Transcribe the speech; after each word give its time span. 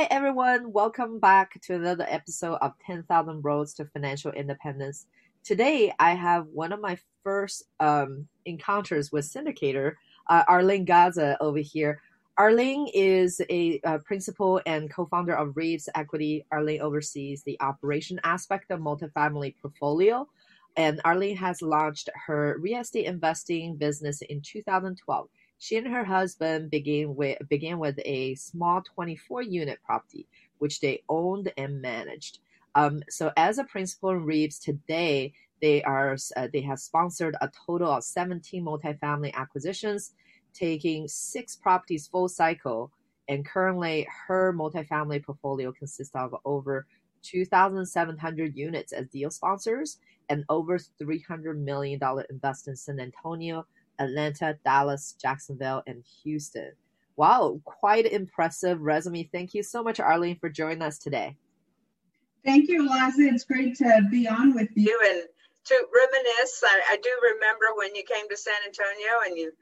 Hi, 0.00 0.06
everyone. 0.10 0.72
Welcome 0.72 1.18
back 1.18 1.60
to 1.60 1.74
another 1.74 2.06
episode 2.08 2.54
of 2.62 2.72
10,000 2.86 3.42
Roads 3.42 3.74
to 3.74 3.84
Financial 3.84 4.32
Independence. 4.32 5.06
Today, 5.44 5.92
I 5.98 6.14
have 6.14 6.46
one 6.46 6.72
of 6.72 6.80
my 6.80 6.96
first 7.22 7.64
um, 7.80 8.26
encounters 8.46 9.12
with 9.12 9.30
syndicator, 9.30 9.96
uh, 10.30 10.42
Arlene 10.48 10.86
Gaza, 10.86 11.36
over 11.42 11.58
here. 11.58 12.00
Arlene 12.38 12.88
is 12.94 13.42
a 13.50 13.78
uh, 13.84 13.98
principal 13.98 14.62
and 14.64 14.90
co-founder 14.90 15.34
of 15.34 15.54
Reeves 15.54 15.90
Equity. 15.94 16.46
Arlene 16.50 16.80
oversees 16.80 17.42
the 17.42 17.60
operation 17.60 18.18
aspect 18.24 18.70
of 18.70 18.80
multifamily 18.80 19.54
portfolio, 19.60 20.26
and 20.78 20.98
Arlene 21.04 21.36
has 21.36 21.60
launched 21.60 22.08
her 22.26 22.56
real 22.58 22.80
estate 22.80 23.04
investing 23.04 23.76
business 23.76 24.22
in 24.22 24.40
2012. 24.40 25.28
She 25.60 25.76
and 25.76 25.86
her 25.88 26.04
husband 26.04 26.70
began 26.70 27.14
with 27.14 27.36
began 27.50 27.78
with 27.78 28.00
a 28.06 28.34
small 28.34 28.80
24 28.80 29.42
unit 29.42 29.78
property, 29.84 30.26
which 30.56 30.80
they 30.80 31.02
owned 31.10 31.52
and 31.58 31.82
managed. 31.82 32.38
Um, 32.74 33.02
so 33.10 33.30
as 33.36 33.58
a 33.58 33.64
principal 33.64 34.10
in 34.10 34.24
Reeves 34.24 34.58
today, 34.58 35.34
they 35.60 35.82
are 35.82 36.16
uh, 36.34 36.48
they 36.50 36.62
have 36.62 36.80
sponsored 36.80 37.36
a 37.42 37.50
total 37.66 37.90
of 37.90 38.04
17 38.04 38.64
multifamily 38.64 39.34
acquisitions, 39.34 40.14
taking 40.54 41.06
six 41.06 41.56
properties 41.56 42.06
full 42.06 42.28
cycle. 42.28 42.90
And 43.28 43.44
currently, 43.44 44.08
her 44.26 44.54
multifamily 44.54 45.22
portfolio 45.22 45.72
consists 45.72 46.16
of 46.16 46.34
over 46.46 46.86
2,700 47.22 48.56
units 48.56 48.94
as 48.94 49.06
deal 49.08 49.30
sponsors 49.30 49.98
and 50.30 50.42
over 50.48 50.78
$300 50.78 51.58
million 51.58 52.00
invest 52.30 52.66
in 52.66 52.76
San 52.76 52.98
Antonio, 52.98 53.66
Atlanta, 54.00 54.58
Dallas, 54.64 55.14
Jacksonville, 55.20 55.82
and 55.86 56.02
Houston. 56.24 56.72
Wow, 57.16 57.60
quite 57.64 58.06
impressive 58.06 58.80
resume. 58.80 59.28
Thank 59.30 59.54
you 59.54 59.62
so 59.62 59.82
much, 59.82 60.00
Arlene, 60.00 60.38
for 60.38 60.48
joining 60.48 60.82
us 60.82 60.98
today. 60.98 61.36
Thank 62.44 62.68
you, 62.70 62.82
Liza. 62.82 63.22
It's 63.22 63.44
great 63.44 63.76
to 63.76 64.00
be 64.10 64.26
on 64.26 64.54
with 64.54 64.70
you 64.74 64.98
and 65.06 65.22
to 65.66 65.86
reminisce. 65.94 66.62
I, 66.64 66.80
I 66.92 66.96
do 66.96 67.10
remember 67.34 67.66
when 67.76 67.94
you 67.94 68.02
came 68.02 68.28
to 68.28 68.36
San 68.36 68.54
Antonio 68.66 69.20
and 69.26 69.36
you, 69.36 69.52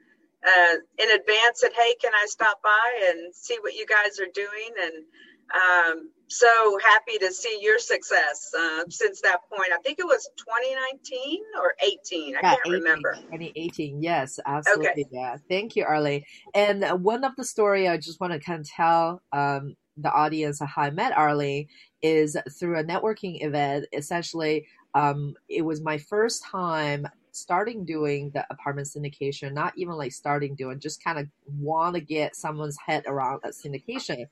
uh, 0.47 0.75
in 0.97 1.11
advance, 1.11 1.59
said, 1.59 1.73
"Hey, 1.75 1.95
can 2.01 2.13
I 2.15 2.25
stop 2.27 2.61
by 2.63 3.09
and 3.09 3.35
see 3.35 3.57
what 3.59 3.73
you 3.73 3.85
guys 3.85 4.19
are 4.21 4.31
doing?" 4.33 4.71
And 4.81 5.03
um, 5.53 6.09
so 6.27 6.47
happy 6.85 7.17
to 7.17 7.31
see 7.33 7.59
your 7.61 7.79
success 7.79 8.51
uh, 8.57 8.83
since 8.89 9.19
that 9.21 9.39
point. 9.51 9.71
I 9.73 9.77
think 9.83 9.99
it 9.99 10.05
was 10.05 10.29
2019 10.37 11.39
or 11.59 11.73
18. 11.81 12.35
I 12.35 12.39
yeah, 12.41 12.41
can't 12.41 12.59
18, 12.67 12.73
remember. 12.73 13.15
2018. 13.15 14.01
Yes, 14.01 14.39
absolutely. 14.45 14.89
Okay. 14.89 15.05
Yeah. 15.11 15.37
Thank 15.49 15.75
you, 15.75 15.85
Arlene. 15.85 16.23
And 16.53 16.85
one 17.03 17.23
of 17.23 17.35
the 17.35 17.43
story 17.43 17.87
I 17.87 17.97
just 17.97 18.21
want 18.21 18.33
to 18.33 18.39
kind 18.39 18.59
of 18.59 18.69
tell 18.69 19.23
um, 19.33 19.75
the 19.97 20.11
audience 20.11 20.61
how 20.61 20.83
I 20.83 20.91
met 20.91 21.17
Arlene 21.17 21.67
is 22.01 22.37
through 22.59 22.79
a 22.79 22.83
networking 22.83 23.43
event. 23.43 23.87
Essentially, 23.91 24.67
um, 24.93 25.33
it 25.47 25.63
was 25.63 25.81
my 25.81 25.97
first 25.97 26.43
time 26.43 27.07
starting 27.31 27.85
doing 27.85 28.31
the 28.33 28.45
apartment 28.51 28.87
syndication, 28.87 29.53
not 29.53 29.73
even 29.75 29.93
like 29.93 30.11
starting 30.11 30.55
doing, 30.55 30.79
just 30.79 31.03
kind 31.03 31.19
of 31.19 31.27
want 31.57 31.95
to 31.95 32.01
get 32.01 32.35
someone's 32.35 32.77
head 32.85 33.03
around 33.07 33.39
that 33.43 33.53
syndication 33.53 34.25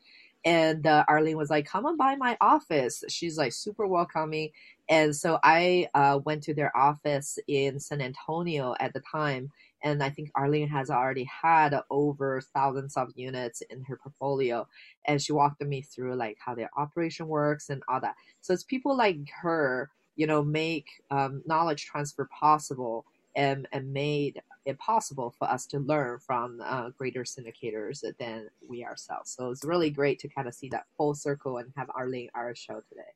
and 0.48 0.88
uh, 0.88 1.04
Arlene 1.10 1.38
was 1.38 1.50
like, 1.50 1.66
"Come 1.68 1.86
on 1.86 1.98
by 1.98 2.16
my 2.16 2.38
office." 2.40 3.04
She's 3.10 3.38
like 3.38 3.52
super 3.52 3.86
welcoming, 3.86 4.52
and 4.90 5.14
so 5.14 5.40
I 5.44 5.90
uh, 5.94 6.20
went 6.24 6.44
to 6.44 6.54
their 6.54 6.76
office 6.76 7.38
in 7.50 7.82
San 7.82 8.02
Antonio 8.02 8.74
at 8.80 8.94
the 8.94 9.02
time, 9.02 9.52
and 9.84 10.02
I 10.02 10.10
think 10.10 10.32
Arlene 10.36 10.70
has 10.70 10.90
already 10.90 11.26
had 11.26 11.78
over 11.90 12.42
thousands 12.54 12.96
of 12.96 13.12
units 13.16 13.62
in 13.70 13.84
her 13.84 13.98
portfolio, 13.98 14.66
and 15.06 15.22
she 15.22 15.34
walked 15.34 15.62
me 15.62 15.82
through 15.82 16.16
like 16.16 16.38
how 16.40 16.56
their 16.56 16.70
operation 16.78 17.28
works 17.28 17.70
and 17.70 17.84
all 17.90 18.00
that. 18.00 18.16
So 18.40 18.54
it's 18.54 18.64
people 18.64 18.96
like 18.96 19.18
her, 19.42 19.92
you 20.16 20.28
know, 20.28 20.44
make 20.44 20.88
um, 21.12 21.44
knowledge 21.46 21.86
transfer 21.86 22.30
possible 22.40 23.06
and, 23.38 23.68
and 23.72 23.94
made 23.94 24.42
it 24.66 24.78
possible 24.80 25.34
for 25.38 25.50
us 25.50 25.66
to 25.68 25.80
learn 25.80 26.20
from 26.20 26.60
uh, 26.62 26.90
greater 26.98 27.24
syndicators 27.24 28.04
than 28.20 28.50
we 28.68 28.84
ourselves. 28.84 29.34
So 29.38 29.52
it's 29.52 29.64
really 29.64 29.92
great 29.92 30.20
to 30.20 30.28
kind 30.28 30.48
of 30.48 30.56
see 30.56 30.68
that 30.70 30.88
full 30.98 31.14
circle 31.14 31.60
and 31.60 31.72
have 31.78 31.90
Arlene 31.96 32.30
our 32.34 32.54
show 32.56 32.82
today. 32.90 33.14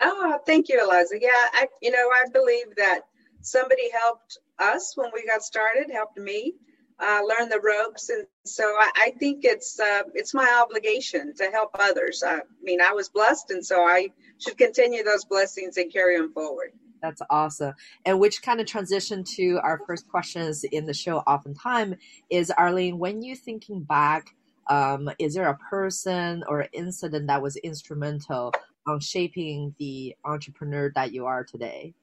Oh, 0.00 0.38
thank 0.46 0.70
you, 0.70 0.82
Eliza. 0.82 1.16
Yeah, 1.20 1.28
I, 1.30 1.68
you 1.82 1.90
know, 1.90 2.08
I 2.08 2.24
believe 2.32 2.74
that 2.78 3.02
somebody 3.42 3.90
helped 3.92 4.38
us 4.58 4.94
when 4.96 5.10
we 5.12 5.26
got 5.26 5.42
started, 5.42 5.90
helped 5.92 6.16
me 6.16 6.54
uh, 6.98 7.20
learn 7.28 7.50
the 7.50 7.60
ropes, 7.60 8.08
and 8.08 8.26
so 8.44 8.64
I, 8.64 8.90
I 8.96 9.10
think 9.18 9.44
it's 9.44 9.78
uh, 9.80 10.02
it's 10.14 10.34
my 10.34 10.62
obligation 10.62 11.34
to 11.36 11.44
help 11.50 11.70
others. 11.78 12.22
I 12.26 12.40
mean, 12.62 12.80
I 12.80 12.92
was 12.92 13.08
blessed, 13.08 13.50
and 13.50 13.64
so 13.64 13.80
I 13.80 14.08
should 14.38 14.58
continue 14.58 15.02
those 15.02 15.24
blessings 15.24 15.76
and 15.76 15.92
carry 15.92 16.16
them 16.16 16.32
forward. 16.32 16.72
That's 17.02 17.22
awesome. 17.30 17.74
And 18.04 18.20
which 18.20 18.42
kind 18.42 18.60
of 18.60 18.66
transition 18.66 19.24
to 19.36 19.60
our 19.62 19.80
first 19.86 20.08
questions 20.08 20.64
in 20.64 20.86
the 20.86 20.94
show 20.94 21.18
oftentimes 21.18 21.96
is 22.30 22.50
Arlene, 22.50 22.98
when 22.98 23.22
you 23.22 23.36
thinking 23.36 23.82
back, 23.82 24.34
um, 24.68 25.10
is 25.18 25.34
there 25.34 25.48
a 25.48 25.58
person 25.58 26.44
or 26.48 26.66
incident 26.72 27.26
that 27.26 27.42
was 27.42 27.56
instrumental 27.56 28.52
on 28.86 29.00
shaping 29.00 29.74
the 29.78 30.14
entrepreneur 30.24 30.92
that 30.94 31.12
you 31.12 31.26
are 31.26 31.44
today? 31.44 31.94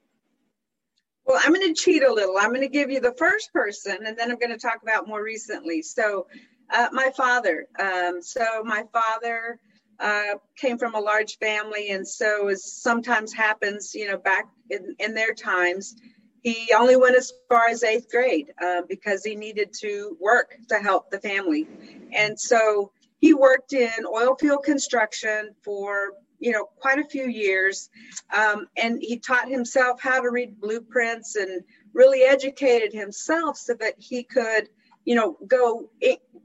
Well, 1.25 1.39
I'm 1.43 1.53
going 1.53 1.73
to 1.73 1.73
cheat 1.73 2.03
a 2.03 2.11
little. 2.11 2.37
I'm 2.37 2.49
going 2.49 2.61
to 2.61 2.69
give 2.69 2.89
you 2.89 3.01
the 3.01 3.13
first 3.17 3.51
person, 3.51 3.97
and 4.05 4.17
then 4.17 4.31
I'm 4.31 4.37
going 4.37 4.51
to 4.51 4.57
talk 4.57 4.81
about 4.81 5.07
more 5.07 5.21
recently. 5.21 5.81
So, 5.81 6.27
uh, 6.69 6.87
my 6.91 7.11
father. 7.15 7.67
Um, 7.79 8.21
so, 8.21 8.63
my 8.63 8.83
father 8.93 9.59
uh, 9.99 10.35
came 10.55 10.77
from 10.77 10.95
a 10.95 10.99
large 10.99 11.37
family, 11.37 11.89
and 11.89 12.07
so 12.07 12.47
as 12.47 12.71
sometimes 12.71 13.33
happens, 13.33 13.93
you 13.93 14.07
know, 14.07 14.17
back 14.17 14.45
in, 14.69 14.95
in 14.99 15.13
their 15.13 15.33
times, 15.33 15.95
he 16.43 16.71
only 16.73 16.95
went 16.95 17.15
as 17.15 17.33
far 17.49 17.67
as 17.67 17.83
eighth 17.83 18.09
grade 18.09 18.53
uh, 18.63 18.81
because 18.87 19.23
he 19.23 19.35
needed 19.35 19.73
to 19.81 20.17
work 20.19 20.55
to 20.69 20.75
help 20.75 21.09
the 21.09 21.19
family, 21.19 21.67
and 22.13 22.39
so 22.39 22.91
he 23.19 23.33
worked 23.33 23.73
in 23.73 23.91
oil 24.05 24.35
field 24.35 24.63
construction 24.63 25.55
for 25.63 26.13
you 26.39 26.51
know 26.51 26.65
quite 26.79 26.99
a 26.99 27.09
few 27.09 27.27
years, 27.27 27.89
um, 28.35 28.67
and 28.77 28.99
he 29.01 29.17
taught 29.17 29.49
himself 29.49 30.01
how 30.01 30.21
to 30.21 30.29
read 30.29 30.59
blueprints 30.59 31.35
and 31.35 31.63
really 31.93 32.21
educated 32.21 32.93
himself 32.93 33.57
so 33.57 33.73
that 33.73 33.95
he 33.97 34.23
could 34.23 34.69
you 35.05 35.15
know 35.15 35.37
go 35.47 35.89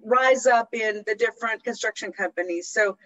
rise 0.05 0.47
up 0.47 0.69
in 0.73 1.03
the 1.07 1.15
different 1.15 1.63
construction 1.63 2.13
companies. 2.13 2.69
So 2.69 2.97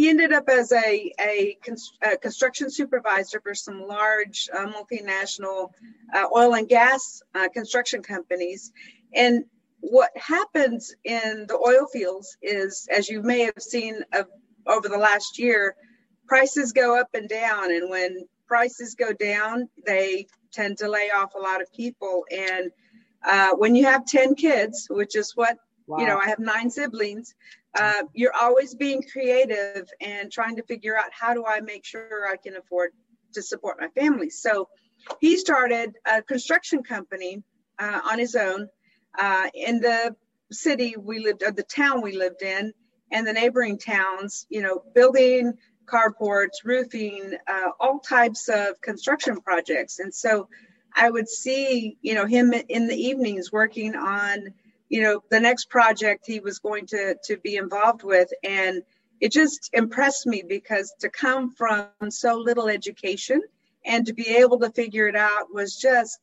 he 0.00 0.08
ended 0.08 0.32
up 0.32 0.48
as 0.48 0.72
a, 0.72 1.12
a, 1.20 1.58
a 2.02 2.16
construction 2.16 2.70
supervisor 2.70 3.38
for 3.38 3.54
some 3.54 3.86
large 3.86 4.48
uh, 4.50 4.64
multinational 4.64 5.72
uh, 6.14 6.24
oil 6.34 6.54
and 6.54 6.70
gas 6.70 7.22
uh, 7.34 7.50
construction 7.50 8.02
companies. 8.02 8.72
And 9.14 9.44
what 9.80 10.10
happens 10.16 10.94
in 11.04 11.44
the 11.46 11.58
oil 11.58 11.86
fields 11.86 12.38
is, 12.40 12.88
as 12.90 13.10
you 13.10 13.20
may 13.20 13.40
have 13.40 13.60
seen 13.60 14.02
over 14.66 14.88
the 14.88 14.96
last 14.96 15.38
year, 15.38 15.76
prices 16.26 16.72
go 16.72 16.98
up 16.98 17.10
and 17.12 17.28
down. 17.28 17.70
And 17.70 17.90
when 17.90 18.26
prices 18.46 18.94
go 18.94 19.12
down, 19.12 19.68
they 19.84 20.28
tend 20.50 20.78
to 20.78 20.88
lay 20.88 21.10
off 21.10 21.34
a 21.34 21.38
lot 21.38 21.60
of 21.60 21.70
people. 21.74 22.24
And 22.34 22.70
uh, 23.22 23.50
when 23.50 23.74
you 23.74 23.84
have 23.84 24.06
10 24.06 24.34
kids, 24.34 24.86
which 24.88 25.14
is 25.14 25.36
what, 25.36 25.58
wow. 25.86 25.98
you 25.98 26.06
know, 26.06 26.16
I 26.16 26.30
have 26.30 26.38
nine 26.38 26.70
siblings, 26.70 27.34
uh, 27.78 28.02
you're 28.14 28.34
always 28.34 28.74
being 28.74 29.02
creative 29.02 29.88
and 30.00 30.30
trying 30.30 30.56
to 30.56 30.62
figure 30.62 30.96
out 30.96 31.10
how 31.12 31.34
do 31.34 31.44
I 31.46 31.60
make 31.60 31.84
sure 31.84 32.26
I 32.28 32.36
can 32.36 32.56
afford 32.56 32.90
to 33.34 33.42
support 33.42 33.78
my 33.80 33.88
family. 33.88 34.30
So 34.30 34.68
he 35.20 35.36
started 35.36 35.94
a 36.04 36.22
construction 36.22 36.82
company 36.82 37.42
uh, 37.78 38.00
on 38.10 38.18
his 38.18 38.34
own 38.34 38.68
uh, 39.18 39.48
in 39.54 39.80
the 39.80 40.14
city 40.52 40.94
we 40.98 41.20
lived, 41.20 41.42
or 41.42 41.52
the 41.52 41.62
town 41.62 42.02
we 42.02 42.16
lived 42.16 42.42
in, 42.42 42.72
and 43.12 43.26
the 43.26 43.32
neighboring 43.32 43.78
towns. 43.78 44.46
You 44.48 44.62
know, 44.62 44.82
building 44.94 45.54
carports, 45.86 46.64
roofing, 46.64 47.34
uh, 47.46 47.70
all 47.78 47.98
types 47.98 48.48
of 48.48 48.80
construction 48.80 49.40
projects. 49.40 49.98
And 49.98 50.14
so 50.14 50.48
I 50.94 51.10
would 51.10 51.28
see, 51.28 51.98
you 52.02 52.14
know, 52.14 52.26
him 52.26 52.52
in 52.52 52.86
the 52.86 52.96
evenings 52.96 53.50
working 53.52 53.94
on 53.94 54.52
you 54.90 55.00
know 55.00 55.22
the 55.30 55.40
next 55.40 55.70
project 55.70 56.26
he 56.26 56.40
was 56.40 56.58
going 56.58 56.84
to 56.86 57.16
to 57.24 57.38
be 57.38 57.56
involved 57.56 58.02
with. 58.02 58.28
And 58.44 58.82
it 59.20 59.32
just 59.32 59.70
impressed 59.72 60.26
me 60.26 60.42
because 60.46 60.92
to 61.00 61.08
come 61.08 61.52
from 61.52 61.88
so 62.10 62.36
little 62.36 62.68
education 62.68 63.40
and 63.86 64.06
to 64.06 64.12
be 64.12 64.28
able 64.36 64.58
to 64.58 64.70
figure 64.70 65.08
it 65.08 65.16
out 65.16 65.54
was 65.54 65.76
just 65.76 66.18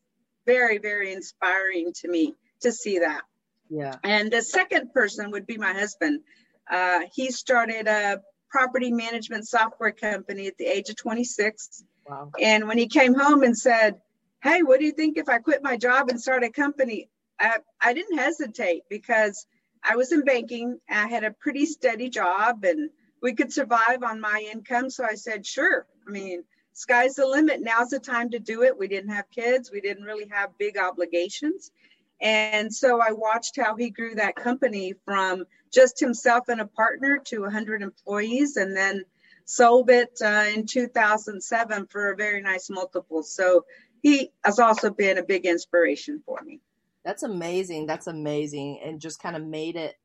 very 0.46 0.78
very 0.78 1.14
inspiring 1.14 1.94
to 2.02 2.08
me 2.08 2.36
to 2.62 2.72
see 2.72 3.00
that. 3.00 3.22
Yeah. 3.70 3.96
And 4.04 4.32
the 4.32 4.42
second 4.42 4.94
person 4.94 5.32
would 5.32 5.48
be 5.48 5.58
my 5.58 5.74
husband. 5.74 6.22
Uh, 6.70 7.02
he 7.14 7.32
started 7.32 7.88
a 7.88 8.22
property 8.50 8.92
management 8.92 9.48
software 9.48 9.92
company 9.92 10.48
at 10.48 10.58
the 10.58 10.66
age 10.66 10.90
of 10.90 10.96
26 10.96 11.84
wow. 12.06 12.32
and 12.42 12.68
when 12.68 12.78
he 12.78 12.88
came 12.88 13.14
home 13.14 13.44
and 13.44 13.58
said 13.58 14.00
hey 14.42 14.64
what 14.64 14.80
do 14.80 14.86
you 14.86 14.94
think 14.94 15.18
if 15.18 15.28
i 15.28 15.38
quit 15.38 15.62
my 15.62 15.76
job 15.76 16.10
and 16.10 16.20
start 16.20 16.46
a 16.46 16.50
company 16.50 17.10
I, 17.40 17.58
I 17.82 17.94
didn't 17.94 18.18
hesitate 18.18 18.84
because 18.90 19.46
I 19.84 19.96
was 19.96 20.12
in 20.12 20.24
banking. 20.24 20.80
I 20.90 21.08
had 21.08 21.24
a 21.24 21.32
pretty 21.32 21.66
steady 21.66 22.10
job 22.10 22.64
and 22.64 22.90
we 23.22 23.34
could 23.34 23.52
survive 23.52 24.04
on 24.04 24.20
my 24.20 24.46
income. 24.52 24.90
So 24.90 25.06
I 25.06 25.16
said, 25.16 25.46
sure. 25.46 25.86
I 26.08 26.12
mean, 26.12 26.44
sky's 26.74 27.16
the 27.16 27.26
limit. 27.26 27.62
Now's 27.62 27.90
the 27.90 28.00
time 28.00 28.32
to 28.32 28.40
do 28.40 28.64
it. 28.64 28.78
We 28.78 28.88
didn't 28.88 29.12
have 29.12 29.30
kids, 29.30 29.72
we 29.72 29.82
didn't 29.82 30.04
really 30.04 30.28
have 30.30 30.58
big 30.58 30.78
obligations. 30.78 31.72
And 32.20 32.74
so 32.74 33.00
I 33.00 33.12
watched 33.12 33.58
how 33.58 33.76
he 33.76 33.92
grew 33.92 34.16
that 34.16 34.36
company 34.36 34.96
from 35.06 35.46
just 35.72 36.00
himself 36.00 36.50
and 36.50 36.62
a 36.62 36.66
partner 36.66 37.20
to 37.26 37.42
100 37.42 37.84
employees 37.84 38.58
and 38.58 38.76
then 38.76 39.04
sold 39.46 39.90
it 39.90 40.20
uh, 40.24 40.46
in 40.54 40.66
2007 40.66 41.88
for 41.88 42.12
a 42.12 42.16
very 42.16 42.42
nice 42.42 42.70
multiple. 42.70 43.22
So 43.22 43.66
he 44.02 44.32
has 44.44 44.60
also 44.60 44.90
been 44.90 45.18
a 45.18 45.24
big 45.24 45.46
inspiration 45.46 46.22
for 46.26 46.42
me. 46.44 46.60
That's 47.08 47.24
amazing. 47.24 47.86
That's 47.86 48.08
amazing. 48.08 48.82
And 48.84 49.00
just 49.00 49.22
kind 49.22 49.38
of 49.38 49.46
made 49.46 49.78
it 49.78 49.96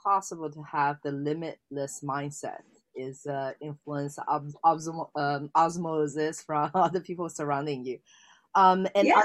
possible 0.00 0.48
to 0.48 0.62
have 0.62 0.98
the 1.02 1.10
limitless 1.10 2.04
mindset 2.04 2.60
is 2.94 3.26
uh, 3.26 3.50
influence 3.60 4.16
of 4.28 4.46
um, 5.16 5.50
osmosis 5.56 6.40
from 6.40 6.70
other 6.74 7.00
people 7.00 7.28
surrounding 7.28 7.84
you. 7.84 7.98
Um, 8.54 8.86
and 8.94 9.08
yeah. 9.08 9.22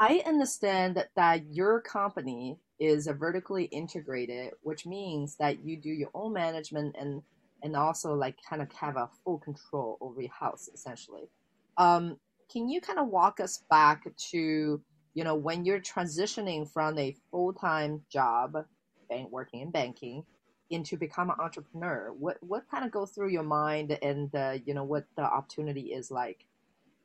I, 0.00 0.14
I 0.14 0.22
understand 0.26 0.96
that, 0.96 1.10
that 1.14 1.42
your 1.50 1.82
company 1.82 2.58
is 2.80 3.06
a 3.06 3.12
vertically 3.12 3.64
integrated, 3.64 4.54
which 4.62 4.86
means 4.86 5.36
that 5.36 5.62
you 5.62 5.76
do 5.76 5.90
your 5.90 6.10
own 6.14 6.32
management 6.32 6.96
and 6.98 7.22
and 7.62 7.76
also 7.76 8.14
like 8.14 8.36
kind 8.48 8.62
of 8.62 8.72
have 8.72 8.96
a 8.96 9.10
full 9.22 9.38
control 9.38 9.98
over 10.00 10.22
your 10.22 10.32
house 10.32 10.70
essentially. 10.72 11.28
Um, 11.76 12.16
can 12.50 12.68
you 12.68 12.80
kind 12.80 12.98
of 12.98 13.08
walk 13.08 13.40
us 13.40 13.62
back 13.70 14.04
to 14.30 14.80
you 15.14 15.24
know 15.24 15.34
when 15.34 15.64
you're 15.64 15.80
transitioning 15.80 16.68
from 16.70 16.98
a 16.98 17.16
full 17.30 17.52
time 17.52 18.02
job, 18.10 18.64
bank 19.08 19.30
working 19.30 19.60
in 19.60 19.70
banking, 19.70 20.24
into 20.70 20.96
become 20.96 21.30
an 21.30 21.36
entrepreneur? 21.38 22.12
What 22.18 22.38
what 22.40 22.64
kind 22.70 22.84
of 22.84 22.90
goes 22.90 23.10
through 23.10 23.30
your 23.30 23.42
mind, 23.42 23.96
and 24.02 24.34
uh, 24.34 24.58
you 24.64 24.74
know 24.74 24.84
what 24.84 25.04
the 25.16 25.22
opportunity 25.22 25.92
is 25.92 26.10
like? 26.10 26.44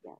Yeah. 0.05 0.15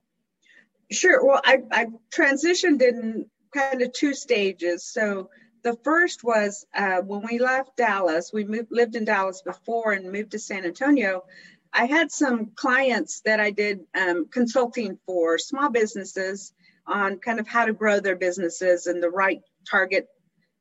Sure. 0.90 1.24
Well, 1.24 1.40
I 1.44 1.62
I 1.70 1.86
transitioned 2.14 2.82
in 2.82 3.26
kind 3.54 3.82
of 3.82 3.92
two 3.92 4.14
stages. 4.14 4.84
So 4.84 5.30
the 5.62 5.76
first 5.82 6.22
was 6.22 6.66
uh, 6.74 6.98
when 6.98 7.22
we 7.22 7.38
left 7.38 7.76
Dallas. 7.76 8.30
We 8.32 8.44
moved, 8.44 8.70
lived 8.70 8.96
in 8.96 9.04
Dallas 9.04 9.42
before 9.42 9.92
and 9.92 10.12
moved 10.12 10.32
to 10.32 10.38
San 10.38 10.64
Antonio. 10.64 11.24
I 11.72 11.86
had 11.86 12.10
some 12.10 12.52
clients 12.54 13.20
that 13.20 13.40
I 13.40 13.50
did 13.50 13.80
um, 13.94 14.26
consulting 14.30 14.98
for 15.06 15.38
small 15.38 15.70
businesses 15.70 16.52
on 16.88 17.18
kind 17.18 17.40
of 17.40 17.46
how 17.46 17.66
to 17.66 17.72
grow 17.72 18.00
their 18.00 18.16
businesses 18.16 18.86
and 18.86 19.02
the 19.02 19.10
right 19.10 19.40
target, 19.70 20.08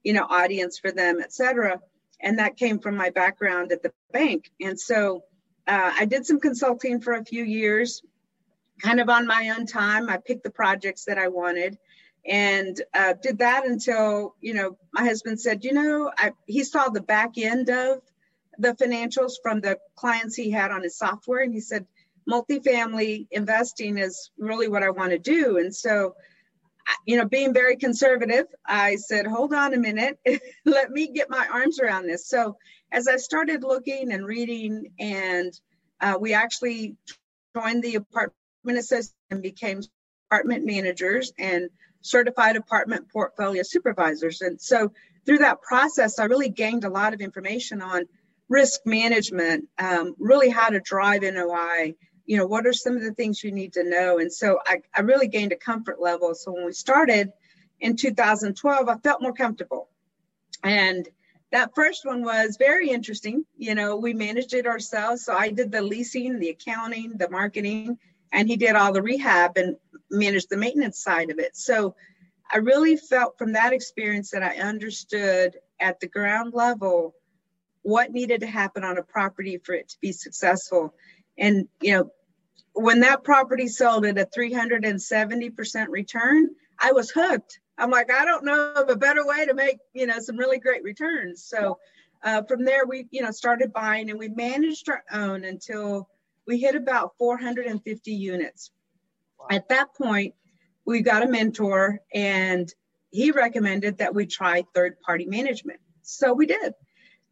you 0.04 0.14
know, 0.14 0.26
audience 0.30 0.80
for 0.80 0.92
them, 0.92 1.20
et 1.22 1.34
cetera. 1.34 1.80
And 2.22 2.40
that 2.40 2.58
came 2.58 2.80
from 2.80 2.96
my 2.96 3.10
background 3.10 3.72
at 3.72 3.84
the 3.84 3.92
bank. 4.12 4.52
And 4.60 4.80
so 4.80 5.24
uh, 5.68 5.92
I 6.00 6.06
did 6.06 6.26
some 6.26 6.40
consulting 6.40 7.02
for 7.02 7.14
a 7.14 7.26
few 7.26 7.44
years, 7.44 8.02
kind 8.82 9.00
of 9.00 9.10
on 9.10 9.28
my 9.28 9.54
own 9.58 9.66
time. 9.66 10.10
I 10.10 10.18
picked 10.18 10.44
the 10.44 10.50
projects 10.50 11.06
that 11.06 11.18
I 11.18 11.28
wanted 11.28 11.78
and 12.28 12.82
uh, 12.94 13.14
did 13.22 13.40
that 13.40 13.66
until 13.66 14.36
you 14.42 14.54
know 14.54 14.78
my 14.94 15.04
husband 15.04 15.40
said 15.40 15.64
you 15.64 15.74
know 15.74 16.12
I, 16.18 16.34
he 16.46 16.64
saw 16.64 16.90
the 16.90 17.02
back 17.02 17.38
end 17.38 17.70
of 17.70 18.02
the 18.58 18.74
financials 18.74 19.34
from 19.42 19.62
the 19.62 19.78
clients 19.96 20.36
he 20.36 20.52
had 20.52 20.72
on 20.72 20.84
his 20.84 20.98
software 20.98 21.42
and 21.42 21.54
he 21.54 21.62
said 21.62 21.86
multifamily 22.30 23.28
investing 23.32 23.98
is 23.98 24.32
really 24.38 24.68
what 24.68 24.84
i 24.84 24.90
want 24.90 25.12
to 25.12 25.20
do. 25.20 25.58
And 25.58 25.74
so 25.74 26.16
you 27.06 27.18
know 27.18 27.28
being 27.28 27.54
very 27.54 27.76
conservative 27.76 28.46
i 28.66 28.96
said 28.96 29.28
hold 29.28 29.54
on 29.54 29.74
a 29.74 29.78
minute. 29.78 30.20
Let 30.66 30.92
me 30.92 31.08
get 31.08 31.30
my 31.30 31.48
arms 31.48 31.80
around 31.80 32.08
this. 32.08 32.28
So 32.28 32.58
as 32.92 33.08
i 33.08 33.18
started 33.18 33.64
looking 33.64 34.12
and 34.12 34.26
reading 34.26 34.92
and 35.00 35.54
uh, 36.00 36.18
we 36.20 36.34
actually 36.34 36.96
joined 37.56 37.84
the 37.84 37.96
apartment 37.96 38.34
association 38.66 39.14
and 39.32 39.42
became 39.42 39.82
apartment 40.30 40.66
managers 40.66 41.32
and 41.40 41.70
certified 42.02 42.56
apartment 42.56 43.10
portfolio 43.10 43.64
supervisors. 43.64 44.42
And 44.42 44.60
so 44.60 44.92
through 45.26 45.40
that 45.40 45.62
process, 45.62 46.20
I 46.20 46.26
really 46.26 46.50
gained 46.50 46.84
a 46.84 46.90
lot 46.90 47.14
of 47.14 47.22
information 47.22 47.82
on 47.82 48.06
risk 48.50 48.82
management, 48.86 49.68
um, 49.78 50.16
really 50.20 50.50
how 50.50 50.70
to 50.70 50.80
drive 50.80 51.22
NOI, 51.24 51.96
you 52.28 52.38
know, 52.38 52.46
what 52.46 52.68
are 52.68 52.74
some 52.74 52.96
of 52.96 53.02
the 53.02 53.14
things 53.14 53.44
you 53.44 53.52
need 53.52 53.74
to 53.74 53.84
know? 53.84 54.20
And 54.20 54.32
so 54.32 54.60
I, 54.68 54.82
I 54.96 55.02
really 55.02 55.28
gained 55.28 55.54
a 55.54 55.58
comfort 55.58 56.00
level. 56.00 56.36
So 56.36 56.52
when 56.52 56.66
we 56.66 56.74
started 56.74 57.32
in 57.80 57.96
2012, 57.96 58.90
I 58.90 58.98
felt 58.98 59.22
more 59.22 59.34
comfortable. 59.34 59.90
And 60.64 61.08
that 61.52 61.74
first 61.74 62.06
one 62.06 62.24
was 62.24 62.58
very 62.60 62.90
interesting. 62.90 63.46
You 63.58 63.76
know, 63.76 63.96
we 63.96 64.14
managed 64.14 64.54
it 64.54 64.68
ourselves. 64.68 65.24
So 65.24 65.34
I 65.34 65.50
did 65.50 65.72
the 65.72 65.82
leasing, 65.82 66.38
the 66.38 66.50
accounting, 66.50 67.14
the 67.18 67.30
marketing, 67.30 67.98
and 68.34 68.50
he 68.50 68.58
did 68.58 68.76
all 68.76 68.92
the 68.92 69.02
rehab 69.02 69.58
and 69.58 69.78
managed 70.12 70.50
the 70.50 70.58
maintenance 70.58 71.00
side 71.02 71.30
of 71.30 71.40
it. 71.40 71.56
So 71.56 71.96
I 72.52 72.58
really 72.58 72.98
felt 72.98 73.38
from 73.38 73.54
that 73.54 73.72
experience 73.72 74.32
that 74.32 74.44
I 74.44 74.58
understood 74.58 75.56
at 75.80 76.02
the 76.02 76.08
ground 76.08 76.54
level 76.54 77.16
what 77.84 78.12
needed 78.12 78.42
to 78.42 78.48
happen 78.48 78.84
on 78.84 78.98
a 78.98 79.04
property 79.04 79.58
for 79.58 79.74
it 79.74 79.88
to 79.90 79.98
be 80.02 80.12
successful. 80.12 80.94
And, 81.38 81.70
you 81.82 81.94
know, 81.94 82.12
when 82.78 83.00
that 83.00 83.24
property 83.24 83.68
sold 83.68 84.06
at 84.06 84.20
a 84.20 84.26
370% 84.26 85.88
return, 85.90 86.50
I 86.80 86.92
was 86.92 87.10
hooked. 87.10 87.60
I'm 87.78 87.90
like, 87.90 88.12
I 88.12 88.24
don't 88.24 88.46
know 88.46 88.74
of 88.76 88.90
a 88.90 88.96
better 88.96 89.26
way 89.26 89.46
to 89.46 89.54
make, 89.54 89.78
you 89.94 90.06
know, 90.06 90.20
some 90.20 90.38
really 90.38 90.60
great 90.60 90.84
returns. 90.84 91.44
So 91.44 91.80
uh, 92.24 92.44
from 92.44 92.66
there, 92.66 92.86
we, 92.86 93.08
you 93.12 93.22
know, 93.22 93.32
started 93.32 93.74
buying 93.74 94.10
and 94.10 94.20
we 94.20 94.30
managed 94.30 94.90
our 94.90 95.04
own 95.12 95.44
until 95.44 96.08
we 96.46 96.60
hit 96.60 96.76
about 96.76 97.14
450 97.18 98.12
units. 98.12 98.72
Wow. 99.40 99.48
At 99.52 99.70
that 99.70 99.94
point, 99.96 100.34
we 100.86 101.02
got 101.02 101.24
a 101.24 101.28
mentor 101.28 102.00
and 102.14 102.72
he 103.12 103.32
recommended 103.32 103.98
that 103.98 104.14
we 104.14 104.26
try 104.26 104.64
third 104.74 105.00
party 105.02 105.26
management. 105.26 105.80
So 106.04 106.34
we 106.34 106.46
did. 106.46 106.74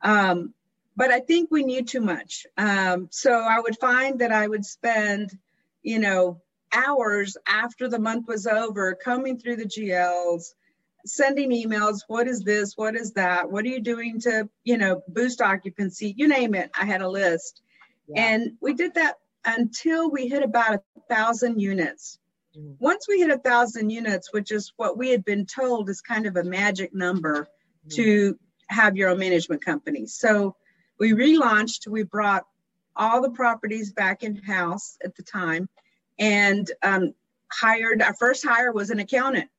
Um, 0.02 0.54
but 0.96 1.12
I 1.12 1.20
think 1.20 1.52
we 1.52 1.64
knew 1.64 1.84
too 1.84 2.02
much. 2.02 2.46
Um, 2.58 3.08
so 3.12 3.32
I 3.32 3.60
would 3.60 3.78
find 3.80 4.20
that 4.20 4.32
I 4.32 4.48
would 4.48 4.66
spend, 4.66 5.38
you 5.84 6.00
know, 6.00 6.42
hours 6.74 7.38
after 7.48 7.88
the 7.88 8.00
month 8.00 8.28
was 8.28 8.48
over 8.48 8.96
combing 8.96 9.40
through 9.40 9.58
the 9.58 9.66
GLs, 9.66 10.54
sending 11.06 11.52
emails. 11.52 12.02
What 12.08 12.28
is 12.28 12.42
this? 12.42 12.74
What 12.76 12.96
is 12.96 13.14
that? 13.14 13.52
What 13.52 13.66
are 13.66 13.70
you 13.70 13.82
doing 13.82 14.20
to, 14.22 14.50
you 14.64 14.78
know, 14.78 15.02
boost 15.08 15.42
occupancy? 15.42 16.14
You 16.18 16.28
name 16.28 16.56
it. 16.56 16.72
I 16.80 16.86
had 16.86 17.02
a 17.02 17.10
list. 17.10 17.62
Yeah. 18.08 18.24
And 18.24 18.54
we 18.62 18.74
did 18.74 18.94
that 18.96 19.16
until 19.46 20.10
we 20.10 20.28
hit 20.28 20.44
about 20.44 20.76
a 20.76 20.82
thousand 21.10 21.60
units. 21.60 22.20
Mm-hmm. 22.58 22.74
Once 22.80 23.08
we 23.08 23.20
hit 23.20 23.30
a 23.30 23.38
thousand 23.38 23.90
units, 23.90 24.32
which 24.32 24.52
is 24.52 24.74
what 24.78 24.98
we 24.98 25.10
had 25.10 25.26
been 25.26 25.46
told 25.46 25.90
is 25.90 26.02
kind 26.02 26.26
of 26.26 26.36
a 26.36 26.44
magic 26.44 26.94
number 26.94 27.42
mm-hmm. 27.42 27.90
to 27.96 28.40
have 28.68 28.98
your 28.98 29.10
own 29.10 29.20
management 29.20 29.64
company. 29.64 30.06
So 30.08 30.56
we 31.00 31.12
relaunched, 31.12 31.88
we 31.88 32.04
brought 32.04 32.46
all 32.96 33.22
the 33.22 33.30
properties 33.30 33.92
back 33.92 34.24
in 34.24 34.36
house 34.36 34.98
at 35.04 35.16
the 35.16 35.24
time 35.24 35.68
and 36.18 36.72
um, 36.82 37.14
hired 37.52 38.02
our 38.02 38.14
first 38.14 38.46
hire 38.46 38.72
was 38.72 38.90
an 38.90 39.00
accountant. 39.00 39.50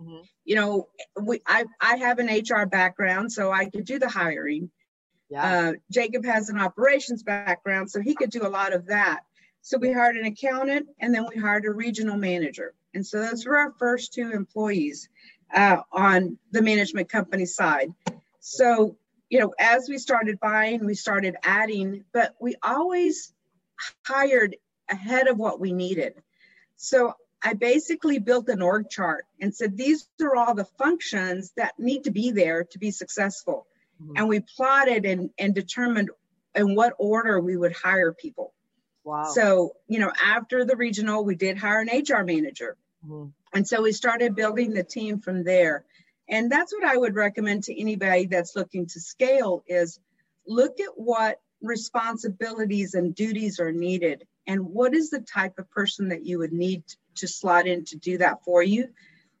Mm-hmm. 0.00 0.22
You 0.44 0.54
know, 0.56 0.88
we 1.20 1.40
I, 1.46 1.64
I 1.80 1.96
have 1.96 2.18
an 2.18 2.26
HR 2.26 2.66
background, 2.66 3.32
so 3.32 3.52
I 3.52 3.68
could 3.68 3.84
do 3.84 3.98
the 3.98 4.08
hiring. 4.08 4.70
Yeah. 5.28 5.44
Uh, 5.44 5.72
Jacob 5.90 6.24
has 6.24 6.48
an 6.48 6.58
operations 6.58 7.22
background, 7.22 7.90
so 7.90 8.00
he 8.00 8.14
could 8.14 8.30
do 8.30 8.46
a 8.46 8.48
lot 8.48 8.72
of 8.72 8.86
that. 8.86 9.20
So 9.62 9.78
we 9.78 9.92
hired 9.92 10.16
an 10.16 10.26
accountant 10.26 10.88
and 10.98 11.14
then 11.14 11.24
we 11.32 11.40
hired 11.40 11.64
a 11.64 11.70
regional 11.70 12.16
manager. 12.16 12.74
And 12.94 13.06
so 13.06 13.20
those 13.20 13.46
were 13.46 13.56
our 13.56 13.72
first 13.78 14.12
two 14.12 14.32
employees 14.32 15.08
uh, 15.54 15.78
on 15.92 16.36
the 16.50 16.60
management 16.60 17.08
company 17.08 17.46
side. 17.46 17.94
So, 18.40 18.96
you 19.32 19.38
know, 19.38 19.54
as 19.58 19.88
we 19.88 19.96
started 19.96 20.38
buying, 20.38 20.84
we 20.84 20.94
started 20.94 21.36
adding, 21.42 22.04
but 22.12 22.34
we 22.38 22.54
always 22.62 23.32
hired 24.06 24.56
ahead 24.90 25.26
of 25.26 25.38
what 25.38 25.58
we 25.58 25.72
needed. 25.72 26.12
So 26.76 27.14
I 27.42 27.54
basically 27.54 28.18
built 28.18 28.50
an 28.50 28.60
org 28.60 28.90
chart 28.90 29.24
and 29.40 29.54
said, 29.54 29.74
these 29.74 30.06
are 30.20 30.36
all 30.36 30.54
the 30.54 30.66
functions 30.66 31.50
that 31.56 31.78
need 31.78 32.04
to 32.04 32.10
be 32.10 32.30
there 32.30 32.64
to 32.64 32.78
be 32.78 32.90
successful. 32.90 33.66
Mm-hmm. 34.02 34.18
And 34.18 34.28
we 34.28 34.40
plotted 34.40 35.06
and, 35.06 35.30
and 35.38 35.54
determined 35.54 36.10
in 36.54 36.74
what 36.74 36.92
order 36.98 37.40
we 37.40 37.56
would 37.56 37.72
hire 37.72 38.12
people. 38.12 38.52
Wow. 39.02 39.24
So, 39.32 39.76
you 39.88 39.98
know, 39.98 40.12
after 40.22 40.66
the 40.66 40.76
regional, 40.76 41.24
we 41.24 41.36
did 41.36 41.56
hire 41.56 41.80
an 41.80 41.88
HR 41.88 42.22
manager. 42.22 42.76
Mm-hmm. 43.02 43.28
And 43.54 43.66
so 43.66 43.80
we 43.80 43.92
started 43.92 44.36
building 44.36 44.74
the 44.74 44.84
team 44.84 45.20
from 45.20 45.42
there. 45.42 45.86
And 46.28 46.50
that's 46.50 46.72
what 46.72 46.84
I 46.84 46.96
would 46.96 47.14
recommend 47.14 47.64
to 47.64 47.80
anybody 47.80 48.26
that's 48.26 48.56
looking 48.56 48.86
to 48.86 49.00
scale 49.00 49.64
is 49.66 49.98
look 50.46 50.80
at 50.80 50.96
what 50.96 51.40
responsibilities 51.60 52.94
and 52.94 53.14
duties 53.14 53.60
are 53.60 53.72
needed 53.72 54.26
and 54.46 54.64
what 54.64 54.94
is 54.94 55.10
the 55.10 55.20
type 55.20 55.58
of 55.58 55.70
person 55.70 56.08
that 56.08 56.26
you 56.26 56.38
would 56.38 56.52
need 56.52 56.82
to 57.16 57.28
slot 57.28 57.66
in 57.66 57.84
to 57.84 57.96
do 57.96 58.18
that 58.18 58.42
for 58.44 58.62
you 58.62 58.88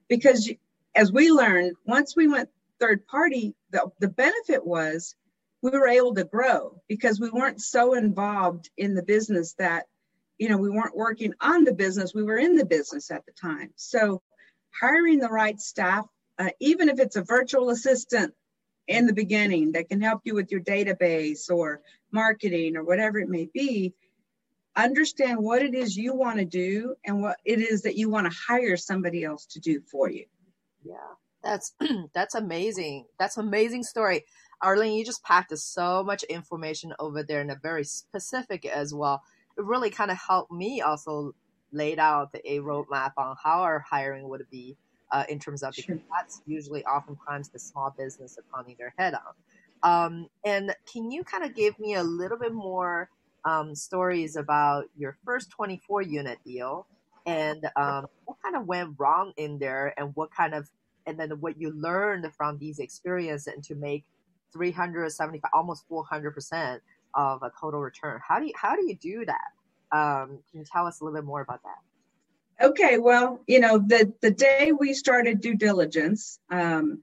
because 0.08 0.52
as 0.94 1.10
we 1.10 1.30
learned 1.30 1.74
once 1.86 2.14
we 2.14 2.28
went 2.28 2.48
third 2.78 3.06
party, 3.06 3.54
the, 3.70 3.90
the 4.00 4.08
benefit 4.08 4.66
was 4.66 5.14
we 5.62 5.70
were 5.70 5.86
able 5.86 6.14
to 6.14 6.24
grow 6.24 6.80
because 6.88 7.20
we 7.20 7.30
weren't 7.30 7.60
so 7.60 7.94
involved 7.94 8.70
in 8.76 8.94
the 8.94 9.04
business 9.04 9.54
that, 9.54 9.86
you 10.36 10.48
know, 10.48 10.58
we 10.58 10.68
weren't 10.68 10.96
working 10.96 11.32
on 11.40 11.62
the 11.62 11.72
business, 11.72 12.12
we 12.12 12.24
were 12.24 12.38
in 12.38 12.56
the 12.56 12.66
business 12.66 13.10
at 13.12 13.24
the 13.24 13.32
time. 13.32 13.70
So 13.76 14.20
hiring 14.80 15.20
the 15.20 15.28
right 15.28 15.60
staff, 15.60 16.06
uh, 16.38 16.50
even 16.60 16.88
if 16.88 16.98
it's 16.98 17.16
a 17.16 17.22
virtual 17.22 17.70
assistant 17.70 18.34
in 18.88 19.06
the 19.06 19.12
beginning 19.12 19.72
that 19.72 19.88
can 19.88 20.00
help 20.00 20.22
you 20.24 20.34
with 20.34 20.50
your 20.50 20.60
database 20.60 21.50
or 21.50 21.80
marketing 22.10 22.76
or 22.76 22.84
whatever 22.84 23.18
it 23.18 23.28
may 23.28 23.48
be, 23.52 23.94
understand 24.76 25.38
what 25.38 25.62
it 25.62 25.74
is 25.74 25.96
you 25.96 26.14
want 26.14 26.38
to 26.38 26.44
do 26.44 26.94
and 27.04 27.22
what 27.22 27.36
it 27.44 27.60
is 27.60 27.82
that 27.82 27.96
you 27.96 28.08
want 28.08 28.30
to 28.30 28.38
hire 28.48 28.76
somebody 28.76 29.24
else 29.24 29.46
to 29.46 29.60
do 29.60 29.80
for 29.80 30.10
you. 30.10 30.24
Yeah, 30.84 30.96
that's 31.42 31.74
that's 32.14 32.34
amazing. 32.34 33.06
That's 33.18 33.36
amazing 33.36 33.84
story. 33.84 34.24
Arlene, 34.62 34.96
you 34.96 35.04
just 35.04 35.24
packed 35.24 35.56
so 35.58 36.04
much 36.04 36.22
information 36.24 36.94
over 36.98 37.22
there 37.22 37.40
and 37.40 37.50
a 37.50 37.58
very 37.60 37.84
specific 37.84 38.64
as 38.64 38.94
well. 38.94 39.22
It 39.58 39.64
really 39.64 39.90
kind 39.90 40.10
of 40.10 40.16
helped 40.16 40.52
me 40.52 40.80
also 40.80 41.34
laid 41.72 41.98
out 41.98 42.34
a 42.44 42.58
roadmap 42.60 43.12
on 43.16 43.36
how 43.42 43.62
our 43.62 43.80
hiring 43.80 44.28
would 44.28 44.46
be 44.50 44.76
uh, 45.12 45.24
in 45.28 45.38
terms 45.38 45.62
of 45.62 45.74
because 45.76 45.98
that's 46.10 46.42
usually 46.46 46.84
oftentimes 46.84 47.50
the 47.50 47.58
small 47.58 47.94
business 47.96 48.38
are 48.38 48.44
pounding 48.52 48.76
their 48.78 48.94
head 48.98 49.14
on. 49.14 49.34
Um, 49.84 50.28
and 50.44 50.74
can 50.90 51.10
you 51.10 51.22
kind 51.22 51.44
of 51.44 51.54
give 51.54 51.78
me 51.78 51.94
a 51.94 52.02
little 52.02 52.38
bit 52.38 52.52
more 52.52 53.10
um, 53.44 53.74
stories 53.74 54.36
about 54.36 54.84
your 54.96 55.16
first 55.24 55.50
24 55.50 56.02
unit 56.02 56.38
deal 56.44 56.86
and 57.26 57.68
um, 57.76 58.06
what 58.24 58.38
kind 58.42 58.56
of 58.56 58.66
went 58.66 58.94
wrong 58.98 59.32
in 59.36 59.58
there 59.58 59.92
and 59.98 60.12
what 60.14 60.30
kind 60.30 60.54
of 60.54 60.68
and 61.04 61.18
then 61.18 61.30
what 61.40 61.60
you 61.60 61.72
learned 61.72 62.26
from 62.36 62.58
these 62.58 62.78
experiences 62.78 63.52
and 63.52 63.64
to 63.64 63.74
make 63.74 64.04
375 64.52 65.50
almost 65.52 65.84
400 65.88 66.30
percent 66.32 66.82
of 67.14 67.42
a 67.42 67.50
total 67.60 67.80
return? 67.80 68.20
How 68.26 68.38
do 68.38 68.46
you 68.46 68.52
how 68.56 68.76
do 68.76 68.86
you 68.86 68.96
do 68.96 69.26
that? 69.26 69.96
Um, 69.96 70.38
can 70.50 70.60
you 70.60 70.64
tell 70.64 70.86
us 70.86 71.00
a 71.00 71.04
little 71.04 71.18
bit 71.18 71.26
more 71.26 71.42
about 71.42 71.62
that 71.64 71.78
okay 72.62 72.98
well 72.98 73.40
you 73.46 73.60
know 73.60 73.78
the 73.78 74.12
the 74.22 74.30
day 74.30 74.72
we 74.72 74.94
started 74.94 75.40
due 75.40 75.56
diligence 75.56 76.38
um, 76.50 77.02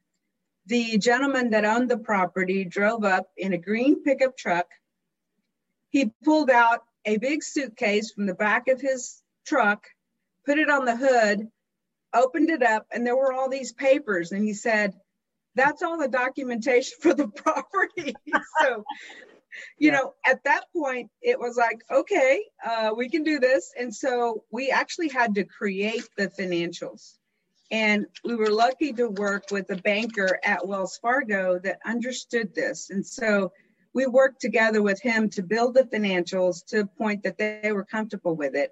the 0.65 0.97
gentleman 0.99 1.49
that 1.49 1.65
owned 1.65 1.89
the 1.89 1.97
property 1.97 2.63
drove 2.63 3.03
up 3.03 3.27
in 3.35 3.53
a 3.53 3.57
green 3.57 4.03
pickup 4.03 4.37
truck. 4.37 4.67
He 5.89 6.11
pulled 6.23 6.51
out 6.51 6.83
a 7.05 7.17
big 7.17 7.43
suitcase 7.43 8.11
from 8.11 8.27
the 8.27 8.35
back 8.35 8.67
of 8.67 8.79
his 8.79 9.23
truck 9.45 9.87
put 10.45 10.59
it 10.59 10.69
on 10.69 10.85
the 10.85 10.95
hood 10.95 11.47
opened 12.13 12.49
it 12.49 12.63
up 12.63 12.85
and 12.91 13.05
there 13.05 13.15
were 13.15 13.33
all 13.33 13.49
these 13.49 13.71
papers 13.71 14.31
and 14.31 14.43
he 14.43 14.53
said 14.53 14.93
that's 15.55 15.81
all 15.81 15.97
the 15.97 16.07
documentation 16.07 16.97
for 17.01 17.13
the 17.13 17.27
property. 17.27 18.15
So 18.61 18.83
you 19.77 19.91
yeah. 19.91 19.97
know 19.97 20.13
at 20.25 20.43
that 20.43 20.65
point 20.73 21.09
it 21.21 21.39
was 21.39 21.57
like 21.57 21.81
okay 21.91 22.43
uh, 22.65 22.91
we 22.95 23.09
can 23.09 23.23
do 23.23 23.39
this 23.39 23.71
and 23.77 23.93
so 23.93 24.43
we 24.51 24.69
actually 24.69 25.09
had 25.09 25.35
to 25.35 25.43
create 25.43 26.07
the 26.17 26.27
financials 26.27 27.15
and 27.71 28.07
we 28.23 28.35
were 28.35 28.49
lucky 28.49 28.91
to 28.93 29.09
work 29.09 29.45
with 29.51 29.69
a 29.69 29.75
banker 29.77 30.39
at 30.43 30.67
wells 30.67 30.97
fargo 30.97 31.59
that 31.59 31.79
understood 31.85 32.53
this 32.55 32.89
and 32.89 33.05
so 33.05 33.51
we 33.93 34.05
worked 34.05 34.39
together 34.39 34.81
with 34.81 35.01
him 35.01 35.29
to 35.29 35.41
build 35.41 35.73
the 35.73 35.83
financials 35.83 36.65
to 36.65 36.81
a 36.81 36.85
point 36.85 37.23
that 37.23 37.37
they 37.37 37.71
were 37.71 37.85
comfortable 37.85 38.35
with 38.35 38.55
it 38.55 38.71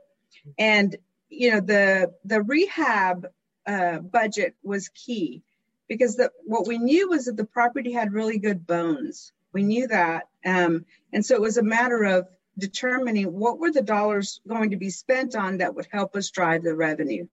and 0.57 0.95
you 1.29 1.51
know 1.51 1.59
the 1.59 2.11
the 2.25 2.41
rehab 2.41 3.27
uh, 3.67 3.99
budget 3.99 4.55
was 4.63 4.89
key 4.89 5.43
because 5.87 6.15
the, 6.15 6.31
what 6.45 6.67
we 6.67 6.77
knew 6.77 7.09
was 7.09 7.25
that 7.25 7.37
the 7.37 7.45
property 7.45 7.91
had 7.91 8.13
really 8.13 8.37
good 8.37 8.65
bones. 8.65 9.31
We 9.53 9.63
knew 9.63 9.87
that, 9.87 10.27
um, 10.45 10.85
and 11.13 11.25
so 11.25 11.35
it 11.35 11.41
was 11.41 11.57
a 11.57 11.63
matter 11.63 12.03
of 12.03 12.27
determining 12.57 13.33
what 13.33 13.59
were 13.59 13.71
the 13.71 13.81
dollars 13.81 14.41
going 14.47 14.71
to 14.71 14.77
be 14.77 14.89
spent 14.89 15.35
on 15.35 15.57
that 15.57 15.75
would 15.75 15.87
help 15.91 16.15
us 16.15 16.29
drive 16.29 16.63
the 16.63 16.73
revenue. 16.73 17.27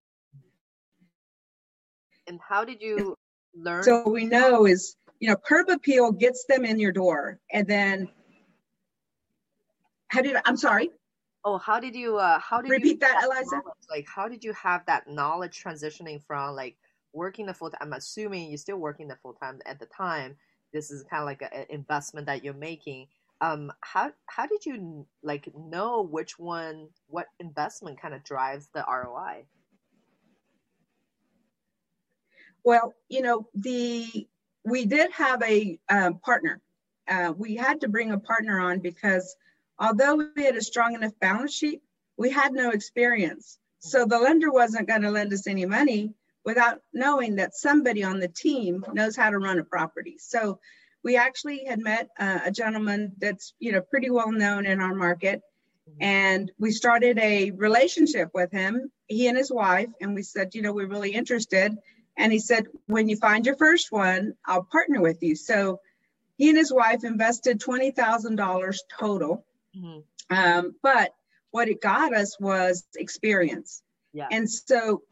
And 2.27 2.41
how 2.47 2.65
did 2.65 2.81
you 2.81 3.17
learn? 3.55 3.83
So 3.83 4.09
we 4.09 4.25
know 4.25 4.67
is 4.67 4.97
you 5.21 5.29
know 5.29 5.37
curb 5.37 5.69
appeal 5.69 6.13
gets 6.13 6.45
them 6.49 6.65
in 6.65 6.79
your 6.79 6.93
door, 6.93 7.39
and 7.53 7.67
then 7.67 8.09
how 10.09 10.23
did 10.23 10.37
I'm 10.45 10.57
sorry. 10.57 10.91
Oh, 11.45 11.59
how 11.59 11.79
did 11.79 11.95
you 11.95 12.17
uh 12.17 12.39
how 12.39 12.63
did 12.63 12.71
repeat 12.71 12.93
you 12.93 12.99
that, 12.99 13.19
that 13.21 13.25
Eliza? 13.25 13.61
Like 13.91 14.07
how 14.07 14.29
did 14.29 14.43
you 14.45 14.53
have 14.55 14.87
that 14.87 15.09
knowledge 15.09 15.63
transitioning 15.63 16.23
from 16.27 16.55
like 16.55 16.77
working 17.13 17.47
the 17.47 17.55
full 17.55 17.71
time? 17.71 17.81
I'm 17.83 17.93
assuming 17.93 18.49
you're 18.49 18.59
still 18.59 18.79
working 18.79 19.09
the 19.09 19.17
full 19.17 19.35
time 19.35 19.61
at 19.67 19.79
the 19.79 19.87
time. 19.87 20.37
This 20.75 20.91
is 20.91 21.03
kind 21.05 21.23
of 21.23 21.27
like 21.27 21.41
an 21.41 21.67
investment 21.71 22.27
that 22.27 22.45
you're 22.45 22.53
making. 22.53 23.07
Um, 23.41 23.73
how 23.81 24.13
how 24.27 24.47
did 24.47 24.67
you 24.67 25.07
like 25.23 25.51
know 25.57 26.03
which 26.03 26.39
one 26.39 26.89
what 27.07 27.27
investment 27.41 28.01
kind 28.01 28.13
of 28.13 28.23
drives 28.23 28.69
the 28.75 28.85
ROI? 28.87 29.47
Well, 32.63 32.93
you 33.09 33.23
know 33.23 33.49
the 33.55 34.29
we 34.65 34.85
did 34.85 35.11
have 35.13 35.43
a 35.43 35.79
uh, 35.89 36.13
partner. 36.23 36.61
Uh, 37.09 37.33
we 37.37 37.55
had 37.55 37.81
to 37.81 37.89
bring 37.89 38.13
a 38.13 38.19
partner 38.19 38.61
on 38.61 38.81
because 38.81 39.37
Although 39.79 40.31
we 40.37 40.45
had 40.45 40.57
a 40.57 40.63
strong 40.63 40.95
enough 40.95 41.19
balance 41.21 41.53
sheet, 41.53 41.83
we 42.17 42.31
had 42.31 42.53
no 42.53 42.71
experience. 42.71 43.59
So 43.81 44.07
the 44.07 44.19
lender 44.19 44.53
wasn't 44.53 44.89
going 44.89 45.03
to 45.03 45.11
lend 45.11 45.33
us 45.33 45.47
any 45.47 45.67
money 45.67 46.15
without 46.45 46.81
knowing 46.93 47.37
that 47.37 47.55
somebody 47.55 48.03
on 48.03 48.21
the 48.21 48.29
team 48.29 48.85
knows 48.93 49.17
how 49.17 49.31
to 49.31 49.39
run 49.39 49.59
a 49.59 49.65
property. 49.65 50.17
So 50.19 50.61
we 51.03 51.17
actually 51.17 51.65
had 51.67 51.81
met 51.81 52.09
uh, 52.19 52.41
a 52.45 52.51
gentleman 52.51 53.13
that's 53.19 53.55
you 53.59 53.73
know 53.73 53.81
pretty 53.81 54.11
well 54.11 54.33
known 54.33 54.67
in 54.67 54.81
our 54.81 54.95
market 54.95 55.43
and 56.01 56.51
we 56.59 56.71
started 56.71 57.19
a 57.19 57.51
relationship 57.51 58.31
with 58.33 58.51
him 58.51 58.91
he 59.07 59.29
and 59.29 59.37
his 59.37 59.53
wife 59.53 59.91
and 60.01 60.15
we 60.15 60.23
said 60.23 60.55
you 60.55 60.63
know 60.63 60.73
we're 60.73 60.89
really 60.89 61.13
interested 61.13 61.77
and 62.17 62.33
he 62.33 62.39
said 62.39 62.65
when 62.87 63.07
you 63.07 63.17
find 63.17 63.45
your 63.45 63.57
first 63.59 63.93
one 63.93 64.33
i'll 64.47 64.67
partner 64.73 65.03
with 65.03 65.23
you 65.23 65.37
so 65.37 65.79
he 66.39 66.49
and 66.49 66.57
his 66.57 66.73
wife 66.73 67.05
invested 67.05 67.61
$20000 67.61 68.77
total 68.99 69.45
Mm-hmm. 69.77 70.37
Um, 70.37 70.75
but 70.83 71.13
what 71.51 71.69
it 71.69 71.81
got 71.81 72.15
us 72.15 72.39
was 72.41 72.85
experience. 72.97 73.83
Yeah. 74.13 74.29
And 74.31 74.51
so 74.51 75.03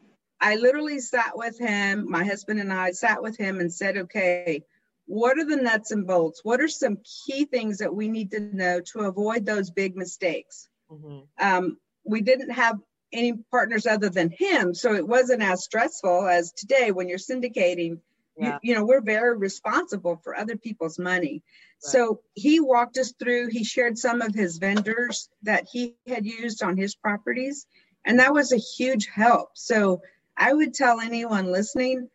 I 0.42 0.56
literally 0.56 0.98
sat 0.98 1.36
with 1.36 1.58
him, 1.58 2.10
my 2.10 2.24
husband 2.24 2.60
and 2.60 2.72
I 2.72 2.90
sat 2.90 3.22
with 3.22 3.38
him 3.38 3.60
and 3.60 3.72
said, 3.72 3.96
okay, 3.96 4.64
what 5.06 5.38
are 5.38 5.44
the 5.44 5.56
nuts 5.56 5.92
and 5.92 6.06
bolts? 6.06 6.40
What 6.42 6.60
are 6.60 6.68
some 6.68 6.98
key 7.26 7.44
things 7.44 7.78
that 7.78 7.94
we 7.94 8.08
need 8.08 8.32
to 8.32 8.40
know 8.40 8.80
to 8.92 9.00
avoid 9.00 9.46
those 9.46 9.70
big 9.70 9.96
mistakes? 9.96 10.68
Mm-hmm. 10.90 11.20
Um, 11.38 11.78
we 12.04 12.22
didn't 12.22 12.50
have 12.50 12.78
any 13.12 13.34
partners 13.50 13.86
other 13.86 14.08
than 14.08 14.30
him, 14.30 14.74
so 14.74 14.94
it 14.94 15.06
wasn't 15.06 15.42
as 15.42 15.64
stressful 15.64 16.26
as 16.26 16.52
today 16.52 16.90
when 16.90 17.08
you're 17.08 17.18
syndicating 17.18 18.00
yeah. 18.36 18.58
you, 18.62 18.70
you, 18.70 18.74
know 18.74 18.84
we're 18.84 19.00
very 19.00 19.36
responsible 19.36 20.20
for 20.22 20.36
other 20.36 20.56
people's 20.56 20.98
money 20.98 21.42
right. 21.42 21.90
so 21.90 22.20
he 22.34 22.60
walked 22.60 22.96
us 22.96 23.12
through 23.18 23.48
he 23.48 23.64
shared 23.64 23.98
some 23.98 24.22
of 24.22 24.34
his 24.34 24.58
vendors 24.58 25.28
that 25.42 25.66
he 25.70 25.96
had 26.06 26.24
used 26.24 26.62
on 26.62 26.76
his 26.76 26.94
properties 26.94 27.66
and 28.04 28.18
that 28.18 28.32
was 28.32 28.52
a 28.52 28.56
huge 28.56 29.06
help 29.06 29.50
so 29.54 30.00
i 30.42 30.52
would 30.52 30.74
tell 30.74 31.00
anyone 31.00 31.50
listening 31.50 32.08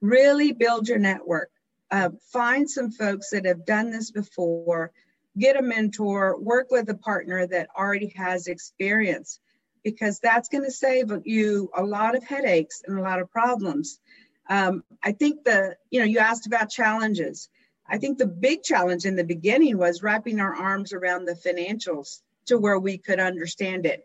really 0.00 0.52
build 0.52 0.88
your 0.88 0.98
network 0.98 1.50
uh, 1.90 2.10
find 2.32 2.68
some 2.68 2.90
folks 2.90 3.30
that 3.30 3.46
have 3.46 3.64
done 3.64 3.90
this 3.90 4.10
before 4.10 4.90
get 5.38 5.56
a 5.56 5.62
mentor 5.62 6.38
work 6.40 6.70
with 6.70 6.88
a 6.88 6.96
partner 6.96 7.46
that 7.46 7.68
already 7.76 8.12
has 8.16 8.46
experience 8.46 9.40
because 9.84 10.18
that's 10.18 10.48
going 10.48 10.64
to 10.64 10.70
save 10.70 11.12
you 11.24 11.70
a 11.76 11.82
lot 11.82 12.16
of 12.16 12.24
headaches 12.24 12.82
and 12.86 12.98
a 12.98 13.02
lot 13.02 13.20
of 13.20 13.30
problems 13.30 14.00
um, 14.48 14.84
I 15.02 15.12
think 15.12 15.44
the, 15.44 15.76
you 15.90 16.00
know, 16.00 16.06
you 16.06 16.18
asked 16.18 16.46
about 16.46 16.70
challenges. 16.70 17.48
I 17.88 17.98
think 17.98 18.18
the 18.18 18.26
big 18.26 18.62
challenge 18.62 19.04
in 19.04 19.16
the 19.16 19.24
beginning 19.24 19.78
was 19.78 20.02
wrapping 20.02 20.40
our 20.40 20.54
arms 20.54 20.92
around 20.92 21.24
the 21.24 21.34
financials 21.34 22.20
to 22.46 22.58
where 22.58 22.78
we 22.78 22.98
could 22.98 23.20
understand 23.20 23.86
it. 23.86 24.04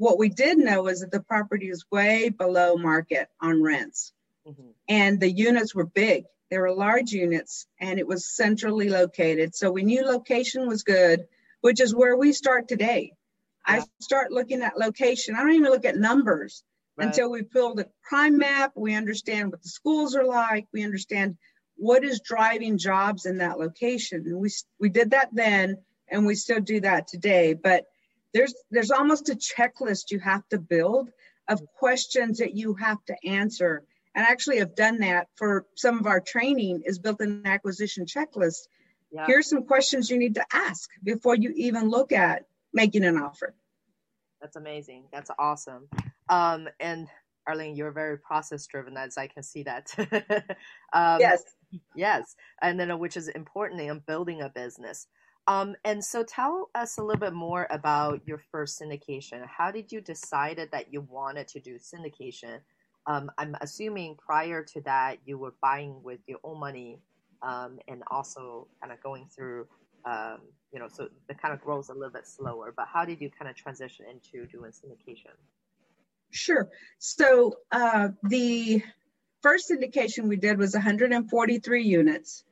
What 0.00 0.18
we 0.18 0.30
did 0.30 0.56
know 0.56 0.86
is 0.86 1.00
that 1.00 1.10
the 1.10 1.20
property 1.20 1.68
is 1.68 1.84
way 1.92 2.30
below 2.30 2.76
market 2.76 3.28
on 3.38 3.62
rents. 3.62 4.14
Mm-hmm. 4.48 4.70
And 4.88 5.20
the 5.20 5.30
units 5.30 5.74
were 5.74 5.84
big. 5.84 6.24
They 6.50 6.56
were 6.56 6.72
large 6.72 7.12
units 7.12 7.66
and 7.78 7.98
it 7.98 8.06
was 8.06 8.34
centrally 8.34 8.88
located. 8.88 9.54
So 9.54 9.70
we 9.70 9.82
knew 9.82 10.02
location 10.02 10.66
was 10.66 10.84
good, 10.84 11.26
which 11.60 11.82
is 11.82 11.94
where 11.94 12.16
we 12.16 12.32
start 12.32 12.66
today. 12.66 13.12
Yeah. 13.68 13.82
I 13.82 13.84
start 14.00 14.32
looking 14.32 14.62
at 14.62 14.78
location. 14.78 15.34
I 15.34 15.40
don't 15.40 15.52
even 15.52 15.70
look 15.70 15.84
at 15.84 15.98
numbers 15.98 16.64
right. 16.96 17.08
until 17.08 17.30
we 17.30 17.42
build 17.42 17.78
a 17.78 17.86
crime 18.02 18.38
map. 18.38 18.72
We 18.74 18.94
understand 18.94 19.50
what 19.50 19.62
the 19.62 19.68
schools 19.68 20.16
are 20.16 20.24
like. 20.24 20.66
We 20.72 20.82
understand 20.82 21.36
what 21.76 22.04
is 22.04 22.22
driving 22.22 22.78
jobs 22.78 23.26
in 23.26 23.36
that 23.38 23.58
location. 23.58 24.22
And 24.24 24.38
we 24.38 24.48
we 24.78 24.88
did 24.88 25.10
that 25.10 25.28
then, 25.30 25.76
and 26.10 26.24
we 26.24 26.36
still 26.36 26.60
do 26.60 26.80
that 26.80 27.06
today. 27.06 27.52
But 27.52 27.84
there's 28.32 28.54
there's 28.70 28.90
almost 28.90 29.28
a 29.28 29.34
checklist 29.34 30.10
you 30.10 30.18
have 30.18 30.46
to 30.48 30.58
build 30.58 31.10
of 31.48 31.60
questions 31.76 32.38
that 32.38 32.54
you 32.54 32.74
have 32.74 33.04
to 33.06 33.16
answer 33.26 33.82
and 34.14 34.26
actually 34.26 34.58
have 34.58 34.74
done 34.74 34.98
that 34.98 35.28
for 35.36 35.66
some 35.74 35.98
of 35.98 36.06
our 36.06 36.20
training 36.20 36.82
is 36.84 36.98
built 36.98 37.20
an 37.20 37.42
acquisition 37.44 38.06
checklist. 38.06 38.68
Yeah. 39.12 39.26
Here's 39.26 39.48
some 39.48 39.64
questions 39.64 40.10
you 40.10 40.18
need 40.18 40.34
to 40.36 40.44
ask 40.52 40.88
before 41.02 41.34
you 41.34 41.52
even 41.56 41.88
look 41.88 42.12
at 42.12 42.46
making 42.72 43.04
an 43.04 43.18
offer. 43.18 43.54
That's 44.40 44.56
amazing. 44.56 45.04
That's 45.12 45.30
awesome. 45.38 45.88
Um, 46.28 46.68
and 46.78 47.08
Arlene, 47.46 47.74
you're 47.76 47.90
very 47.90 48.18
process 48.18 48.66
driven, 48.66 48.96
as 48.96 49.18
I 49.18 49.26
can 49.26 49.42
see 49.42 49.64
that. 49.64 49.92
um, 50.92 51.20
yes. 51.20 51.42
Yes. 51.94 52.36
And 52.62 52.78
then, 52.78 52.90
uh, 52.90 52.96
which 52.96 53.16
is 53.16 53.28
important 53.28 53.80
in 53.80 54.00
building 54.06 54.42
a 54.42 54.48
business. 54.48 55.06
Um, 55.50 55.74
and 55.84 56.04
so 56.04 56.22
tell 56.22 56.70
us 56.76 56.98
a 56.98 57.02
little 57.02 57.18
bit 57.18 57.32
more 57.32 57.66
about 57.70 58.20
your 58.24 58.40
first 58.52 58.80
syndication. 58.80 59.44
How 59.48 59.72
did 59.72 59.90
you 59.90 60.00
decide 60.00 60.64
that 60.70 60.92
you 60.92 61.00
wanted 61.00 61.48
to 61.48 61.58
do 61.58 61.76
syndication? 61.76 62.60
Um, 63.08 63.32
I'm 63.36 63.56
assuming 63.60 64.14
prior 64.14 64.62
to 64.62 64.80
that 64.82 65.16
you 65.24 65.38
were 65.38 65.54
buying 65.60 66.00
with 66.04 66.20
your 66.28 66.38
own 66.44 66.60
money 66.60 67.00
um, 67.42 67.80
and 67.88 68.04
also 68.12 68.68
kind 68.80 68.92
of 68.92 69.02
going 69.02 69.26
through, 69.34 69.66
um, 70.04 70.38
you 70.72 70.78
know, 70.78 70.86
so 70.86 71.08
the 71.26 71.34
kind 71.34 71.52
of 71.52 71.60
grows 71.60 71.88
a 71.88 71.94
little 71.94 72.12
bit 72.12 72.28
slower. 72.28 72.72
But 72.76 72.86
how 72.86 73.04
did 73.04 73.20
you 73.20 73.28
kind 73.28 73.50
of 73.50 73.56
transition 73.56 74.06
into 74.08 74.46
doing 74.46 74.70
syndication? 74.70 75.34
Sure. 76.30 76.68
So 77.00 77.56
uh, 77.72 78.10
the 78.22 78.84
first 79.42 79.68
syndication 79.68 80.28
we 80.28 80.36
did 80.36 80.58
was 80.58 80.74
143 80.74 81.82
units. 81.82 82.44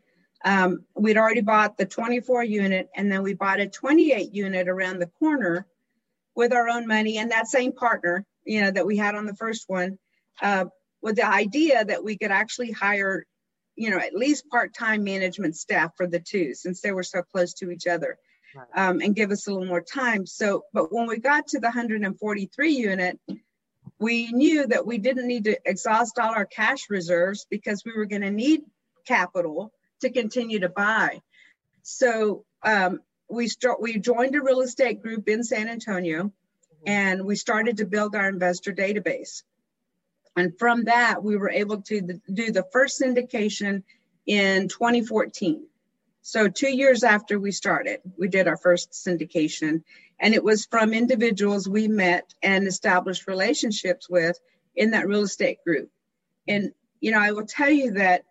Um, 0.44 0.84
we'd 0.94 1.16
already 1.16 1.40
bought 1.40 1.76
the 1.76 1.86
24 1.86 2.44
unit, 2.44 2.88
and 2.94 3.10
then 3.10 3.22
we 3.22 3.34
bought 3.34 3.60
a 3.60 3.66
28 3.66 4.32
unit 4.32 4.68
around 4.68 4.98
the 4.98 5.10
corner 5.18 5.66
with 6.34 6.52
our 6.52 6.68
own 6.68 6.86
money 6.86 7.18
and 7.18 7.32
that 7.32 7.48
same 7.48 7.72
partner, 7.72 8.24
you 8.44 8.60
know, 8.60 8.70
that 8.70 8.86
we 8.86 8.96
had 8.96 9.16
on 9.16 9.26
the 9.26 9.34
first 9.34 9.64
one, 9.68 9.98
uh, 10.40 10.66
with 11.02 11.16
the 11.16 11.26
idea 11.26 11.84
that 11.84 12.04
we 12.04 12.16
could 12.16 12.30
actually 12.30 12.70
hire, 12.70 13.24
you 13.74 13.90
know, 13.90 13.98
at 13.98 14.14
least 14.14 14.48
part-time 14.48 15.02
management 15.02 15.56
staff 15.56 15.90
for 15.96 16.06
the 16.06 16.20
two, 16.20 16.54
since 16.54 16.80
they 16.80 16.92
were 16.92 17.02
so 17.02 17.22
close 17.22 17.54
to 17.54 17.70
each 17.70 17.88
other, 17.88 18.16
um, 18.76 19.00
and 19.00 19.16
give 19.16 19.32
us 19.32 19.46
a 19.46 19.52
little 19.52 19.66
more 19.66 19.80
time. 19.80 20.24
So, 20.26 20.64
but 20.72 20.92
when 20.92 21.08
we 21.08 21.18
got 21.18 21.48
to 21.48 21.58
the 21.58 21.66
143 21.66 22.70
unit, 22.70 23.18
we 23.98 24.30
knew 24.30 24.66
that 24.68 24.86
we 24.86 24.98
didn't 24.98 25.26
need 25.26 25.44
to 25.44 25.58
exhaust 25.64 26.18
all 26.20 26.32
our 26.32 26.46
cash 26.46 26.88
reserves 26.88 27.46
because 27.50 27.84
we 27.84 27.92
were 27.92 28.06
going 28.06 28.22
to 28.22 28.30
need 28.30 28.62
capital 29.06 29.72
to 30.00 30.10
continue 30.10 30.60
to 30.60 30.68
buy. 30.68 31.20
So 31.82 32.44
um, 32.62 33.00
we 33.28 33.48
start 33.48 33.80
we 33.80 33.98
joined 33.98 34.34
a 34.34 34.42
real 34.42 34.60
estate 34.60 35.02
group 35.02 35.28
in 35.28 35.42
San 35.44 35.68
Antonio 35.68 36.24
mm-hmm. 36.24 36.82
and 36.86 37.24
we 37.24 37.36
started 37.36 37.78
to 37.78 37.86
build 37.86 38.14
our 38.14 38.28
investor 38.28 38.72
database. 38.72 39.42
And 40.36 40.56
from 40.58 40.84
that, 40.84 41.22
we 41.22 41.36
were 41.36 41.50
able 41.50 41.82
to 41.82 42.20
do 42.32 42.52
the 42.52 42.66
first 42.72 43.00
syndication 43.00 43.82
in 44.26 44.68
2014. 44.68 45.66
So, 46.22 46.46
two 46.46 46.70
years 46.70 47.02
after 47.04 47.40
we 47.40 47.50
started, 47.50 48.00
we 48.16 48.28
did 48.28 48.46
our 48.46 48.56
first 48.56 48.92
syndication. 48.92 49.82
And 50.20 50.34
it 50.34 50.44
was 50.44 50.66
from 50.66 50.92
individuals 50.92 51.68
we 51.68 51.88
met 51.88 52.34
and 52.42 52.66
established 52.66 53.26
relationships 53.26 54.08
with 54.08 54.38
in 54.76 54.90
that 54.90 55.08
real 55.08 55.22
estate 55.22 55.58
group. 55.64 55.90
And, 56.46 56.72
you 57.00 57.12
know, 57.12 57.20
I 57.20 57.32
will 57.32 57.46
tell 57.46 57.70
you 57.70 57.92
that 57.92 58.24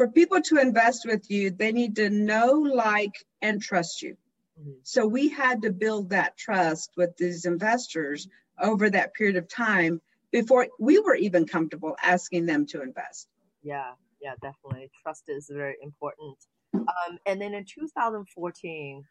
for 0.00 0.08
people 0.08 0.40
to 0.40 0.56
invest 0.56 1.04
with 1.04 1.30
you, 1.30 1.50
they 1.50 1.72
need 1.72 1.94
to 1.94 2.08
know, 2.08 2.52
like, 2.54 3.22
and 3.42 3.60
trust 3.60 4.00
you. 4.00 4.16
Mm-hmm. 4.58 4.70
So 4.82 5.06
we 5.06 5.28
had 5.28 5.60
to 5.60 5.70
build 5.70 6.08
that 6.08 6.38
trust 6.38 6.92
with 6.96 7.14
these 7.18 7.44
investors 7.44 8.26
over 8.58 8.88
that 8.88 9.12
period 9.12 9.36
of 9.36 9.46
time 9.46 10.00
before 10.32 10.68
we 10.78 10.98
were 11.00 11.16
even 11.16 11.46
comfortable 11.46 11.98
asking 12.02 12.46
them 12.46 12.64
to 12.68 12.80
invest. 12.80 13.28
Yeah, 13.62 13.90
yeah, 14.22 14.36
definitely. 14.40 14.90
Trust 15.02 15.24
is 15.28 15.50
very 15.52 15.76
important. 15.82 16.38
Um, 16.72 17.18
and 17.26 17.38
then 17.38 17.52
in 17.52 17.66
2014, 17.66 19.04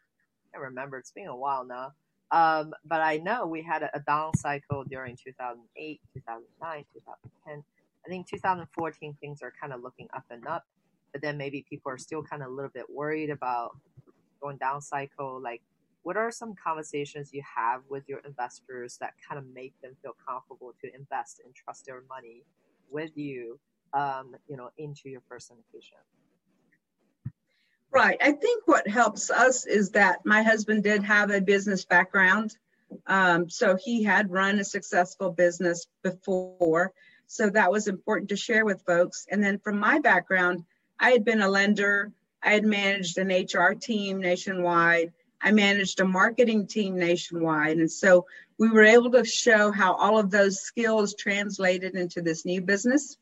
I 0.52 0.58
remember 0.58 0.98
it's 0.98 1.12
been 1.12 1.28
a 1.28 1.36
while 1.36 1.64
now, 1.64 1.92
um, 2.32 2.74
but 2.84 3.00
I 3.00 3.18
know 3.18 3.46
we 3.46 3.62
had 3.62 3.84
a, 3.84 3.96
a 3.96 4.00
down 4.00 4.34
cycle 4.34 4.82
during 4.82 5.16
2008, 5.24 6.00
2009, 6.14 6.84
2010. 6.94 7.62
I 8.04 8.08
think 8.08 8.28
2014 8.28 9.16
things 9.20 9.40
are 9.42 9.52
kind 9.60 9.72
of 9.72 9.84
looking 9.84 10.08
up 10.12 10.24
and 10.30 10.44
up 10.48 10.64
but 11.12 11.22
then 11.22 11.36
maybe 11.36 11.64
people 11.68 11.90
are 11.90 11.98
still 11.98 12.22
kind 12.22 12.42
of 12.42 12.48
a 12.48 12.52
little 12.52 12.70
bit 12.70 12.86
worried 12.88 13.30
about 13.30 13.76
going 14.40 14.56
down 14.56 14.80
cycle 14.80 15.40
like 15.42 15.62
what 16.02 16.16
are 16.16 16.30
some 16.30 16.54
conversations 16.54 17.30
you 17.32 17.42
have 17.56 17.82
with 17.90 18.08
your 18.08 18.20
investors 18.20 18.96
that 19.00 19.12
kind 19.28 19.38
of 19.38 19.44
make 19.54 19.74
them 19.82 19.94
feel 20.02 20.16
comfortable 20.26 20.72
to 20.80 20.94
invest 20.94 21.42
and 21.44 21.54
trust 21.54 21.84
their 21.84 22.02
money 22.08 22.42
with 22.90 23.10
you 23.16 23.58
um, 23.92 24.34
you 24.48 24.56
know 24.56 24.70
into 24.78 25.08
your 25.08 25.22
first 25.28 25.50
syndication 25.50 26.00
right. 27.92 28.16
I 28.22 28.32
think 28.32 28.66
what 28.66 28.86
helps 28.86 29.30
us 29.30 29.66
is 29.66 29.90
that 29.90 30.20
my 30.24 30.42
husband 30.42 30.84
did 30.84 31.02
have 31.02 31.30
a 31.30 31.40
business 31.40 31.84
background 31.84 32.56
um, 33.06 33.48
so 33.48 33.76
he 33.76 34.02
had 34.02 34.30
run 34.30 34.58
a 34.58 34.64
successful 34.64 35.30
business 35.30 35.86
before 36.02 36.92
so 37.30 37.48
that 37.48 37.70
was 37.70 37.86
important 37.86 38.30
to 38.30 38.36
share 38.36 38.64
with 38.64 38.82
folks. 38.84 39.24
And 39.30 39.40
then 39.40 39.60
from 39.60 39.78
my 39.78 40.00
background 40.00 40.64
I 41.00 41.10
had 41.10 41.24
been 41.24 41.40
a 41.40 41.48
lender, 41.48 42.12
I 42.42 42.52
had 42.52 42.64
managed 42.64 43.18
an 43.18 43.28
HR 43.28 43.74
team 43.74 44.20
nationwide, 44.20 45.12
I 45.42 45.52
managed 45.52 46.00
a 46.00 46.04
marketing 46.04 46.66
team 46.66 46.98
nationwide. 46.98 47.78
And 47.78 47.90
so 47.90 48.26
we 48.58 48.68
were 48.68 48.84
able 48.84 49.10
to 49.12 49.24
show 49.24 49.72
how 49.72 49.94
all 49.94 50.18
of 50.18 50.30
those 50.30 50.60
skills 50.60 51.14
translated 51.14 51.94
into 51.94 52.20
this 52.20 52.44
new 52.44 52.60
business. 52.60 53.16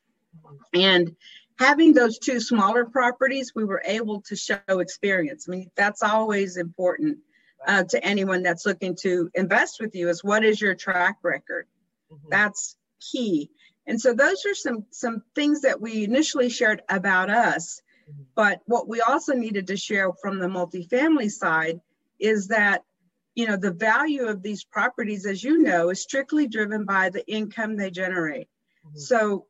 And 0.74 1.14
having 1.58 1.92
those 1.92 2.18
two 2.18 2.40
smaller 2.40 2.84
properties, 2.84 3.52
we 3.54 3.64
were 3.64 3.82
able 3.84 4.22
to 4.22 4.36
show 4.36 4.58
experience. 4.68 5.46
I 5.48 5.52
mean, 5.52 5.70
that's 5.76 6.02
always 6.02 6.56
important 6.56 7.18
uh, 7.66 7.84
to 7.84 8.04
anyone 8.04 8.42
that's 8.42 8.66
looking 8.66 8.96
to 9.02 9.30
invest 9.34 9.78
with 9.80 9.94
you 9.94 10.08
is 10.08 10.24
what 10.24 10.44
is 10.44 10.60
your 10.60 10.74
track 10.74 11.18
record? 11.22 11.66
Mm-hmm. 12.12 12.28
That's 12.30 12.76
key. 13.00 13.50
And 13.88 13.98
so 13.98 14.12
those 14.12 14.44
are 14.44 14.55
some 14.55 14.85
some 14.90 15.22
things 15.35 15.62
that 15.62 15.81
we 15.81 16.05
initially 16.05 16.51
shared 16.51 16.83
about 16.90 17.31
us. 17.31 17.81
Mm-hmm. 18.09 18.22
But 18.35 18.61
what 18.66 18.87
we 18.87 19.01
also 19.01 19.33
needed 19.33 19.66
to 19.68 19.77
share 19.77 20.12
from 20.12 20.38
the 20.38 20.46
multifamily 20.46 21.31
side 21.31 21.81
is 22.20 22.48
that 22.48 22.85
you 23.35 23.46
know 23.46 23.57
the 23.57 23.72
value 23.72 24.27
of 24.27 24.42
these 24.42 24.62
properties 24.62 25.24
as 25.24 25.42
you 25.42 25.62
know 25.62 25.88
is 25.88 26.03
strictly 26.03 26.46
driven 26.46 26.85
by 26.85 27.09
the 27.09 27.27
income 27.27 27.77
they 27.77 27.90
generate. 27.90 28.48
Mm-hmm. 28.87 28.98
So 28.98 29.46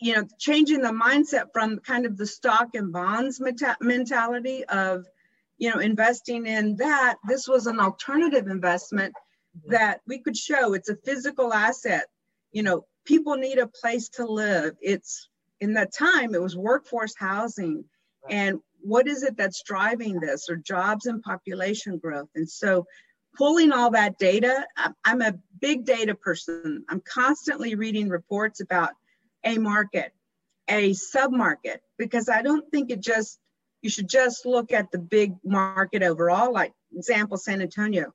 you 0.00 0.16
know 0.16 0.26
changing 0.38 0.80
the 0.80 0.88
mindset 0.88 1.52
from 1.52 1.78
kind 1.80 2.06
of 2.06 2.16
the 2.16 2.26
stock 2.26 2.74
and 2.74 2.92
bonds 2.92 3.40
meta- 3.40 3.76
mentality 3.82 4.64
of 4.64 5.04
you 5.58 5.70
know 5.70 5.80
investing 5.80 6.46
in 6.46 6.76
that 6.76 7.16
this 7.28 7.46
was 7.46 7.66
an 7.66 7.78
alternative 7.78 8.46
investment 8.46 9.12
mm-hmm. 9.14 9.72
that 9.72 10.00
we 10.06 10.18
could 10.18 10.36
show 10.36 10.72
it's 10.72 10.88
a 10.88 10.96
physical 10.96 11.52
asset 11.52 12.06
you 12.52 12.62
know 12.62 12.86
people 13.04 13.36
need 13.36 13.58
a 13.58 13.66
place 13.66 14.08
to 14.10 14.26
live. 14.26 14.74
It's 14.80 15.28
in 15.60 15.74
that 15.74 15.94
time, 15.94 16.34
it 16.34 16.42
was 16.42 16.56
workforce 16.56 17.14
housing. 17.16 17.84
And 18.28 18.60
what 18.80 19.06
is 19.06 19.22
it 19.22 19.36
that's 19.36 19.62
driving 19.62 20.20
this 20.20 20.48
or 20.48 20.56
jobs 20.56 21.06
and 21.06 21.22
population 21.22 21.98
growth? 21.98 22.28
And 22.34 22.48
so 22.48 22.86
pulling 23.36 23.72
all 23.72 23.90
that 23.92 24.18
data, 24.18 24.66
I'm 25.04 25.22
a 25.22 25.34
big 25.60 25.84
data 25.84 26.14
person. 26.14 26.84
I'm 26.88 27.00
constantly 27.00 27.74
reading 27.74 28.08
reports 28.08 28.60
about 28.60 28.90
a 29.44 29.58
market, 29.58 30.12
a 30.68 30.90
submarket, 30.90 31.78
because 31.98 32.28
I 32.28 32.42
don't 32.42 32.68
think 32.70 32.90
it 32.90 33.00
just, 33.00 33.38
you 33.82 33.90
should 33.90 34.08
just 34.08 34.46
look 34.46 34.72
at 34.72 34.90
the 34.92 34.98
big 34.98 35.34
market 35.44 36.02
overall, 36.02 36.52
like 36.52 36.72
example, 36.94 37.36
San 37.36 37.62
Antonio. 37.62 38.12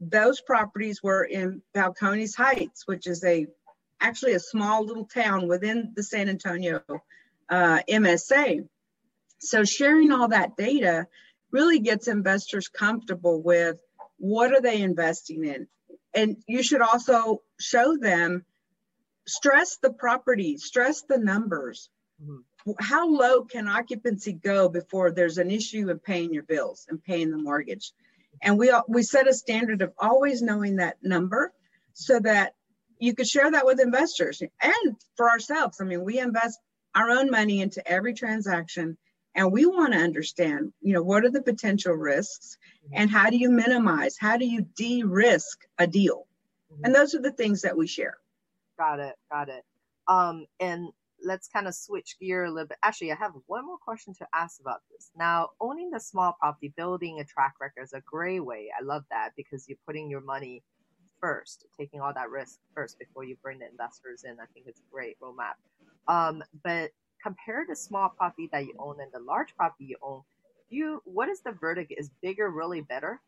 Those 0.00 0.40
properties 0.40 1.02
were 1.02 1.24
in 1.24 1.62
Balcones 1.74 2.36
Heights, 2.36 2.82
which 2.86 3.06
is 3.06 3.24
a 3.24 3.46
actually 4.02 4.34
a 4.34 4.40
small 4.40 4.84
little 4.84 5.06
town 5.06 5.48
within 5.48 5.92
the 5.94 6.02
San 6.02 6.28
Antonio 6.28 6.82
uh, 7.48 7.80
MSA. 7.88 8.68
So 9.38 9.64
sharing 9.64 10.12
all 10.12 10.28
that 10.28 10.56
data 10.56 11.06
really 11.50 11.78
gets 11.78 12.08
investors 12.08 12.68
comfortable 12.68 13.42
with 13.42 13.80
what 14.18 14.52
are 14.52 14.60
they 14.60 14.80
investing 14.80 15.44
in. 15.44 15.68
And 16.14 16.36
you 16.46 16.62
should 16.62 16.82
also 16.82 17.42
show 17.58 17.96
them, 17.96 18.44
stress 19.26 19.78
the 19.78 19.92
property, 19.92 20.58
stress 20.58 21.02
the 21.02 21.18
numbers. 21.18 21.88
Mm-hmm. 22.22 22.72
How 22.78 23.08
low 23.08 23.44
can 23.44 23.66
occupancy 23.66 24.32
go 24.32 24.68
before 24.68 25.10
there's 25.10 25.38
an 25.38 25.50
issue 25.50 25.90
in 25.90 25.98
paying 25.98 26.32
your 26.32 26.44
bills 26.44 26.86
and 26.88 27.02
paying 27.02 27.30
the 27.30 27.38
mortgage? 27.38 27.92
And 28.40 28.58
we 28.58 28.72
we 28.88 29.02
set 29.02 29.28
a 29.28 29.34
standard 29.34 29.82
of 29.82 29.92
always 29.98 30.42
knowing 30.42 30.76
that 30.76 30.98
number 31.02 31.52
so 31.92 32.20
that 32.20 32.54
you 33.02 33.16
could 33.16 33.26
share 33.26 33.50
that 33.50 33.66
with 33.66 33.80
investors 33.80 34.40
and 34.40 34.96
for 35.16 35.28
ourselves. 35.28 35.80
I 35.80 35.84
mean, 35.84 36.04
we 36.04 36.20
invest 36.20 36.60
our 36.94 37.10
own 37.10 37.32
money 37.32 37.60
into 37.60 37.86
every 37.86 38.14
transaction 38.14 38.96
and 39.34 39.50
we 39.50 39.66
want 39.66 39.92
to 39.92 39.98
understand, 39.98 40.72
you 40.80 40.92
know, 40.92 41.02
what 41.02 41.24
are 41.24 41.30
the 41.30 41.42
potential 41.42 41.94
risks 41.94 42.58
mm-hmm. 42.84 42.94
and 42.94 43.10
how 43.10 43.28
do 43.28 43.36
you 43.36 43.50
minimize, 43.50 44.16
how 44.16 44.36
do 44.36 44.46
you 44.46 44.66
de-risk 44.76 45.66
a 45.78 45.86
deal? 45.88 46.28
Mm-hmm. 46.72 46.84
And 46.84 46.94
those 46.94 47.16
are 47.16 47.20
the 47.20 47.32
things 47.32 47.62
that 47.62 47.76
we 47.76 47.88
share. 47.88 48.18
Got 48.78 49.00
it. 49.00 49.16
Got 49.32 49.48
it. 49.48 49.64
Um, 50.06 50.46
and 50.60 50.90
let's 51.24 51.48
kind 51.48 51.66
of 51.66 51.74
switch 51.74 52.16
gear 52.20 52.44
a 52.44 52.52
little 52.52 52.68
bit. 52.68 52.78
Actually, 52.84 53.10
I 53.10 53.16
have 53.16 53.32
one 53.46 53.66
more 53.66 53.78
question 53.78 54.14
to 54.14 54.28
ask 54.32 54.60
about 54.60 54.82
this. 54.92 55.10
Now, 55.16 55.48
owning 55.60 55.90
the 55.90 55.98
small 55.98 56.36
property, 56.38 56.72
building 56.76 57.18
a 57.18 57.24
track 57.24 57.54
record 57.60 57.82
is 57.82 57.94
a 57.94 58.00
great 58.02 58.44
way. 58.44 58.70
I 58.78 58.84
love 58.84 59.02
that 59.10 59.30
because 59.36 59.68
you're 59.68 59.78
putting 59.86 60.08
your 60.08 60.20
money 60.20 60.62
first, 61.22 61.64
taking 61.78 62.00
all 62.00 62.12
that 62.12 62.28
risk 62.28 62.58
first 62.74 62.98
before 62.98 63.24
you 63.24 63.36
bring 63.42 63.60
the 63.60 63.70
investors 63.70 64.24
in. 64.24 64.32
I 64.32 64.44
think 64.52 64.66
it's 64.66 64.80
a 64.80 64.92
great 64.92 65.16
roadmap. 65.20 65.54
Um, 66.08 66.42
but 66.64 66.90
compare 67.22 67.64
the 67.66 67.76
small 67.76 68.08
property 68.10 68.48
that 68.52 68.64
you 68.64 68.74
own 68.78 69.00
and 69.00 69.10
the 69.12 69.20
large 69.20 69.56
property 69.56 69.84
you 69.84 69.96
own. 70.02 70.22
You, 70.68 71.00
what 71.04 71.28
is 71.28 71.40
the 71.40 71.52
verdict? 71.52 71.94
Is 71.96 72.10
bigger 72.20 72.50
really 72.50 72.80
better? 72.80 73.20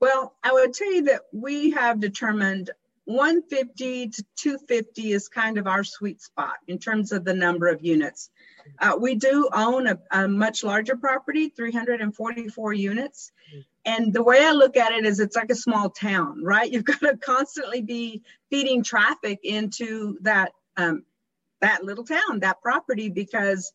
Well, 0.00 0.34
I 0.42 0.52
would 0.52 0.72
tell 0.74 0.92
you 0.92 1.02
that 1.04 1.22
we 1.32 1.70
have 1.72 2.00
determined 2.00 2.70
150 3.06 4.08
to 4.08 4.24
250 4.36 5.12
is 5.12 5.28
kind 5.28 5.58
of 5.58 5.66
our 5.66 5.84
sweet 5.84 6.22
spot 6.22 6.56
in 6.68 6.78
terms 6.78 7.12
of 7.12 7.24
the 7.24 7.34
number 7.34 7.68
of 7.68 7.84
units. 7.84 8.30
Uh, 8.78 8.96
we 8.98 9.14
do 9.14 9.48
own 9.52 9.86
a, 9.86 9.98
a, 10.10 10.28
much 10.28 10.64
larger 10.64 10.96
property, 10.96 11.50
344 11.50 12.72
units. 12.72 13.32
And 13.86 14.12
the 14.12 14.22
way 14.22 14.42
I 14.42 14.52
look 14.52 14.76
at 14.76 14.92
it 14.92 15.04
is 15.04 15.20
it's 15.20 15.36
like 15.36 15.50
a 15.50 15.54
small 15.54 15.90
town, 15.90 16.42
right? 16.42 16.70
You've 16.70 16.84
got 16.84 17.00
to 17.00 17.16
constantly 17.16 17.82
be 17.82 18.22
feeding 18.50 18.82
traffic 18.82 19.40
into 19.42 20.18
that 20.22 20.52
um, 20.76 21.04
that 21.60 21.84
little 21.84 22.04
town, 22.04 22.40
that 22.40 22.60
property, 22.60 23.08
because 23.08 23.72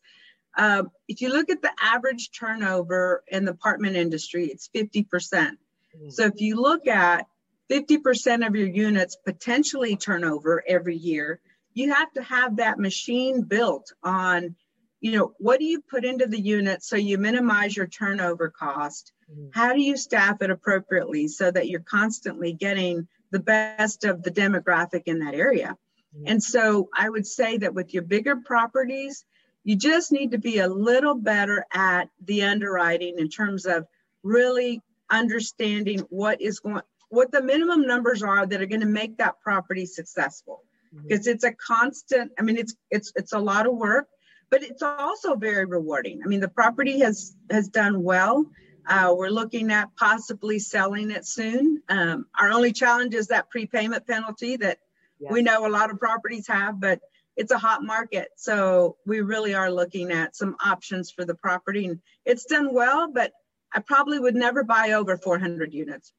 uh, 0.56 0.84
if 1.08 1.20
you 1.20 1.30
look 1.30 1.50
at 1.50 1.62
the 1.62 1.72
average 1.80 2.30
turnover 2.30 3.24
in 3.28 3.44
the 3.44 3.52
apartment 3.52 3.96
industry, 3.96 4.46
it's 4.46 4.68
50%. 4.74 5.06
Mm-hmm. 5.10 6.10
So 6.10 6.24
if 6.26 6.40
you 6.40 6.56
look 6.56 6.86
at 6.86 7.26
50% 7.70 8.46
of 8.46 8.54
your 8.54 8.68
units 8.68 9.16
potentially 9.24 9.96
turnover 9.96 10.62
every 10.66 10.96
year, 10.96 11.40
you 11.74 11.92
have 11.92 12.12
to 12.12 12.22
have 12.22 12.56
that 12.56 12.78
machine 12.78 13.42
built 13.42 13.92
on, 14.02 14.56
you 15.00 15.12
know, 15.12 15.32
what 15.38 15.60
do 15.60 15.64
you 15.64 15.80
put 15.80 16.04
into 16.04 16.26
the 16.26 16.40
unit 16.40 16.82
so 16.82 16.96
you 16.96 17.16
minimize 17.16 17.76
your 17.76 17.86
turnover 17.86 18.50
cost? 18.50 19.12
Mm-hmm. 19.30 19.48
How 19.52 19.72
do 19.72 19.80
you 19.80 19.96
staff 19.96 20.42
it 20.42 20.50
appropriately 20.50 21.28
so 21.28 21.50
that 21.50 21.68
you're 21.68 21.80
constantly 21.80 22.52
getting 22.52 23.08
the 23.30 23.40
best 23.40 24.04
of 24.04 24.22
the 24.22 24.30
demographic 24.30 25.02
in 25.06 25.20
that 25.20 25.34
area? 25.34 25.76
Mm-hmm. 26.16 26.24
And 26.26 26.42
so 26.42 26.88
I 26.96 27.08
would 27.08 27.26
say 27.26 27.58
that 27.58 27.74
with 27.74 27.94
your 27.94 28.02
bigger 28.02 28.36
properties, 28.36 29.24
you 29.64 29.76
just 29.76 30.10
need 30.10 30.32
to 30.32 30.38
be 30.38 30.58
a 30.58 30.68
little 30.68 31.14
better 31.14 31.66
at 31.72 32.08
the 32.24 32.42
underwriting 32.44 33.18
in 33.18 33.28
terms 33.28 33.66
of 33.66 33.86
really 34.22 34.82
understanding 35.10 36.00
what 36.10 36.40
is 36.40 36.60
going 36.60 36.82
what 37.08 37.32
the 37.32 37.42
minimum 37.42 37.86
numbers 37.86 38.22
are 38.22 38.46
that 38.46 38.62
are 38.62 38.66
going 38.66 38.80
to 38.80 38.86
make 38.86 39.18
that 39.18 39.40
property 39.40 39.84
successful 39.84 40.62
because 41.02 41.26
mm-hmm. 41.26 41.34
it's 41.34 41.44
a 41.44 41.52
constant 41.52 42.30
i 42.38 42.42
mean 42.42 42.56
it's 42.56 42.76
it's 42.90 43.12
it's 43.16 43.32
a 43.32 43.38
lot 43.38 43.66
of 43.66 43.74
work 43.74 44.06
but 44.50 44.62
it's 44.62 44.82
also 44.82 45.34
very 45.34 45.64
rewarding 45.64 46.20
i 46.24 46.28
mean 46.28 46.40
the 46.40 46.48
property 46.48 47.00
has 47.00 47.34
has 47.50 47.68
done 47.68 48.02
well 48.02 48.46
uh, 48.90 49.14
we're 49.16 49.30
looking 49.30 49.72
at 49.72 49.88
possibly 49.96 50.58
selling 50.58 51.10
it 51.10 51.26
soon 51.26 51.82
um, 51.88 52.26
our 52.38 52.50
only 52.50 52.72
challenge 52.72 53.14
is 53.14 53.28
that 53.28 53.48
prepayment 53.50 54.06
penalty 54.06 54.56
that 54.56 54.78
yes. 55.18 55.32
we 55.32 55.42
know 55.42 55.66
a 55.66 55.68
lot 55.68 55.90
of 55.90 55.98
properties 55.98 56.46
have 56.46 56.78
but 56.80 57.00
it's 57.36 57.52
a 57.52 57.58
hot 57.58 57.82
market 57.82 58.28
so 58.36 58.96
we 59.06 59.20
really 59.20 59.54
are 59.54 59.70
looking 59.70 60.10
at 60.10 60.36
some 60.36 60.56
options 60.64 61.10
for 61.10 61.24
the 61.24 61.34
property 61.34 61.86
and 61.86 62.00
it's 62.26 62.44
done 62.44 62.74
well 62.74 63.10
but 63.10 63.32
i 63.72 63.80
probably 63.80 64.18
would 64.18 64.34
never 64.34 64.62
buy 64.64 64.92
over 64.92 65.16
400 65.16 65.72
units 65.72 66.12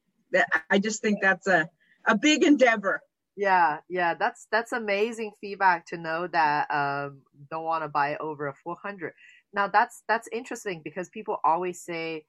I 0.70 0.78
just 0.78 1.02
think 1.02 1.20
that's 1.20 1.46
a 1.46 1.68
a 2.06 2.16
big 2.16 2.42
endeavor. 2.42 3.00
Yeah, 3.36 3.78
yeah, 3.88 4.14
that's 4.14 4.46
that's 4.50 4.72
amazing 4.72 5.32
feedback 5.40 5.86
to 5.86 5.96
know 5.96 6.26
that 6.28 6.70
um 6.70 7.22
don't 7.50 7.64
want 7.64 7.84
to 7.84 7.88
buy 7.88 8.16
over 8.16 8.48
a 8.48 8.54
400. 8.54 9.12
Now 9.52 9.68
that's 9.68 10.02
that's 10.08 10.28
interesting 10.32 10.82
because 10.84 11.08
people 11.08 11.38
always 11.44 11.80
say 11.82 12.26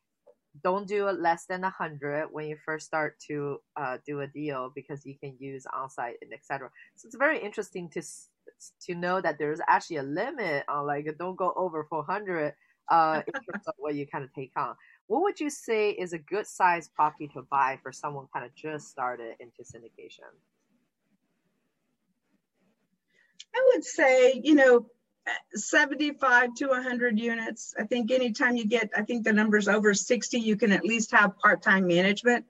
don't 0.62 0.88
do 0.88 1.08
it 1.08 1.20
less 1.20 1.46
than 1.46 1.62
100 1.62 2.28
when 2.32 2.48
you 2.48 2.58
first 2.64 2.86
start 2.86 3.18
to 3.28 3.58
uh, 3.76 3.98
do 4.06 4.22
a 4.22 4.28
deal 4.28 4.72
because 4.76 5.06
you 5.06 5.16
can 5.18 5.36
use 5.40 5.66
onsite 5.74 6.16
and 6.22 6.34
etc. 6.34 6.70
So 6.96 7.08
it's 7.08 7.16
very 7.16 7.40
interesting 7.40 7.90
to 7.90 8.02
to 8.86 8.96
know 8.96 9.20
that 9.20 9.38
there's 9.40 9.60
actually 9.68 9.98
a 9.98 10.04
limit 10.04 10.64
on 10.70 10.86
like 10.86 11.08
don't 11.18 11.36
go 11.36 11.54
over 11.56 11.86
400 11.90 12.54
uh, 12.92 13.22
in 13.26 13.34
terms 13.34 13.68
of 13.68 13.74
what 13.78 13.96
you 13.96 14.06
kind 14.06 14.24
of 14.24 14.34
take 14.34 14.52
on 14.56 14.76
what 15.08 15.22
would 15.24 15.40
you 15.40 15.50
say 15.50 15.92
is 15.92 16.14
a 16.14 16.18
good 16.18 16.48
size 16.48 16.90
property 16.90 17.28
to 17.30 17.42
buy 17.44 17.80
for 17.82 17.92
someone 17.92 18.28
kind 18.34 18.46
of 18.46 18.56
just 18.56 18.90
started 18.90 19.36
into 19.40 19.64
syndication? 19.64 20.32
I 23.56 23.72
would 23.74 23.84
say, 23.84 24.42
you 24.44 24.56
know, 24.56 24.88
75 25.54 26.54
to 26.56 26.68
100 26.68 27.20
units. 27.20 27.74
I 27.80 27.84
think 27.84 28.12
anytime 28.12 28.56
you 28.56 28.66
get, 28.66 28.90
I 28.96 29.04
think 29.04 29.24
the 29.24 29.34
numbers 29.34 29.68
over 29.68 29.94
60, 29.94 30.40
you 30.40 30.56
can 30.56 30.72
at 30.72 30.84
least 30.84 31.12
have 31.12 31.38
part-time 31.38 31.88
management. 31.88 32.46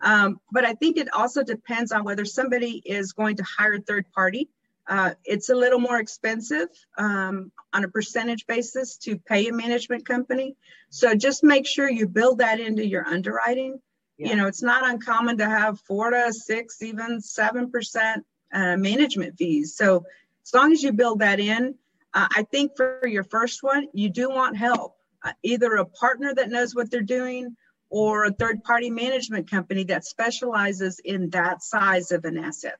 Um, 0.00 0.40
but 0.50 0.64
I 0.64 0.74
think 0.74 0.96
it 0.96 1.12
also 1.12 1.42
depends 1.44 1.92
on 1.92 2.04
whether 2.04 2.24
somebody 2.24 2.82
is 2.84 3.12
going 3.12 3.36
to 3.36 3.44
hire 3.44 3.74
a 3.74 3.80
third 3.80 4.06
party 4.12 4.48
uh, 4.86 5.12
it's 5.24 5.48
a 5.48 5.54
little 5.54 5.78
more 5.78 5.98
expensive 5.98 6.68
um, 6.98 7.50
on 7.72 7.84
a 7.84 7.88
percentage 7.88 8.46
basis 8.46 8.96
to 8.98 9.16
pay 9.16 9.48
a 9.48 9.52
management 9.52 10.06
company. 10.06 10.56
So 10.90 11.14
just 11.14 11.42
make 11.42 11.66
sure 11.66 11.90
you 11.90 12.06
build 12.06 12.38
that 12.38 12.60
into 12.60 12.86
your 12.86 13.06
underwriting. 13.06 13.80
Yeah. 14.18 14.30
You 14.30 14.36
know, 14.36 14.46
it's 14.46 14.62
not 14.62 14.88
uncommon 14.88 15.38
to 15.38 15.46
have 15.46 15.80
four 15.80 16.10
to 16.10 16.32
six, 16.32 16.82
even 16.82 17.20
seven 17.20 17.70
percent 17.70 18.24
uh, 18.52 18.76
management 18.76 19.38
fees. 19.38 19.74
So 19.76 20.04
as 20.46 20.54
long 20.54 20.72
as 20.72 20.82
you 20.82 20.92
build 20.92 21.20
that 21.20 21.40
in, 21.40 21.74
uh, 22.14 22.28
I 22.30 22.44
think 22.44 22.76
for 22.76 23.06
your 23.06 23.24
first 23.24 23.62
one, 23.62 23.88
you 23.92 24.08
do 24.08 24.30
want 24.30 24.56
help, 24.56 24.96
uh, 25.22 25.32
either 25.42 25.74
a 25.74 25.84
partner 25.84 26.32
that 26.34 26.48
knows 26.48 26.74
what 26.74 26.90
they're 26.90 27.02
doing 27.02 27.56
or 27.90 28.24
a 28.24 28.32
third 28.32 28.62
party 28.64 28.90
management 28.90 29.50
company 29.50 29.84
that 29.84 30.04
specializes 30.04 31.00
in 31.04 31.30
that 31.30 31.62
size 31.62 32.12
of 32.12 32.24
an 32.24 32.38
asset. 32.38 32.78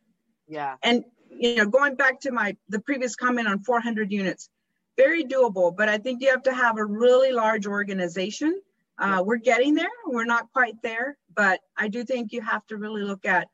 Yeah. 0.48 0.76
And 0.82 1.04
you 1.28 1.56
know, 1.56 1.66
going 1.66 1.96
back 1.96 2.20
to 2.20 2.30
my 2.30 2.56
the 2.68 2.80
previous 2.80 3.16
comment 3.16 3.48
on 3.48 3.62
400 3.64 4.12
units, 4.12 4.48
very 4.96 5.24
doable. 5.24 5.76
But 5.76 5.88
I 5.88 5.98
think 5.98 6.22
you 6.22 6.30
have 6.30 6.44
to 6.44 6.54
have 6.54 6.78
a 6.78 6.84
really 6.84 7.32
large 7.32 7.66
organization. 7.66 8.60
Uh, 8.98 9.22
we're 9.26 9.36
getting 9.36 9.74
there. 9.74 9.88
We're 10.06 10.24
not 10.24 10.52
quite 10.52 10.80
there, 10.82 11.18
but 11.34 11.60
I 11.76 11.88
do 11.88 12.04
think 12.04 12.32
you 12.32 12.40
have 12.42 12.64
to 12.68 12.76
really 12.76 13.02
look 13.02 13.26
at 13.26 13.48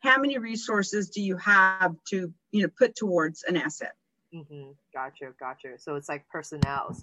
how 0.00 0.18
many 0.18 0.38
resources 0.38 1.10
do 1.10 1.22
you 1.22 1.36
have 1.36 1.94
to 2.08 2.32
you 2.50 2.62
know 2.62 2.68
put 2.76 2.96
towards 2.96 3.44
an 3.44 3.56
asset. 3.56 3.92
Mm-hmm. 4.34 4.72
Gotcha, 4.94 5.32
gotcha. 5.38 5.78
So 5.78 5.96
it's 5.96 6.08
like 6.08 6.28
personnel, 6.28 6.96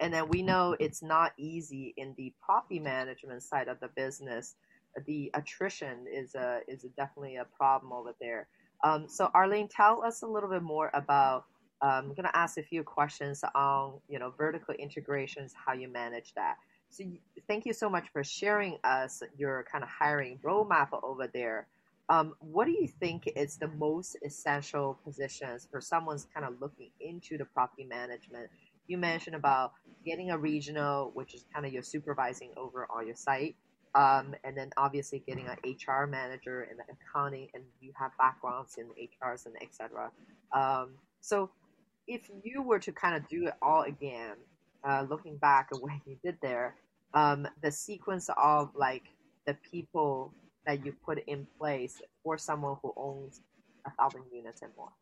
and 0.00 0.12
then 0.14 0.28
we 0.28 0.42
know 0.42 0.76
it's 0.80 1.02
not 1.02 1.32
easy 1.36 1.94
in 1.96 2.14
the 2.16 2.32
property 2.44 2.80
management 2.80 3.42
side 3.42 3.68
of 3.68 3.80
the 3.80 3.88
business. 3.88 4.54
The 5.06 5.30
attrition 5.34 6.06
is 6.12 6.34
a 6.34 6.60
is 6.68 6.84
a 6.84 6.88
definitely 6.90 7.36
a 7.36 7.44
problem 7.44 7.92
over 7.92 8.14
there. 8.20 8.48
Um, 8.84 9.08
so 9.08 9.30
Arlene, 9.34 9.68
tell 9.68 10.04
us 10.04 10.22
a 10.22 10.26
little 10.26 10.50
bit 10.50 10.62
more 10.62 10.90
about. 10.94 11.44
Um, 11.80 11.90
I'm 11.90 12.14
going 12.14 12.24
to 12.24 12.36
ask 12.36 12.58
a 12.58 12.62
few 12.62 12.82
questions 12.82 13.44
on 13.54 13.94
you 14.08 14.18
know 14.18 14.32
vertical 14.36 14.74
integrations, 14.74 15.54
how 15.54 15.74
you 15.74 15.88
manage 15.88 16.32
that. 16.34 16.56
So 16.90 17.04
thank 17.48 17.66
you 17.66 17.72
so 17.72 17.90
much 17.90 18.08
for 18.12 18.24
sharing 18.24 18.78
us 18.84 19.22
your 19.36 19.64
kind 19.70 19.84
of 19.84 19.90
hiring 19.90 20.38
roadmap 20.44 20.88
over 21.02 21.28
there. 21.32 21.66
Um, 22.10 22.34
what 22.40 22.64
do 22.64 22.72
you 22.72 22.88
think 22.88 23.28
is 23.36 23.56
the 23.56 23.68
most 23.68 24.16
essential 24.24 24.98
positions 25.04 25.68
for 25.70 25.80
someone's 25.80 26.26
kind 26.32 26.46
of 26.46 26.60
looking 26.60 26.90
into 27.00 27.36
the 27.36 27.44
property 27.44 27.84
management? 27.84 28.48
You 28.86 28.96
mentioned 28.96 29.36
about 29.36 29.72
getting 30.06 30.30
a 30.30 30.38
regional, 30.38 31.10
which 31.14 31.34
is 31.34 31.44
kind 31.52 31.66
of 31.66 31.72
your 31.72 31.82
supervising 31.82 32.50
over 32.56 32.86
all 32.90 33.04
your 33.04 33.14
site. 33.14 33.56
Um, 33.94 34.34
and 34.44 34.56
then 34.56 34.70
obviously 34.76 35.22
getting 35.26 35.46
an 35.48 35.56
HR 35.64 36.06
manager 36.06 36.68
and 36.70 36.78
the 36.78 36.84
accounting, 36.92 37.48
and 37.54 37.64
you 37.80 37.92
have 37.98 38.12
backgrounds 38.18 38.76
in 38.78 38.86
HRs 38.86 39.46
and 39.46 39.56
etc. 39.62 40.10
Um, 40.52 40.90
so 41.20 41.50
if 42.06 42.30
you 42.44 42.62
were 42.62 42.78
to 42.78 42.92
kind 42.92 43.16
of 43.16 43.28
do 43.28 43.46
it 43.46 43.54
all 43.60 43.82
again, 43.82 44.36
uh, 44.88 45.04
looking 45.08 45.36
back 45.36 45.68
at 45.72 45.78
what 45.82 45.92
you 46.06 46.16
did 46.22 46.36
there, 46.42 46.76
um, 47.14 47.46
the 47.62 47.72
sequence 47.72 48.28
of 48.36 48.70
like 48.74 49.04
the 49.46 49.56
people 49.70 50.32
that 50.68 50.84
you 50.84 50.92
put 50.92 51.18
in 51.26 51.46
place 51.58 52.02
for 52.22 52.36
someone 52.36 52.76
who 52.82 52.92
owns 52.94 53.40
a 53.86 53.90
thousand 53.92 54.24
units 54.30 54.60
and 54.60 54.70
more. 54.76 54.92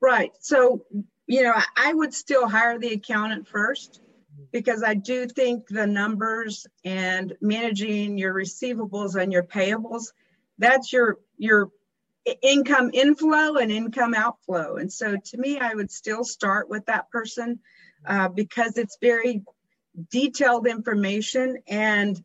Right. 0.00 0.32
So, 0.40 0.84
you 1.28 1.44
know, 1.44 1.54
I 1.76 1.94
would 1.94 2.12
still 2.12 2.48
hire 2.48 2.80
the 2.80 2.94
accountant 2.94 3.46
first 3.46 4.00
because 4.50 4.82
I 4.82 4.94
do 4.94 5.28
think 5.28 5.68
the 5.68 5.86
numbers 5.86 6.66
and 6.84 7.32
managing 7.40 8.18
your 8.18 8.34
receivables 8.34 9.14
and 9.14 9.32
your 9.32 9.44
payables, 9.44 10.12
that's 10.58 10.92
your 10.92 11.18
your 11.36 11.70
income 12.42 12.90
inflow 12.92 13.58
and 13.58 13.70
income 13.70 14.12
outflow. 14.12 14.76
And 14.76 14.92
so 14.92 15.16
to 15.16 15.38
me, 15.38 15.60
I 15.60 15.74
would 15.74 15.92
still 15.92 16.24
start 16.24 16.68
with 16.68 16.86
that 16.86 17.10
person 17.10 17.60
uh, 18.04 18.28
because 18.28 18.76
it's 18.76 18.98
very 19.00 19.44
detailed 20.10 20.66
information 20.66 21.58
and 21.68 22.20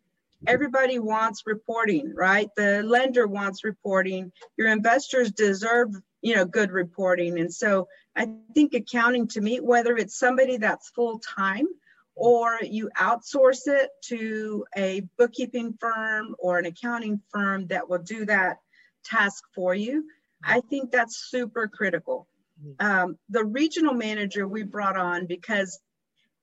everybody 0.48 1.00
wants 1.00 1.44
reporting, 1.46 2.14
right? 2.16 2.50
The 2.56 2.84
lender 2.84 3.28
wants 3.28 3.64
reporting. 3.64 4.32
Your 4.58 4.70
investors 4.70 5.32
deserve 5.32 5.96
you 6.24 6.36
know, 6.36 6.46
good 6.46 6.72
reporting. 6.72 7.38
And 7.38 7.54
so 7.54 7.88
I 8.16 8.30
think 8.56 8.74
accounting 8.74 9.28
to 9.30 9.42
me, 9.42 9.60
whether 9.60 9.96
it's 9.98 10.18
somebody 10.18 10.58
that's 10.58 10.90
full 10.90 11.20
time 11.20 11.68
or 12.16 12.60
you 12.64 12.90
outsource 12.98 13.68
it 13.68 13.90
to 14.06 14.66
a 14.76 15.02
bookkeeping 15.18 15.76
firm 15.80 16.36
or 16.40 16.58
an 16.58 16.66
accounting 16.66 17.22
firm 17.32 17.68
that 17.68 17.90
will 17.90 18.00
do 18.00 18.26
that 18.26 18.60
task 19.04 19.44
for 19.54 19.76
you, 19.76 20.06
I 20.42 20.62
think 20.62 20.92
that's 20.92 21.18
super 21.30 21.68
critical. 21.68 22.28
Mm-hmm. 22.66 22.86
Um, 22.86 23.18
the 23.30 23.44
regional 23.44 23.94
manager 23.94 24.48
we 24.48 24.64
brought 24.64 24.98
on 24.98 25.28
because 25.28 25.80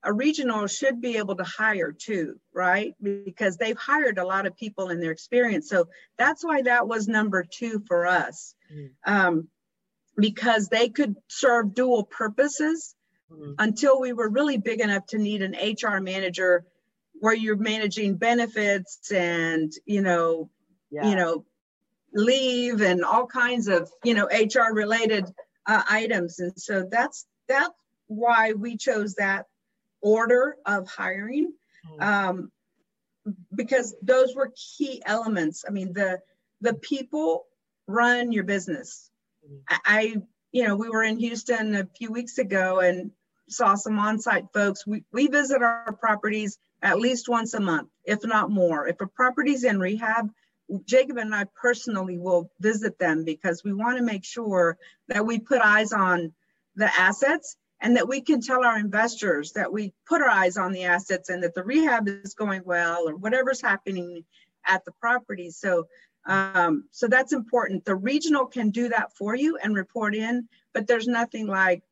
a 0.02 0.12
regional 0.12 0.66
should 0.66 1.00
be 1.00 1.18
able 1.18 1.36
to 1.36 1.44
hire 1.44 1.92
too, 1.92 2.40
right? 2.54 2.94
Because 3.02 3.56
they've 3.56 3.76
hired 3.76 4.18
a 4.18 4.24
lot 4.24 4.46
of 4.46 4.56
people 4.56 4.88
in 4.88 5.00
their 5.00 5.10
experience. 5.10 5.68
So 5.68 5.88
that's 6.16 6.44
why 6.44 6.62
that 6.62 6.88
was 6.88 7.06
number 7.06 7.44
two 7.44 7.82
for 7.86 8.06
us, 8.06 8.54
mm. 8.72 8.90
um, 9.04 9.48
because 10.16 10.68
they 10.68 10.88
could 10.88 11.16
serve 11.28 11.74
dual 11.74 12.04
purposes 12.04 12.94
mm. 13.30 13.54
until 13.58 14.00
we 14.00 14.12
were 14.12 14.28
really 14.28 14.56
big 14.56 14.80
enough 14.80 15.06
to 15.08 15.18
need 15.18 15.42
an 15.42 15.54
HR 15.54 16.00
manager 16.00 16.64
where 17.14 17.34
you're 17.34 17.56
managing 17.56 18.16
benefits 18.16 19.12
and, 19.12 19.70
you 19.84 20.00
know, 20.00 20.48
yeah. 20.90 21.10
you 21.10 21.16
know, 21.16 21.44
leave 22.14 22.80
and 22.80 23.04
all 23.04 23.26
kinds 23.26 23.68
of, 23.68 23.90
you 24.02 24.14
know, 24.14 24.26
HR 24.26 24.72
related 24.72 25.26
uh, 25.66 25.82
items. 25.88 26.40
And 26.40 26.52
so 26.56 26.88
that's, 26.90 27.26
that's 27.46 27.74
why 28.06 28.54
we 28.54 28.78
chose 28.78 29.16
that 29.16 29.46
order 30.02 30.56
of 30.66 30.88
hiring 30.88 31.52
mm-hmm. 31.86 32.02
um, 32.02 32.52
because 33.54 33.94
those 34.02 34.34
were 34.34 34.52
key 34.76 35.02
elements. 35.04 35.64
I 35.66 35.70
mean, 35.70 35.92
the 35.92 36.20
the 36.60 36.74
people 36.74 37.46
run 37.86 38.32
your 38.32 38.44
business. 38.44 39.10
Mm-hmm. 39.44 39.76
I, 39.84 40.16
you 40.52 40.66
know, 40.66 40.76
we 40.76 40.90
were 40.90 41.02
in 41.02 41.18
Houston 41.18 41.74
a 41.74 41.88
few 41.96 42.12
weeks 42.12 42.38
ago 42.38 42.80
and 42.80 43.12
saw 43.48 43.74
some 43.74 43.98
on-site 43.98 44.46
folks. 44.52 44.86
We 44.86 45.04
we 45.12 45.26
visit 45.26 45.62
our 45.62 45.92
properties 45.92 46.58
at 46.82 46.98
least 46.98 47.28
once 47.28 47.54
a 47.54 47.60
month, 47.60 47.88
if 48.04 48.24
not 48.24 48.50
more. 48.50 48.86
If 48.88 49.00
a 49.00 49.06
property's 49.06 49.64
in 49.64 49.78
rehab, 49.78 50.30
Jacob 50.84 51.18
and 51.18 51.34
I 51.34 51.44
personally 51.60 52.18
will 52.18 52.50
visit 52.60 52.98
them 52.98 53.24
because 53.24 53.64
we 53.64 53.72
want 53.72 53.98
to 53.98 54.04
make 54.04 54.24
sure 54.24 54.78
that 55.08 55.26
we 55.26 55.38
put 55.38 55.60
eyes 55.60 55.92
on 55.92 56.32
the 56.76 56.90
assets 56.98 57.56
and 57.80 57.96
that 57.96 58.08
we 58.08 58.20
can 58.20 58.40
tell 58.40 58.64
our 58.64 58.78
investors 58.78 59.52
that 59.52 59.72
we 59.72 59.92
put 60.06 60.20
our 60.20 60.28
eyes 60.28 60.56
on 60.56 60.72
the 60.72 60.84
assets 60.84 61.28
and 61.28 61.42
that 61.42 61.54
the 61.54 61.64
rehab 61.64 62.08
is 62.08 62.34
going 62.34 62.62
well 62.64 63.08
or 63.08 63.16
whatever's 63.16 63.60
happening 63.60 64.24
at 64.66 64.84
the 64.84 64.92
property. 64.92 65.50
So, 65.50 65.86
um, 66.26 66.84
so 66.90 67.08
that's 67.08 67.32
important. 67.32 67.84
The 67.84 67.96
regional 67.96 68.46
can 68.46 68.70
do 68.70 68.88
that 68.90 69.16
for 69.16 69.34
you 69.34 69.56
and 69.56 69.74
report 69.74 70.14
in, 70.14 70.48
but 70.74 70.86
there's 70.86 71.08
nothing 71.08 71.46
like, 71.46 71.82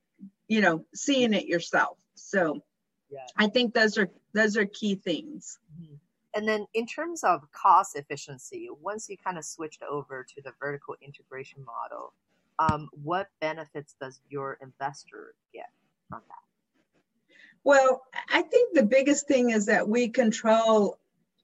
you 0.47 0.61
know, 0.61 0.85
seeing 0.95 1.33
it 1.33 1.47
yourself. 1.47 1.99
So, 2.15 2.63
yeah. 3.11 3.27
I 3.37 3.49
think 3.49 3.73
those 3.73 3.97
are 3.97 4.11
those 4.35 4.57
are 4.59 4.67
key 4.67 4.97
things. 4.97 5.59
Mm-hmm. 5.81 5.95
And 6.35 6.47
then 6.47 6.67
in 6.75 6.87
terms 6.87 7.25
of 7.25 7.51
cost 7.53 7.97
efficiency, 7.97 8.69
once 8.81 9.09
you 9.09 9.17
kind 9.17 9.39
of 9.39 9.45
switched 9.45 9.83
over 9.83 10.27
to 10.37 10.43
the 10.43 10.53
vertical 10.61 10.95
integration 11.01 11.65
model, 11.65 12.13
um, 12.59 12.89
what 13.03 13.29
benefits 13.41 13.95
does 14.01 14.21
your 14.29 14.59
investor 14.61 15.35
get? 15.55 15.71
On 16.13 16.21
that? 16.29 17.35
Well, 17.65 18.03
I 18.31 18.43
think 18.43 18.75
the 18.75 18.85
biggest 18.85 19.27
thing 19.27 19.51
is 19.51 19.67
that 19.67 19.89
we 19.89 20.09
control 20.09 20.99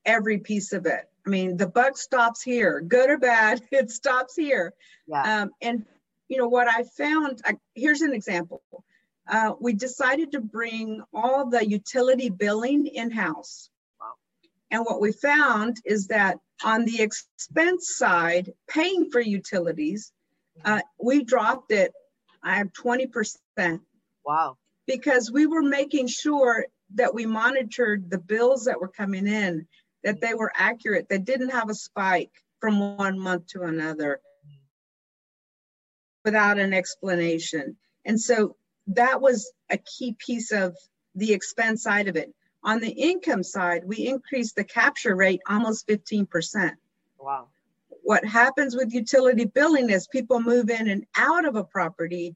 every 0.05 0.39
piece 0.39 0.73
of 0.73 0.87
it. 0.87 1.09
I 1.27 1.31
mean, 1.31 1.57
the 1.57 1.67
buck 1.67 1.97
stops 1.97 2.43
here, 2.43 2.81
good 2.81 3.11
or 3.11 3.19
bad, 3.19 3.63
it 3.71 3.91
stops 3.91 4.37
here. 4.37 4.75
Yeah. 5.07 5.43
Um, 5.43 5.51
and 5.61 5.85
you 6.29 6.39
know 6.39 6.49
what 6.49 6.69
I 6.69 6.85
found? 6.85 7.43
I, 7.45 7.57
here's 7.75 8.03
an 8.03 8.13
example. 8.13 8.63
Uh, 9.29 9.53
we 9.59 9.73
decided 9.73 10.33
to 10.33 10.41
bring 10.41 11.03
all 11.15 11.49
the 11.49 11.67
utility 11.67 12.29
billing 12.29 12.87
in 12.87 13.11
house. 13.11 13.71
Wow. 13.99 14.13
And 14.71 14.83
what 14.85 15.01
we 15.01 15.13
found 15.13 15.79
is 15.85 16.09
that 16.09 16.39
on 16.63 16.85
the 16.85 17.01
expense 17.01 17.97
side, 17.97 18.53
paying 18.69 19.11
for 19.11 19.21
utilities, 19.21 20.13
uh, 20.65 20.81
we 20.99 21.25
dropped 21.25 21.73
it. 21.73 21.93
I 22.43 22.57
have 22.57 22.73
20%. 22.73 23.81
Wow. 24.25 24.57
Because 24.87 25.31
we 25.31 25.47
were 25.47 25.63
making 25.63 26.09
sure 26.09 26.67
that 26.95 27.15
we 27.15 27.27
monitored 27.27 28.11
the 28.11 28.19
bills 28.19 28.65
that 28.65 28.81
were 28.81 28.89
coming 28.89 29.27
in, 29.27 29.67
that 30.03 30.21
they 30.21 30.35
were 30.35 30.53
accurate, 30.55 31.09
that 31.09 31.25
didn't 31.25 31.51
have 31.51 31.71
a 31.71 31.75
spike 31.75 32.33
from 32.61 32.97
one 32.97 33.19
month 33.19 33.47
to 33.49 33.63
another 33.63 34.21
without 36.25 36.59
an 36.59 36.73
explanation. 36.73 37.77
And 38.05 38.21
so 38.21 38.57
that 38.89 39.21
was 39.21 39.53
a 39.71 39.79
key 39.79 40.17
piece 40.19 40.53
of 40.53 40.77
the 41.15 41.33
expense 41.33 41.83
side 41.83 42.09
of 42.09 42.17
it. 42.17 42.33
On 42.63 42.81
the 42.81 42.91
income 42.91 43.43
side, 43.43 43.83
we 43.85 44.07
increased 44.07 44.57
the 44.57 44.65
capture 44.65 45.15
rate 45.15 45.41
almost 45.49 45.87
15%. 45.87 46.73
Wow. 47.19 47.49
What 48.03 48.25
happens 48.25 48.75
with 48.75 48.93
utility 48.93 49.45
billing 49.45 49.91
is 49.91 50.07
people 50.07 50.41
move 50.41 50.71
in 50.71 50.89
and 50.89 51.07
out 51.17 51.47
of 51.47 51.57
a 51.57 51.65
property. 51.65 52.35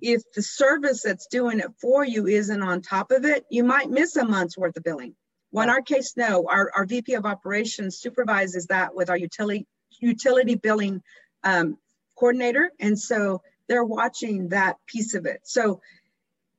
If 0.00 0.22
the 0.34 0.42
service 0.42 1.02
that's 1.02 1.26
doing 1.26 1.60
it 1.60 1.70
for 1.80 2.04
you 2.04 2.26
isn't 2.26 2.62
on 2.62 2.82
top 2.82 3.10
of 3.10 3.24
it, 3.24 3.44
you 3.50 3.64
might 3.64 3.90
miss 3.90 4.16
a 4.16 4.24
month's 4.24 4.58
worth 4.58 4.76
of 4.76 4.84
billing. 4.84 5.14
Well, 5.52 5.64
in 5.64 5.70
our 5.70 5.82
case, 5.82 6.14
no. 6.16 6.46
Our, 6.48 6.70
our 6.74 6.86
VP 6.86 7.14
of 7.14 7.24
operations 7.24 7.98
supervises 7.98 8.66
that 8.66 8.94
with 8.94 9.10
our 9.10 9.16
utility 9.16 9.66
utility 10.00 10.56
billing 10.56 11.02
um, 11.44 11.78
coordinator, 12.18 12.70
and 12.80 12.98
so 12.98 13.42
they're 13.68 13.84
watching 13.84 14.48
that 14.48 14.76
piece 14.86 15.14
of 15.14 15.24
it. 15.26 15.40
So, 15.44 15.80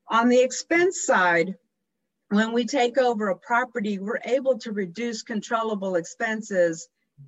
on 0.08 0.30
the 0.30 0.42
expense 0.42 1.06
side, 1.06 1.56
when 2.30 2.54
we 2.54 2.66
take 2.66 2.98
over 2.98 3.30
a 3.30 3.36
property, 3.36 4.00
we're 4.00 4.22
able 4.24 4.58
to 4.60 4.72
reduce 4.72 5.22
controllable 5.22 5.96
expenses 5.96 6.88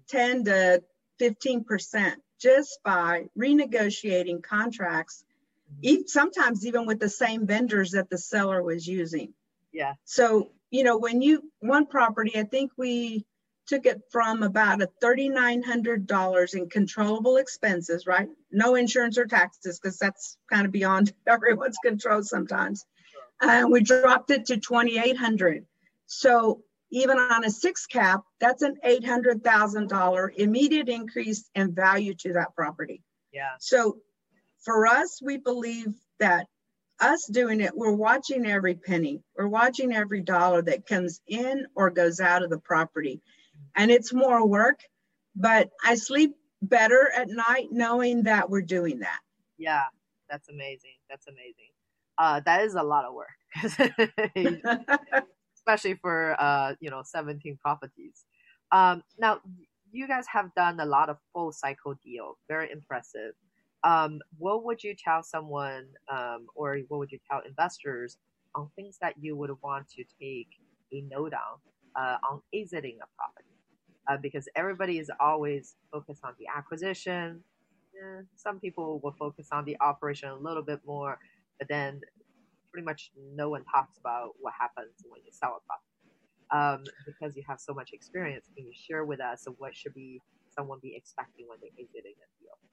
10 0.09 0.45
to 0.45 0.83
15 1.19 1.63
percent 1.65 2.21
just 2.39 2.79
by 2.83 3.25
renegotiating 3.37 4.41
contracts 4.41 5.23
sometimes 6.07 6.65
even 6.65 6.85
with 6.85 6.99
the 6.99 7.09
same 7.09 7.45
vendors 7.45 7.91
that 7.91 8.09
the 8.09 8.17
seller 8.17 8.61
was 8.63 8.87
using. 8.87 9.33
Yeah. 9.71 9.93
So, 10.05 10.51
you 10.71 10.83
know, 10.83 10.97
when 10.97 11.21
you, 11.21 11.51
one 11.59 11.85
property, 11.85 12.31
I 12.35 12.43
think 12.43 12.71
we 12.77 13.25
took 13.67 13.85
it 13.85 14.01
from 14.11 14.41
about 14.41 14.81
a 14.81 14.89
$3,900 15.03 16.53
in 16.55 16.69
controllable 16.69 17.37
expenses, 17.37 18.07
right? 18.07 18.27
No 18.51 18.75
insurance 18.75 19.17
or 19.17 19.25
taxes, 19.25 19.79
because 19.79 19.97
that's 19.99 20.37
kind 20.51 20.65
of 20.65 20.71
beyond 20.71 21.13
everyone's 21.27 21.77
control 21.83 22.23
sometimes. 22.23 22.85
And 23.41 23.65
uh, 23.65 23.69
we 23.69 23.81
dropped 23.81 24.31
it 24.31 24.47
to 24.47 24.57
2,800. 24.57 25.65
So 26.07 26.63
even 26.91 27.19
on 27.19 27.45
a 27.45 27.49
six 27.49 27.85
cap, 27.85 28.21
that's 28.39 28.63
an 28.63 28.75
$800,000 28.83 30.35
immediate 30.35 30.89
increase 30.89 31.49
in 31.53 31.73
value 31.73 32.15
to 32.15 32.33
that 32.33 32.55
property. 32.55 33.03
Yeah. 33.31 33.51
So 33.59 33.97
for 34.69 34.85
us, 34.85 35.19
we 35.19 35.37
believe 35.37 35.95
that 36.19 36.45
us 36.99 37.25
doing 37.25 37.59
it, 37.59 37.75
we're 37.75 37.91
watching 37.91 38.45
every 38.45 38.75
penny, 38.75 39.23
we're 39.35 39.47
watching 39.47 39.91
every 39.91 40.21
dollar 40.21 40.61
that 40.61 40.85
comes 40.85 41.21
in 41.27 41.65
or 41.73 41.89
goes 41.89 42.19
out 42.19 42.43
of 42.43 42.51
the 42.51 42.59
property. 42.59 43.19
And 43.75 43.89
it's 43.89 44.13
more 44.13 44.45
work, 44.45 44.81
but 45.35 45.71
I 45.83 45.95
sleep 45.95 46.35
better 46.61 47.09
at 47.17 47.29
night 47.29 47.69
knowing 47.71 48.23
that 48.23 48.51
we're 48.51 48.61
doing 48.61 48.99
that. 48.99 49.19
Yeah, 49.57 49.85
that's 50.29 50.49
amazing. 50.49 50.97
That's 51.09 51.25
amazing. 51.25 51.71
Uh, 52.19 52.41
that 52.45 52.61
is 52.63 52.75
a 52.75 52.83
lot 52.83 53.05
of 53.05 53.15
work, 53.15 53.29
especially 55.55 55.95
for 55.95 56.35
uh, 56.39 56.75
you 56.79 56.91
know 56.91 57.01
17 57.03 57.57
properties. 57.59 58.23
Um, 58.71 59.01
now, 59.17 59.39
you 59.91 60.07
guys 60.07 60.25
have 60.31 60.53
done 60.53 60.79
a 60.79 60.85
lot 60.85 61.09
of 61.09 61.17
full 61.33 61.51
cycle 61.51 61.95
deal. 62.03 62.37
Very 62.47 62.71
impressive 62.71 63.33
um, 63.83 64.19
what 64.37 64.65
would 64.65 64.83
you 64.83 64.95
tell 64.95 65.23
someone 65.23 65.85
um, 66.11 66.47
or 66.55 66.77
what 66.87 66.99
would 66.99 67.11
you 67.11 67.19
tell 67.29 67.41
investors 67.47 68.17
on 68.55 68.69
things 68.75 68.97
that 69.01 69.15
you 69.19 69.35
would 69.37 69.51
want 69.61 69.87
to 69.89 70.03
take 70.19 70.49
a 70.93 71.01
note 71.09 71.33
on 71.33 71.59
uh, 71.95 72.17
on 72.29 72.41
exiting 72.53 72.97
a 73.01 73.07
property? 73.17 73.49
Uh, 74.09 74.17
because 74.17 74.47
everybody 74.55 74.97
is 74.97 75.11
always 75.19 75.75
focused 75.91 76.23
on 76.23 76.33
the 76.39 76.45
acquisition. 76.55 77.43
Eh, 77.95 78.21
some 78.35 78.59
people 78.59 78.99
will 79.03 79.15
focus 79.19 79.49
on 79.51 79.65
the 79.65 79.77
operation 79.81 80.29
a 80.29 80.35
little 80.35 80.63
bit 80.63 80.79
more, 80.85 81.17
but 81.59 81.67
then 81.67 82.01
pretty 82.71 82.85
much 82.85 83.11
no 83.35 83.49
one 83.49 83.63
talks 83.65 83.97
about 83.99 84.31
what 84.39 84.53
happens 84.59 84.91
when 85.07 85.21
you 85.25 85.31
sell 85.31 85.59
a 85.59 85.61
property. 85.65 85.85
Um, 86.51 86.83
because 87.05 87.35
you 87.35 87.43
have 87.47 87.59
so 87.59 87.73
much 87.73 87.91
experience, 87.93 88.47
can 88.55 88.65
you 88.65 88.73
share 88.73 89.05
with 89.05 89.21
us 89.21 89.45
what 89.57 89.75
should 89.75 89.93
be 89.93 90.21
someone 90.49 90.79
be 90.81 90.95
expecting 90.95 91.47
when 91.47 91.59
they 91.61 91.71
exiting 91.79 92.15
a 92.17 92.27
deal? 92.41 92.68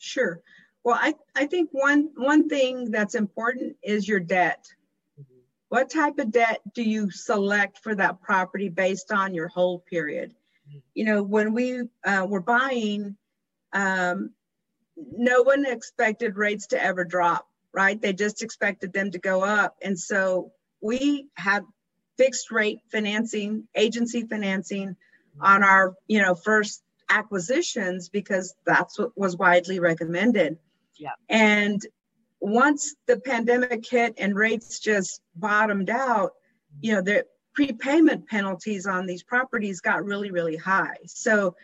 Sure. 0.00 0.40
Well, 0.82 0.98
I, 0.98 1.14
I 1.36 1.46
think 1.46 1.68
one 1.72 2.08
one 2.16 2.48
thing 2.48 2.90
that's 2.90 3.14
important 3.14 3.76
is 3.82 4.08
your 4.08 4.18
debt. 4.18 4.66
Mm-hmm. 5.20 5.40
What 5.68 5.90
type 5.90 6.18
of 6.18 6.32
debt 6.32 6.60
do 6.74 6.82
you 6.82 7.10
select 7.10 7.78
for 7.82 7.94
that 7.94 8.22
property 8.22 8.70
based 8.70 9.12
on 9.12 9.34
your 9.34 9.48
hold 9.48 9.84
period? 9.84 10.34
Mm-hmm. 10.68 10.78
You 10.94 11.04
know, 11.04 11.22
when 11.22 11.52
we 11.52 11.82
uh, 12.04 12.26
were 12.26 12.40
buying, 12.40 13.16
um, 13.74 14.30
no 14.96 15.42
one 15.42 15.66
expected 15.66 16.36
rates 16.36 16.68
to 16.68 16.82
ever 16.82 17.04
drop, 17.04 17.46
right? 17.72 18.00
They 18.00 18.14
just 18.14 18.42
expected 18.42 18.94
them 18.94 19.10
to 19.10 19.18
go 19.18 19.44
up. 19.44 19.76
And 19.82 19.98
so 19.98 20.52
we 20.80 21.28
had 21.34 21.64
fixed 22.16 22.50
rate 22.50 22.80
financing, 22.90 23.68
agency 23.74 24.26
financing 24.26 24.96
on 25.40 25.62
our, 25.62 25.94
you 26.06 26.22
know, 26.22 26.34
first 26.34 26.82
acquisitions 27.10 28.08
because 28.08 28.54
that's 28.64 28.98
what 28.98 29.16
was 29.16 29.36
widely 29.36 29.80
recommended. 29.80 30.58
Yeah. 30.96 31.10
And 31.28 31.84
once 32.40 32.94
the 33.06 33.18
pandemic 33.18 33.86
hit 33.86 34.14
and 34.16 34.34
rates 34.34 34.78
just 34.78 35.20
bottomed 35.34 35.90
out, 35.90 36.32
you 36.80 36.94
know, 36.94 37.02
the 37.02 37.26
prepayment 37.54 38.26
penalties 38.28 38.86
on 38.86 39.06
these 39.06 39.22
properties 39.22 39.80
got 39.80 40.04
really, 40.04 40.30
really 40.30 40.56
high. 40.56 40.96
So 41.06 41.56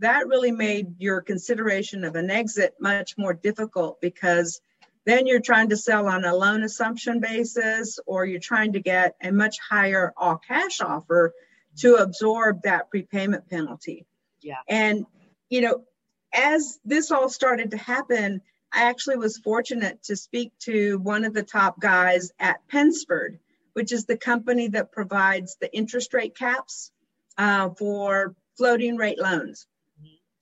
that 0.00 0.26
really 0.26 0.50
made 0.50 1.00
your 1.00 1.20
consideration 1.20 2.04
of 2.04 2.16
an 2.16 2.30
exit 2.30 2.74
much 2.80 3.16
more 3.16 3.34
difficult 3.34 4.00
because 4.00 4.60
then 5.04 5.26
you're 5.26 5.40
trying 5.40 5.68
to 5.68 5.76
sell 5.76 6.08
on 6.08 6.24
a 6.24 6.34
loan 6.34 6.62
assumption 6.62 7.20
basis 7.20 7.98
or 8.06 8.24
you're 8.24 8.40
trying 8.40 8.72
to 8.72 8.80
get 8.80 9.14
a 9.22 9.30
much 9.30 9.58
higher 9.58 10.12
all 10.16 10.38
cash 10.38 10.80
offer 10.80 11.32
to 11.76 11.96
absorb 11.96 12.62
that 12.62 12.90
prepayment 12.90 13.48
penalty. 13.48 14.06
Yeah. 14.44 14.60
And, 14.68 15.06
you 15.48 15.62
know, 15.62 15.84
as 16.32 16.78
this 16.84 17.10
all 17.10 17.28
started 17.28 17.70
to 17.70 17.76
happen, 17.76 18.42
I 18.72 18.84
actually 18.84 19.16
was 19.16 19.38
fortunate 19.38 20.02
to 20.04 20.16
speak 20.16 20.52
to 20.60 20.98
one 20.98 21.24
of 21.24 21.32
the 21.32 21.42
top 21.42 21.80
guys 21.80 22.32
at 22.38 22.60
Pensford, 22.68 23.38
which 23.72 23.92
is 23.92 24.04
the 24.04 24.16
company 24.16 24.68
that 24.68 24.92
provides 24.92 25.56
the 25.60 25.74
interest 25.74 26.12
rate 26.12 26.36
caps 26.36 26.90
uh, 27.38 27.70
for 27.70 28.34
floating 28.56 28.96
rate 28.96 29.20
loans. 29.20 29.66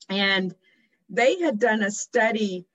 And 0.09 0.55
they 1.09 1.39
had 1.41 1.59
done 1.59 1.83
a 1.83 1.91
study 1.91 2.67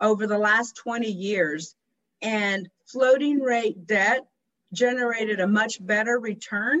over 0.00 0.26
the 0.26 0.38
last 0.38 0.76
20 0.76 1.10
years, 1.10 1.74
and 2.22 2.68
floating 2.86 3.40
rate 3.40 3.86
debt 3.86 4.26
generated 4.72 5.40
a 5.40 5.46
much 5.46 5.84
better 5.84 6.18
return. 6.18 6.80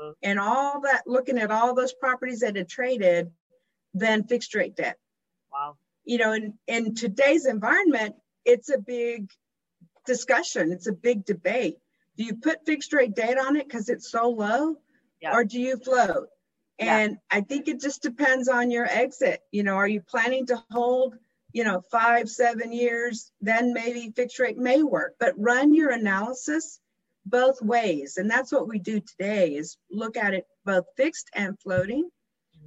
Mhm. 0.00 0.14
And 0.22 0.38
all 0.38 0.80
that, 0.82 1.02
looking 1.06 1.38
at 1.38 1.50
all 1.50 1.74
those 1.74 1.92
properties 1.92 2.40
that 2.40 2.56
had 2.56 2.68
traded 2.68 3.32
than 3.94 4.24
fixed 4.24 4.54
rate 4.54 4.76
debt. 4.76 4.98
Wow. 5.52 5.76
You 6.04 6.18
know, 6.18 6.32
in, 6.32 6.54
in 6.66 6.94
today's 6.94 7.46
environment, 7.46 8.16
it's 8.44 8.70
a 8.70 8.78
big 8.78 9.30
discussion, 10.06 10.72
it's 10.72 10.88
a 10.88 10.92
big 10.92 11.24
debate. 11.24 11.76
Do 12.16 12.24
you 12.24 12.34
put 12.36 12.66
fixed 12.66 12.92
rate 12.92 13.14
debt 13.14 13.38
on 13.38 13.56
it 13.56 13.66
because 13.66 13.88
it's 13.88 14.10
so 14.10 14.28
low? 14.28 14.76
Yeah. 15.20 15.34
Or 15.34 15.44
do 15.44 15.60
you 15.60 15.76
float? 15.76 16.28
Yeah. 16.78 16.98
And 16.98 17.18
I 17.30 17.42
think 17.42 17.68
it 17.68 17.80
just 17.80 18.02
depends 18.02 18.48
on 18.48 18.70
your 18.70 18.86
exit. 18.86 19.40
You 19.52 19.62
know, 19.62 19.76
are 19.76 19.88
you 19.88 20.00
planning 20.00 20.46
to 20.46 20.62
hold, 20.70 21.14
you 21.52 21.64
know, 21.64 21.80
five, 21.90 22.28
seven 22.28 22.72
years? 22.72 23.30
Then 23.40 23.72
maybe 23.72 24.12
fixed 24.14 24.38
rate 24.38 24.58
may 24.58 24.82
work, 24.82 25.14
but 25.20 25.34
run 25.38 25.74
your 25.74 25.90
analysis 25.90 26.80
both 27.24 27.62
ways. 27.62 28.16
And 28.16 28.28
that's 28.28 28.50
what 28.50 28.68
we 28.68 28.78
do 28.78 29.00
today 29.00 29.54
is 29.54 29.76
look 29.90 30.16
at 30.16 30.34
it 30.34 30.44
both 30.64 30.86
fixed 30.96 31.30
and 31.34 31.58
floating. 31.60 32.10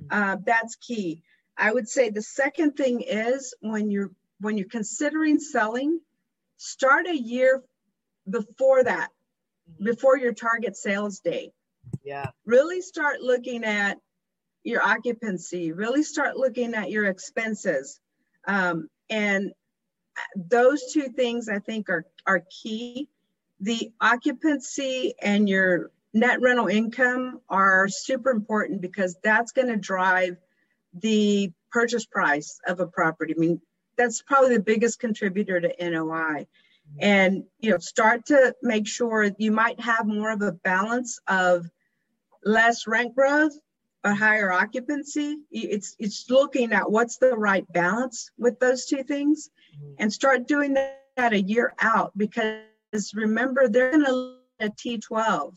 Uh, 0.10 0.38
that's 0.46 0.76
key. 0.76 1.22
I 1.58 1.72
would 1.72 1.88
say 1.88 2.10
the 2.10 2.22
second 2.22 2.74
thing 2.74 3.02
is 3.02 3.54
when 3.62 3.89
you're 3.89 4.12
when 4.41 4.58
you're 4.58 4.68
considering 4.68 5.39
selling, 5.39 6.02
start 6.58 7.08
a 7.08 7.18
year 7.18 7.63
before 8.30 8.84
that, 8.84 9.10
Mhm. 9.70 9.86
before 9.86 10.18
your 10.18 10.34
target 10.34 10.76
sales 10.76 11.20
date 11.22 11.54
Yeah. 12.04 12.32
really 12.46 12.82
start 12.82 13.22
looking 13.22 13.63
at 13.63 14.00
your 14.63 14.82
occupancy, 14.82 15.72
really 15.72 16.04
start 16.04 16.38
looking 16.38 16.74
at 16.74 16.91
your 16.91 17.06
expenses. 17.06 18.00
Um, 18.48 18.89
and 19.10 19.54
those 20.36 20.91
two 20.91 21.10
things 21.10 21.50
I 21.50 21.60
think 21.60 21.89
are, 21.89 22.06
are 22.26 22.44
key. 22.50 23.10
The 23.60 23.91
occupancy 24.02 25.13
and 25.22 25.48
your 25.48 25.91
net 26.15 26.39
rental 26.41 26.67
income 26.67 27.41
are 27.49 27.89
super 27.89 28.32
important 28.32 28.82
because 28.82 29.17
that's 29.21 29.51
going 29.51 29.67
to 29.67 29.75
drive 29.75 30.38
the 31.01 31.51
purchase 31.71 32.06
price 32.06 32.58
of 32.67 32.80
a 32.80 32.88
property. 32.88 33.34
I 33.36 33.39
mean, 33.39 33.62
that's 33.97 34.21
probably 34.21 34.56
the 34.56 34.63
biggest 34.63 34.99
contributor 34.99 35.60
to 35.60 35.89
NOI. 35.89 36.47
And 36.99 37.43
you 37.60 37.71
know, 37.71 37.80
start 37.80 38.25
to 38.28 38.56
make 38.62 38.88
sure 38.88 39.30
you 39.38 39.51
might 39.51 39.80
have 39.82 40.08
more 40.08 40.32
of 40.32 40.41
a 40.41 40.54
balance 40.54 41.19
of 41.28 41.65
less 42.43 42.88
rent 42.88 43.13
growth 43.15 43.54
but 44.04 44.15
higher 44.15 44.51
occupancy. 44.51 45.39
It's 45.51 45.95
it's 45.97 46.30
looking 46.30 46.71
at 46.73 46.89
what's 46.89 47.17
the 47.17 47.36
right 47.36 47.65
balance 47.73 48.30
with 48.38 48.60
those 48.60 48.86
two 48.86 49.04
things 49.04 49.49
Mhm. 49.75 49.95
and 49.97 50.13
start 50.13 50.47
doing 50.47 50.75
that 50.75 51.34
a 51.34 51.41
year 51.41 51.73
out 51.80 52.15
because 52.15 52.62
remember 53.15 53.67
they're 53.67 53.91
going 53.91 54.06
to 54.06 54.36
at 54.60 54.78
T12. 54.78 55.56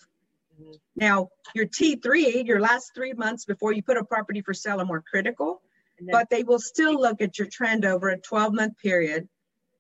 Now, 0.97 1.29
your 1.55 1.67
T3, 1.67 2.47
your 2.47 2.61
last 2.61 2.93
three 2.95 3.13
months 3.13 3.45
before 3.45 3.73
you 3.73 3.83
put 3.83 3.97
a 3.97 4.05
property 4.05 4.41
for 4.41 4.55
sale 4.55 4.81
are 4.81 4.85
more 4.85 5.03
critical, 5.03 5.63
then, 5.99 6.09
but 6.13 6.31
they 6.31 6.43
will 6.43 6.59
still 6.59 7.01
look 7.01 7.21
at 7.21 7.39
your 7.39 7.49
trend 7.49 7.85
over 7.85 8.09
a 8.09 8.19
12 8.19 8.55
month 8.55 8.79
period 8.79 9.29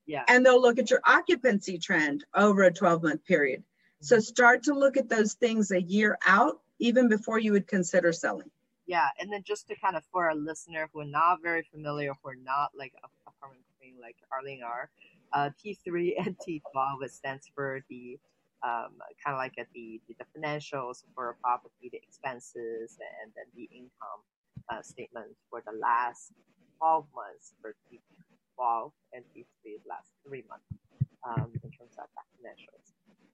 yeah. 0.08 0.24
and 0.26 0.44
they'll 0.44 0.60
look 0.60 0.78
at 0.78 0.90
your 0.90 1.00
occupancy 1.04 1.78
trend 1.78 2.24
over 2.34 2.64
a 2.64 2.72
12 2.72 3.02
month 3.02 3.24
period. 3.24 3.62
So 4.00 4.18
start 4.18 4.64
to 4.64 4.74
look 4.74 4.96
at 4.96 5.08
those 5.08 5.34
things 5.34 5.70
a 5.70 5.80
year 5.80 6.18
out, 6.26 6.60
even 6.78 7.08
before 7.08 7.38
you 7.38 7.52
would 7.52 7.66
consider 7.66 8.12
selling. 8.12 8.50
Yeah, 8.86 9.08
and 9.20 9.30
then 9.30 9.42
just 9.46 9.68
to 9.68 9.76
kind 9.76 9.96
of 9.96 10.02
for 10.10 10.28
a 10.28 10.34
listener 10.34 10.88
who 10.92 11.00
are 11.00 11.04
not 11.04 11.42
very 11.42 11.62
familiar, 11.70 12.14
who 12.22 12.30
are 12.30 12.36
not 12.36 12.70
like 12.74 12.94
a 13.04 13.08
apartment 13.28 13.64
queen 13.78 13.94
like 14.00 14.16
Arlene 14.32 14.62
are, 14.62 14.88
uh, 15.32 15.50
T3 15.62 16.14
and 16.24 16.36
T12 16.38 17.02
it 17.02 17.12
stands 17.12 17.50
for 17.54 17.84
the 17.90 18.18
um, 18.64 18.98
kind 19.24 19.34
of 19.34 19.38
like 19.38 19.54
at 19.58 19.68
the, 19.74 20.00
the 20.08 20.26
financials 20.36 21.04
for 21.14 21.30
a 21.30 21.34
property, 21.42 21.90
the 21.92 21.98
expenses, 21.98 22.98
and 23.22 23.32
then 23.36 23.46
the 23.56 23.68
income 23.72 24.22
uh, 24.70 24.82
statement 24.82 25.28
for 25.50 25.62
the 25.66 25.76
last 25.78 26.32
12 26.78 27.06
months 27.14 27.54
for 27.62 27.74
T12 27.90 28.92
and 29.14 29.24
T3 29.36 29.80
last 29.88 30.10
three 30.26 30.44
months 30.48 30.66
um, 31.26 31.52
in 31.64 31.70
terms 31.70 31.96
of 31.98 32.08
that 32.16 32.26
financials. 32.38 32.92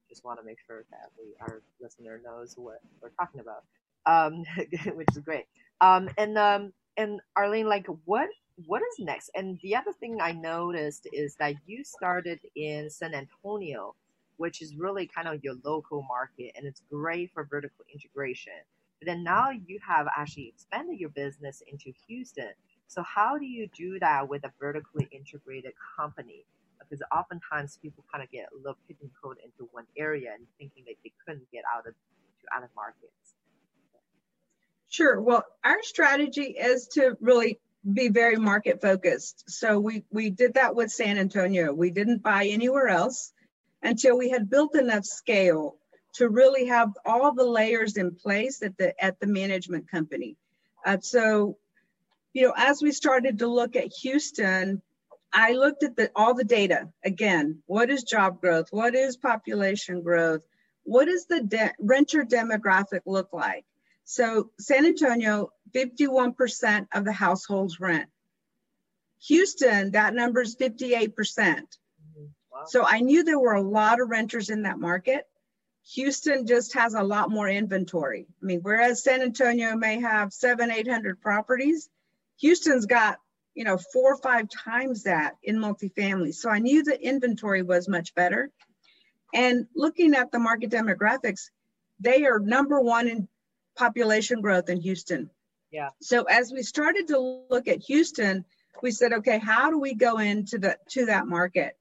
Just 0.09 0.25
want 0.25 0.39
to 0.41 0.47
make 0.47 0.59
sure 0.67 0.85
that 0.91 1.11
we 1.19 1.35
our 1.41 1.63
listener 1.81 2.21
knows 2.25 2.55
what 2.57 2.81
we're 3.03 3.11
talking 3.19 3.41
about 3.41 3.65
um, 4.07 4.45
which 4.95 5.09
is 5.13 5.19
great. 5.19 5.45
Um, 5.81 6.09
and 6.19 6.39
um, 6.39 6.73
and 6.97 7.21
Arlene, 7.37 7.69
like, 7.69 7.87
what 8.05 8.29
what 8.67 8.83
is 8.83 9.05
next? 9.05 9.31
And 9.35 9.59
the 9.63 9.77
other 9.77 9.93
thing 9.93 10.19
I 10.21 10.33
noticed 10.33 11.09
is 11.13 11.37
that 11.41 11.55
you 11.67 11.85
started 11.85 12.41
in 12.57 12.91
San 12.91 13.15
Antonio, 13.15 13.95
which 14.37 14.63
is 14.63 14.75
really 14.77 15.07
kind 15.07 15.29
of 15.29 15.43
your 15.43 15.55
local 15.65 16.03
market, 16.03 16.53
and 16.57 16.67
it's 16.67 16.83
great 16.91 17.31
for 17.33 17.45
vertical 17.45 17.85
integration. 17.93 18.53
But 19.01 19.07
then 19.07 19.25
now 19.25 19.51
you 19.51 19.79
have 19.87 20.07
actually 20.17 20.49
expanded 20.49 20.99
your 20.99 21.11
business 21.11 21.63
into 21.71 21.93
Houston. 22.07 22.53
So 22.87 23.03
how 23.03 23.39
do 23.39 23.47
you 23.47 23.69
do 23.77 23.99
that 24.01 24.29
with 24.29 24.45
a 24.45 24.53
vertically 24.61 25.09
integrated 25.11 25.73
company? 25.97 26.47
Because 26.79 27.03
oftentimes 27.17 27.79
people 27.83 28.05
kind 28.13 28.23
of 28.23 28.31
get 28.31 28.49
a 28.53 28.57
little 28.57 28.79
pigeonholed 28.87 29.37
into 29.43 29.69
one 29.73 29.87
area 29.97 30.31
and 30.35 30.47
thinking 30.59 30.85
that 30.87 30.95
they 31.03 31.13
couldn't 31.27 31.51
get 31.51 31.65
out 31.75 31.87
of 31.87 31.95
to 31.95 32.57
other 32.57 32.71
markets. 32.77 33.35
Sure. 34.89 35.21
Well, 35.21 35.45
our 35.65 35.83
strategy 35.83 36.55
is 36.59 36.89
to 36.89 37.17
really 37.21 37.59
be 37.91 38.09
very 38.09 38.37
market 38.37 38.81
focused. 38.81 39.51
So 39.51 39.79
we 39.79 40.05
we 40.11 40.31
did 40.31 40.55
that 40.55 40.75
with 40.75 40.91
San 40.91 41.19
Antonio. 41.19 41.73
We 41.73 41.91
didn't 41.91 42.23
buy 42.23 42.47
anywhere 42.47 42.89
else 42.89 43.33
until 43.85 44.19
we 44.19 44.31
had 44.31 44.51
built 44.51 44.75
enough 44.75 45.05
scale 45.05 45.77
to 46.15 46.29
really 46.29 46.67
have 46.67 46.93
all 47.05 47.33
the 47.33 47.45
layers 47.45 47.97
in 47.97 48.15
place 48.15 48.63
at 48.63 48.77
the 48.79 49.05
at 49.05 49.21
the 49.21 49.27
management 49.27 49.89
company. 49.91 50.37
Uh, 50.85 50.99
so, 51.01 51.59
you 52.33 52.43
know, 52.43 52.55
as 52.57 52.83
we 52.83 52.91
started 52.91 53.39
to 53.39 53.47
look 53.47 53.77
at 53.77 53.93
Houston, 54.03 54.81
I 55.33 55.53
looked 55.53 55.83
at 55.83 55.97
the 55.97 56.11
all 56.17 56.35
the 56.35 56.45
data 56.45 56.89
again. 57.05 57.63
What 57.67 57.91
is 57.91 58.05
job 58.05 58.41
growth? 58.41 58.69
What 58.71 58.95
is 58.95 59.17
population 59.17 60.03
growth? 60.03 60.43
What 60.85 61.07
does 61.07 61.27
the 61.27 61.43
de- 61.43 61.75
renter 61.79 62.25
demographic 62.25 63.01
look 63.07 63.33
like? 63.33 63.65
So 64.05 64.51
San 64.61 64.85
Antonio, 64.85 65.51
51% 65.75 66.87
of 66.93 67.05
the 67.05 67.13
households 67.13 67.81
rent. 67.81 68.09
Houston, 69.27 69.93
that 69.93 70.15
number 70.15 70.43
is 70.43 70.57
58%. 70.57 71.63
Wow. 72.55 72.65
So 72.67 72.85
I 72.87 73.01
knew 73.01 73.25
there 73.25 73.39
were 73.39 73.55
a 73.55 73.63
lot 73.63 74.01
of 74.01 74.09
renters 74.09 74.49
in 74.49 74.63
that 74.63 74.79
market. 74.79 75.27
Houston 75.93 76.47
just 76.47 76.75
has 76.75 76.95
a 76.95 77.03
lot 77.03 77.31
more 77.31 77.49
inventory. 77.49 78.27
I 78.43 78.47
mean, 78.47 78.61
whereas 78.63 79.03
San 79.03 79.23
Antonio 79.23 79.77
may 79.77 80.01
have 80.01 80.33
seven, 80.33 80.71
800 80.71 81.21
properties, 81.21 81.91
Houston's 82.41 82.87
got, 82.87 83.19
you 83.55 83.65
know, 83.65 83.77
four 83.77 84.15
or 84.15 84.17
five 84.17 84.49
times 84.49 85.03
that 85.03 85.37
in 85.43 85.57
multifamily. 85.57 86.35
So 86.35 86.49
I 86.49 86.59
knew 86.59 86.83
the 86.83 87.01
inventory 87.01 87.63
was 87.63 87.89
much 87.89 88.15
better. 88.15 88.51
And 89.35 89.67
looking 89.75 90.15
at 90.15 90.31
the 90.31 90.39
market 90.39 90.71
demographics, 90.71 91.51
they 92.01 92.25
are 92.25 92.39
number 92.39 92.81
one 92.81 93.09
in 93.09 93.29
population 93.77 94.41
growth 94.41 94.69
in 94.71 94.81
Houston. 94.81 95.29
Yeah. 95.71 95.91
So 96.01 96.23
as 96.23 96.53
we 96.53 96.63
started 96.63 97.09
to 97.09 97.45
look 97.51 97.69
at 97.69 97.81
Houston, 97.83 98.45
we 98.81 98.91
said, 98.91 99.13
okay, 99.13 99.39
how 99.39 99.71
do 99.71 99.79
we 99.79 99.95
go 99.95 100.19
into 100.19 100.59
the 100.59 100.79
to 100.91 101.07
that 101.07 101.27
market? 101.27 101.77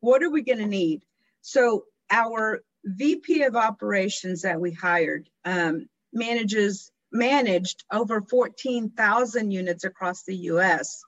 What 0.00 0.22
are 0.22 0.30
we 0.30 0.42
going 0.42 0.58
to 0.58 0.66
need? 0.66 1.02
So 1.40 1.84
our 2.10 2.62
VP 2.84 3.42
of 3.42 3.56
operations 3.56 4.42
that 4.42 4.60
we 4.60 4.72
hired 4.72 5.28
um, 5.44 5.88
manages 6.12 6.90
managed 7.12 7.84
over 7.92 8.20
14,000 8.20 9.50
units 9.50 9.84
across 9.84 10.22
the 10.24 10.36
US. 10.36 11.02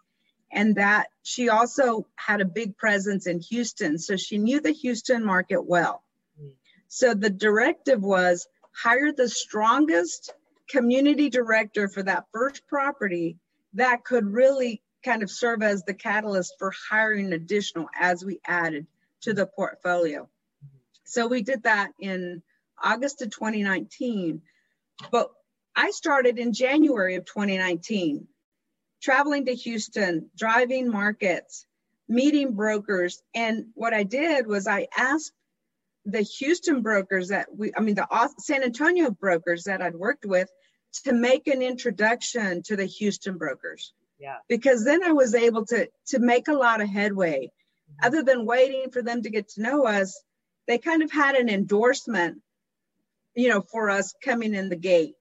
And 0.51 0.76
that 0.76 1.09
she 1.22 1.51
also 1.51 2.07
had 2.16 2.41
a 2.41 2.47
big 2.47 2.76
presence 2.78 3.26
in 3.26 3.41
Houston. 3.41 3.99
So 3.99 4.16
she 4.16 4.39
knew 4.39 4.61
the 4.61 4.72
Houston 4.72 5.24
market 5.24 5.62
well. 5.62 6.03
So 6.89 7.12
the 7.12 7.30
directive 7.30 8.03
was 8.03 8.49
hire 8.72 9.12
the 9.12 9.28
strongest 9.28 10.32
community 10.70 11.28
director 11.28 11.89
for 11.89 12.03
that 12.03 12.24
first 12.32 12.66
property 12.66 13.36
that 13.74 14.05
could 14.05 14.26
really 14.26 14.82
kind 15.09 15.22
of 15.22 15.30
serve 15.30 15.62
as 15.62 15.84
the 15.84 15.94
catalyst 15.94 16.54
for 16.59 16.70
hiring 16.90 17.32
additional 17.32 17.88
as 17.98 18.22
we 18.22 18.40
added 18.46 18.86
to 19.22 19.32
the 19.32 19.46
portfolio. 19.46 20.28
So 21.04 21.26
we 21.26 21.42
did 21.42 21.62
that 21.62 21.92
in 21.98 22.42
August 22.82 23.22
of 23.22 23.30
2019. 23.30 24.42
But 25.11 25.30
I 25.74 25.92
started 25.92 26.38
in 26.38 26.52
January 26.52 27.14
of 27.14 27.24
2019, 27.24 28.28
traveling 29.00 29.46
to 29.46 29.54
Houston, 29.54 30.28
driving 30.36 30.90
markets, 30.90 31.64
meeting 32.06 32.52
brokers. 32.52 33.22
And 33.34 33.68
what 33.72 33.94
I 33.94 34.02
did 34.02 34.46
was 34.46 34.66
I 34.66 34.88
asked 34.94 35.32
the 36.04 36.20
Houston 36.20 36.82
brokers 36.82 37.28
that 37.28 37.46
we, 37.56 37.72
I 37.74 37.80
mean, 37.80 37.94
the 37.94 38.06
San 38.40 38.62
Antonio 38.62 39.11
brokers 39.11 39.64
that 39.64 39.80
I'd 39.80 39.94
worked 39.94 40.26
with 40.26 40.50
to 41.04 41.14
make 41.14 41.46
an 41.46 41.62
introduction 41.62 42.62
to 42.64 42.76
the 42.76 42.86
Houston 42.86 43.38
brokers. 43.38 43.94
Yeah. 44.18 44.38
Because 44.48 44.84
then 44.84 45.02
I 45.02 45.12
was 45.12 45.34
able 45.34 45.66
to 45.66 45.88
to 46.08 46.18
make 46.18 46.48
a 46.48 46.54
lot 46.54 46.80
of 46.80 46.88
headway. 46.88 47.46
Mm-hmm. 47.46 48.06
Other 48.06 48.22
than 48.22 48.46
waiting 48.46 48.90
for 48.90 49.02
them 49.02 49.22
to 49.22 49.30
get 49.30 49.48
to 49.50 49.62
know 49.62 49.86
us, 49.86 50.20
they 50.66 50.78
kind 50.78 51.02
of 51.02 51.10
had 51.10 51.34
an 51.34 51.48
endorsement, 51.48 52.42
you 53.34 53.48
know, 53.48 53.60
for 53.60 53.90
us 53.90 54.14
coming 54.22 54.54
in 54.54 54.68
the 54.68 54.76
gate. 54.76 55.14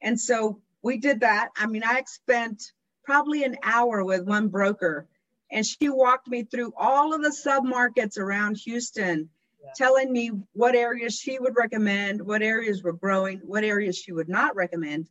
And 0.00 0.20
so 0.20 0.60
we 0.82 0.98
did 0.98 1.20
that. 1.20 1.50
I 1.56 1.66
mean, 1.66 1.82
I 1.84 2.02
spent 2.06 2.62
probably 3.04 3.44
an 3.44 3.56
hour 3.62 4.04
with 4.04 4.22
one 4.22 4.48
broker 4.48 5.08
and 5.50 5.66
she 5.66 5.88
walked 5.88 6.28
me 6.28 6.44
through 6.44 6.72
all 6.76 7.14
of 7.14 7.22
the 7.22 7.32
sub 7.32 7.64
markets 7.64 8.16
around 8.16 8.56
Houston, 8.64 9.28
yeah. 9.62 9.70
telling 9.76 10.10
me 10.10 10.30
what 10.54 10.74
areas 10.74 11.14
she 11.14 11.38
would 11.38 11.54
recommend, 11.56 12.22
what 12.22 12.42
areas 12.42 12.82
were 12.82 12.94
growing, 12.94 13.40
what 13.44 13.62
areas 13.62 13.98
she 13.98 14.12
would 14.12 14.30
not 14.30 14.56
recommend. 14.56 15.08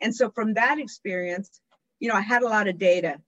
And 0.00 0.14
so 0.14 0.30
from 0.30 0.54
that 0.54 0.78
experience, 0.78 1.60
you 2.00 2.08
know, 2.08 2.14
I 2.14 2.22
had 2.22 2.42
a 2.42 2.48
lot 2.48 2.66
of 2.66 2.78
data. 2.78 3.20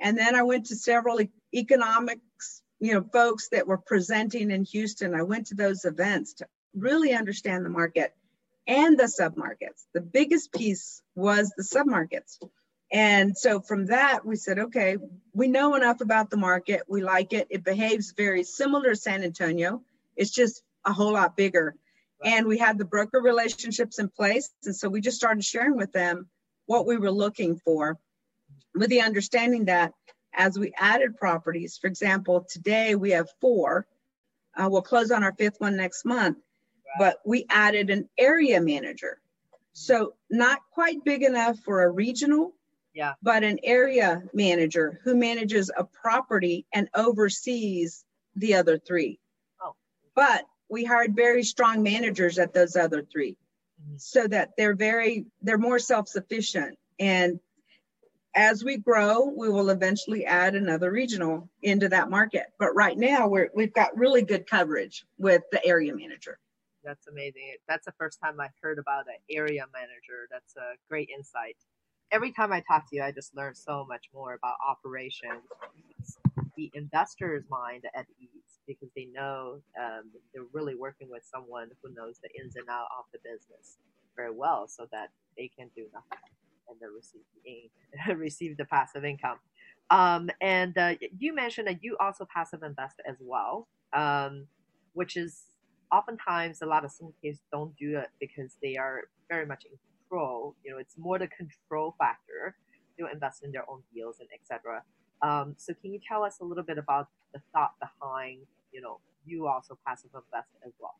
And 0.00 0.18
then 0.18 0.34
I 0.34 0.42
went 0.42 0.66
to 0.66 0.76
several 0.76 1.20
economics, 1.54 2.62
you 2.80 2.94
know, 2.94 3.04
folks 3.12 3.48
that 3.50 3.68
were 3.68 3.78
presenting 3.78 4.50
in 4.50 4.64
Houston. 4.64 5.14
I 5.14 5.22
went 5.22 5.46
to 5.48 5.54
those 5.54 5.84
events 5.84 6.34
to 6.34 6.46
really 6.74 7.12
understand 7.12 7.64
the 7.64 7.70
market 7.70 8.12
and 8.66 8.98
the 8.98 9.04
submarkets. 9.04 9.84
The 9.92 10.00
biggest 10.00 10.52
piece 10.52 11.02
was 11.14 11.52
the 11.56 11.62
submarkets. 11.62 12.38
And 12.90 13.36
so 13.36 13.60
from 13.60 13.86
that, 13.86 14.24
we 14.24 14.36
said, 14.36 14.58
okay, 14.58 14.96
we 15.32 15.48
know 15.48 15.74
enough 15.74 16.00
about 16.00 16.30
the 16.30 16.36
market. 16.36 16.82
We 16.88 17.02
like 17.02 17.32
it. 17.32 17.46
It 17.50 17.64
behaves 17.64 18.14
very 18.16 18.42
similar 18.44 18.90
to 18.90 18.96
San 18.96 19.22
Antonio. 19.22 19.82
It's 20.16 20.30
just 20.30 20.62
a 20.84 20.92
whole 20.92 21.12
lot 21.12 21.36
bigger. 21.36 21.74
And 22.24 22.46
we 22.46 22.58
had 22.58 22.78
the 22.78 22.84
broker 22.84 23.20
relationships 23.20 23.98
in 23.98 24.08
place. 24.08 24.50
And 24.64 24.74
so 24.74 24.88
we 24.88 25.00
just 25.00 25.16
started 25.16 25.44
sharing 25.44 25.76
with 25.76 25.92
them 25.92 26.28
what 26.66 26.86
we 26.86 26.96
were 26.96 27.10
looking 27.10 27.56
for 27.56 27.98
with 28.74 28.90
the 28.90 29.00
understanding 29.00 29.66
that 29.66 29.92
as 30.32 30.58
we 30.58 30.72
added 30.76 31.16
properties, 31.16 31.78
for 31.78 31.86
example, 31.86 32.46
today 32.48 32.94
we 32.94 33.10
have 33.10 33.28
four. 33.40 33.86
Uh, 34.56 34.68
we'll 34.70 34.82
close 34.82 35.10
on 35.10 35.22
our 35.22 35.32
fifth 35.32 35.60
one 35.60 35.76
next 35.76 36.04
month, 36.04 36.38
but 36.98 37.18
we 37.24 37.46
added 37.48 37.90
an 37.90 38.08
area 38.18 38.60
manager. 38.60 39.18
So 39.72 40.14
not 40.30 40.60
quite 40.72 41.04
big 41.04 41.22
enough 41.22 41.58
for 41.60 41.82
a 41.82 41.90
regional, 41.90 42.52
yeah. 42.94 43.14
but 43.22 43.42
an 43.42 43.58
area 43.64 44.22
manager 44.32 45.00
who 45.02 45.16
manages 45.16 45.70
a 45.76 45.84
property 45.84 46.66
and 46.72 46.88
oversees 46.94 48.04
the 48.36 48.54
other 48.54 48.78
three. 48.78 49.18
Oh. 49.60 49.74
But 50.14 50.44
we 50.68 50.84
hired 50.84 51.14
very 51.14 51.42
strong 51.42 51.82
managers 51.82 52.38
at 52.38 52.52
those 52.52 52.76
other 52.76 53.02
3 53.02 53.32
mm-hmm. 53.32 53.96
so 53.96 54.26
that 54.26 54.50
they're 54.56 54.74
very 54.74 55.26
they're 55.42 55.58
more 55.58 55.78
self-sufficient 55.78 56.78
and 56.98 57.38
as 58.34 58.64
we 58.64 58.76
grow, 58.76 59.24
we 59.24 59.48
will 59.48 59.70
eventually 59.70 60.24
add 60.24 60.54
another 60.54 60.90
regional 60.90 61.48
into 61.62 61.88
that 61.88 62.10
market. 62.10 62.46
But 62.58 62.74
right 62.74 62.96
now, 62.98 63.28
we're, 63.28 63.50
we've 63.54 63.72
got 63.72 63.96
really 63.96 64.22
good 64.22 64.46
coverage 64.46 65.04
with 65.18 65.42
the 65.52 65.64
area 65.64 65.94
manager. 65.94 66.38
That's 66.82 67.06
amazing. 67.06 67.56
That's 67.68 67.86
the 67.86 67.94
first 67.98 68.18
time 68.22 68.40
I 68.40 68.48
heard 68.60 68.78
about 68.78 69.06
an 69.06 69.14
area 69.30 69.64
manager. 69.72 70.28
That's 70.30 70.56
a 70.56 70.76
great 70.88 71.08
insight. 71.16 71.56
Every 72.12 72.32
time 72.32 72.52
I 72.52 72.62
talk 72.68 72.90
to 72.90 72.96
you, 72.96 73.02
I 73.02 73.12
just 73.12 73.34
learn 73.34 73.54
so 73.54 73.86
much 73.88 74.06
more 74.12 74.34
about 74.34 74.56
operations. 74.68 75.42
The 76.56 76.70
investor's 76.74 77.44
mind 77.48 77.84
at 77.94 78.06
ease 78.20 78.60
because 78.66 78.90
they 78.94 79.06
know 79.06 79.60
um, 79.80 80.10
they're 80.32 80.44
really 80.52 80.74
working 80.74 81.08
with 81.10 81.22
someone 81.24 81.68
who 81.82 81.92
knows 81.94 82.18
the 82.22 82.28
ins 82.40 82.56
and 82.56 82.68
outs 82.68 82.90
of 82.98 83.04
the 83.12 83.18
business 83.28 83.78
very 84.14 84.30
well, 84.30 84.68
so 84.68 84.86
that 84.92 85.08
they 85.36 85.50
can 85.58 85.68
do 85.74 85.86
nothing 85.92 86.18
and 86.68 86.78
then 86.80 86.90
receive 86.94 87.22
the 87.44 88.14
receive 88.14 88.56
the 88.56 88.64
passive 88.64 89.04
income. 89.04 89.38
Um, 89.90 90.30
and 90.40 90.76
uh, 90.78 90.94
you 91.18 91.34
mentioned 91.34 91.68
that 91.68 91.82
you 91.82 91.96
also 92.00 92.26
passive 92.32 92.62
invest 92.62 92.96
as 93.08 93.16
well, 93.20 93.68
um, 93.92 94.46
which 94.94 95.16
is 95.16 95.42
oftentimes 95.92 96.62
a 96.62 96.66
lot 96.66 96.84
of 96.84 96.90
some 96.90 97.12
syndicates 97.20 97.44
don't 97.52 97.76
do 97.76 97.98
it 97.98 98.08
because 98.18 98.56
they 98.62 98.76
are 98.76 99.02
very 99.28 99.46
much 99.46 99.64
in 99.64 99.72
control. 100.08 100.54
You 100.64 100.72
know, 100.72 100.78
it's 100.78 100.96
more 100.96 101.18
the 101.18 101.28
control 101.28 101.94
factor 101.98 102.56
to 102.98 103.10
invest 103.12 103.44
in 103.44 103.52
their 103.52 103.68
own 103.68 103.82
deals 103.94 104.20
and 104.20 104.28
etc. 104.34 104.82
Um, 105.22 105.54
so 105.56 105.74
can 105.74 105.92
you 105.92 106.00
tell 106.06 106.22
us 106.22 106.38
a 106.40 106.44
little 106.44 106.64
bit 106.64 106.78
about 106.78 107.08
the 107.32 107.40
thought 107.52 107.72
behind, 107.80 108.38
you 108.72 108.80
know, 108.80 109.00
you 109.26 109.46
also 109.46 109.78
passive 109.86 110.10
invest 110.14 110.48
as 110.66 110.72
well? 110.80 110.96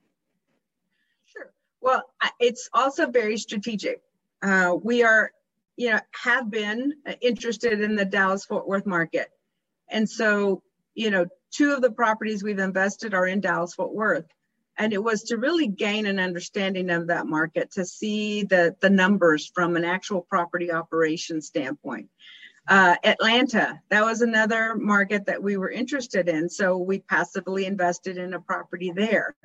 Sure. 1.26 1.52
Well, 1.80 2.02
it's 2.40 2.68
also 2.72 3.06
very 3.06 3.36
strategic. 3.36 4.02
Uh, 4.42 4.76
we 4.82 5.02
are 5.02 5.32
you 5.76 5.90
know, 5.90 6.00
have 6.12 6.50
been 6.50 6.94
interested 7.20 7.80
in 7.80 7.96
the 7.96 8.04
Dallas 8.04 8.44
Fort 8.44 8.66
Worth 8.66 8.86
market. 8.86 9.28
And 9.88 10.08
so, 10.08 10.62
you 10.94 11.10
know, 11.10 11.26
two 11.50 11.72
of 11.72 11.82
the 11.82 11.90
properties 11.90 12.42
we've 12.42 12.58
invested 12.58 13.14
are 13.14 13.26
in 13.26 13.40
Dallas 13.40 13.74
Fort 13.74 13.94
Worth. 13.94 14.26
And 14.76 14.92
it 14.92 15.02
was 15.02 15.22
to 15.24 15.36
really 15.36 15.68
gain 15.68 16.06
an 16.06 16.18
understanding 16.18 16.90
of 16.90 17.06
that 17.06 17.26
market, 17.26 17.70
to 17.72 17.84
see 17.84 18.42
the, 18.42 18.74
the 18.80 18.90
numbers 18.90 19.50
from 19.54 19.76
an 19.76 19.84
actual 19.84 20.22
property 20.22 20.72
operation 20.72 21.40
standpoint. 21.40 22.08
Uh, 22.66 22.96
Atlanta, 23.04 23.80
that 23.90 24.04
was 24.04 24.22
another 24.22 24.74
market 24.74 25.26
that 25.26 25.42
we 25.42 25.56
were 25.56 25.70
interested 25.70 26.28
in. 26.28 26.48
So 26.48 26.78
we 26.78 27.00
passively 27.00 27.66
invested 27.66 28.16
in 28.16 28.34
a 28.34 28.40
property 28.40 28.90
there. 28.90 29.36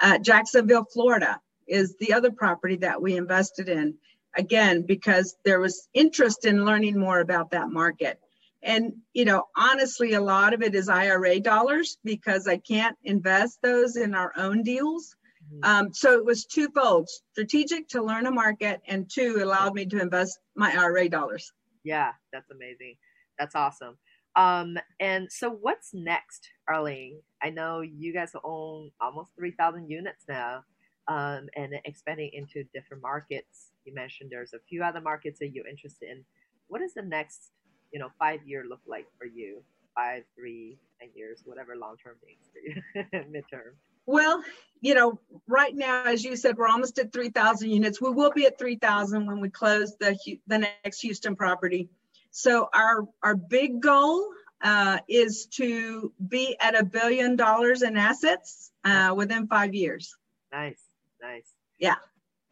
Uh, 0.00 0.18
Jacksonville, 0.18 0.84
Florida 0.92 1.40
is 1.66 1.96
the 1.96 2.12
other 2.12 2.30
property 2.30 2.76
that 2.76 3.00
we 3.00 3.16
invested 3.16 3.68
in 3.68 3.94
again 4.36 4.82
because 4.82 5.36
there 5.44 5.60
was 5.60 5.88
interest 5.94 6.44
in 6.44 6.64
learning 6.64 6.98
more 6.98 7.20
about 7.20 7.50
that 7.50 7.70
market. 7.70 8.20
And 8.62 8.94
you 9.12 9.24
know 9.24 9.44
honestly 9.56 10.14
a 10.14 10.20
lot 10.20 10.54
of 10.54 10.62
it 10.62 10.74
is 10.74 10.88
ira 10.88 11.38
dollars 11.40 11.98
because 12.04 12.48
i 12.48 12.56
can't 12.56 12.96
invest 13.04 13.58
those 13.62 13.96
in 13.96 14.14
our 14.14 14.32
own 14.36 14.62
deals. 14.62 15.14
Mm-hmm. 15.44 15.70
um, 15.70 15.94
so 15.94 16.14
it 16.14 16.24
was 16.24 16.44
twofold 16.44 17.08
strategic 17.30 17.86
to 17.90 18.02
learn 18.02 18.26
a 18.26 18.32
market 18.32 18.80
and 18.88 19.08
two 19.08 19.38
allowed 19.40 19.74
me 19.74 19.86
to 19.86 20.00
invest 20.00 20.40
my 20.56 20.74
ira 20.76 21.08
dollars. 21.08 21.52
Yeah 21.84 22.12
that's 22.32 22.50
amazing. 22.50 22.96
That's 23.38 23.54
awesome. 23.54 23.98
Um, 24.34 24.76
and 25.00 25.30
so 25.30 25.50
what's 25.50 25.94
next 25.94 26.48
arlene? 26.68 27.20
I 27.42 27.50
know 27.50 27.80
you 27.80 28.12
guys 28.12 28.32
own 28.44 28.90
almost 29.00 29.30
3000 29.38 29.88
units 29.88 30.24
now 30.28 30.64
um, 31.08 31.48
and 31.56 31.74
expanding 31.84 32.30
into 32.32 32.64
different 32.74 33.02
markets 33.02 33.70
you 33.86 33.94
mentioned 33.94 34.30
there's 34.30 34.52
a 34.52 34.58
few 34.68 34.82
other 34.82 35.00
markets 35.00 35.38
that 35.38 35.50
you're 35.54 35.66
interested 35.66 36.10
in. 36.10 36.24
What 36.68 36.80
does 36.80 36.92
the 36.92 37.02
next, 37.02 37.52
you 37.92 38.00
know, 38.00 38.10
five 38.18 38.40
year 38.44 38.64
look 38.68 38.80
like 38.86 39.06
for 39.16 39.26
you? 39.26 39.62
Five, 39.94 40.24
three, 40.36 40.76
ten 41.00 41.08
years, 41.14 41.42
whatever 41.46 41.74
long 41.74 41.96
term 41.96 42.16
means 42.26 42.50
for 42.52 42.58
you, 42.58 43.22
midterm. 43.30 43.72
Well, 44.04 44.42
you 44.82 44.94
know, 44.94 45.18
right 45.48 45.74
now, 45.74 46.04
as 46.04 46.22
you 46.22 46.36
said, 46.36 46.58
we're 46.58 46.68
almost 46.68 46.98
at 46.98 47.12
3,000 47.12 47.70
units. 47.70 48.00
We 48.00 48.10
will 48.10 48.30
be 48.30 48.46
at 48.46 48.58
3,000 48.58 49.26
when 49.26 49.40
we 49.40 49.48
close 49.48 49.96
the 49.98 50.16
the 50.46 50.58
next 50.58 51.00
Houston 51.00 51.34
property. 51.34 51.88
So 52.30 52.68
our 52.74 53.08
our 53.22 53.34
big 53.34 53.80
goal 53.80 54.28
uh, 54.62 54.98
is 55.08 55.46
to 55.52 56.12
be 56.28 56.56
at 56.60 56.78
a 56.78 56.84
billion 56.84 57.36
dollars 57.36 57.82
in 57.82 57.96
assets 57.96 58.72
uh, 58.84 59.14
within 59.16 59.46
five 59.46 59.74
years. 59.74 60.14
Nice, 60.52 60.80
nice. 61.26 61.52
Yeah. 61.78 61.96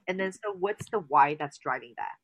And 0.07 0.19
then, 0.21 0.33
so 0.33 0.53
what's 0.59 0.89
the 0.91 0.99
why 0.99 1.37
that's 1.39 1.59
driving 1.59 1.95
that? 1.97 2.17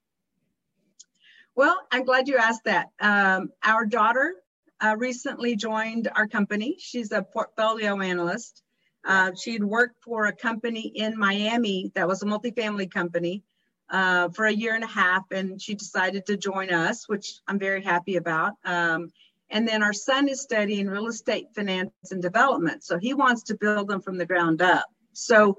Well, 1.54 1.78
I'm 1.90 2.04
glad 2.04 2.28
you 2.28 2.36
asked 2.36 2.64
that. 2.64 2.88
Um, 3.00 3.50
our 3.64 3.84
daughter 3.86 4.34
uh, 4.80 4.96
recently 4.98 5.56
joined 5.56 6.08
our 6.14 6.26
company. 6.26 6.76
She's 6.78 7.12
a 7.12 7.22
portfolio 7.22 8.00
analyst. 8.00 8.62
Uh, 9.04 9.32
she'd 9.34 9.64
worked 9.64 9.96
for 10.04 10.26
a 10.26 10.32
company 10.32 10.92
in 10.94 11.18
Miami 11.18 11.90
that 11.94 12.06
was 12.06 12.22
a 12.22 12.26
multifamily 12.26 12.90
company 12.90 13.42
uh, 13.88 14.28
for 14.28 14.46
a 14.46 14.52
year 14.52 14.74
and 14.74 14.84
a 14.84 14.88
half, 14.88 15.24
and 15.30 15.60
she 15.60 15.74
decided 15.74 16.26
to 16.26 16.36
join 16.36 16.70
us, 16.70 17.08
which 17.08 17.40
I'm 17.48 17.58
very 17.58 17.82
happy 17.82 18.16
about. 18.16 18.52
Um, 18.64 19.10
and 19.50 19.66
then 19.66 19.82
our 19.82 19.92
son 19.92 20.28
is 20.28 20.42
studying 20.42 20.86
real 20.86 21.08
estate 21.08 21.46
finance 21.54 21.90
and 22.10 22.22
development. 22.22 22.84
So 22.84 22.98
he 22.98 23.14
wants 23.14 23.42
to 23.44 23.56
build 23.56 23.88
them 23.88 24.00
from 24.00 24.16
the 24.16 24.26
ground 24.26 24.62
up. 24.62 24.86
So, 25.12 25.58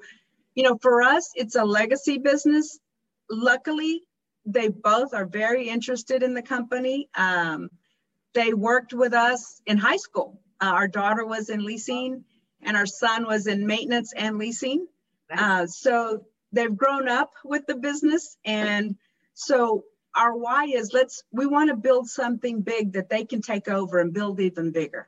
you 0.56 0.64
know, 0.64 0.78
for 0.82 1.02
us, 1.02 1.32
it's 1.36 1.56
a 1.56 1.64
legacy 1.64 2.18
business. 2.18 2.80
Luckily, 3.30 4.02
they 4.46 4.68
both 4.70 5.14
are 5.14 5.26
very 5.26 5.70
interested 5.70 6.24
in 6.24 6.34
the 6.34 6.42
company. 6.42 7.10
Um, 7.16 7.70
they 8.34 8.54
worked 8.54 8.94
with 8.94 9.14
us 9.14 9.62
in 9.66 9.78
high 9.78 9.98
school. 9.98 10.42
Uh, 10.60 10.66
our 10.66 10.88
daughter 10.88 11.26
was 11.26 11.50
in 11.50 11.64
leasing, 11.64 12.24
and 12.62 12.78
our 12.78 12.86
son 12.86 13.26
was 13.26 13.48
in 13.48 13.66
maintenance 13.66 14.14
and 14.16 14.38
leasing. 14.38 14.88
Uh, 15.36 15.66
so 15.66 16.26
they've 16.52 16.76
grown 16.76 17.08
up 17.08 17.32
with 17.46 17.66
the 17.66 17.76
business, 17.76 18.38
and 18.44 18.96
so 19.34 19.86
our 20.16 20.36
why 20.36 20.66
is 20.66 20.92
let's 20.94 21.24
we 21.32 21.46
want 21.46 21.70
to 21.70 21.76
build 21.76 22.10
something 22.10 22.62
big 22.62 22.94
that 22.94 23.10
they 23.10 23.24
can 23.24 23.42
take 23.42 23.70
over 23.70 24.00
and 24.00 24.14
build 24.14 24.42
even 24.42 24.72
bigger. 24.72 25.08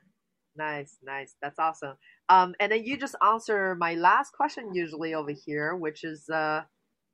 Nice, 0.56 0.96
nice. 1.02 1.34
That's 1.42 1.58
awesome. 1.58 1.96
Um, 2.28 2.54
and 2.58 2.72
then 2.72 2.84
you 2.84 2.96
just 2.96 3.16
answer 3.22 3.74
my 3.74 3.94
last 3.94 4.32
question 4.32 4.74
usually 4.74 5.14
over 5.14 5.30
here, 5.30 5.76
which 5.76 6.04
is 6.04 6.28
uh, 6.30 6.62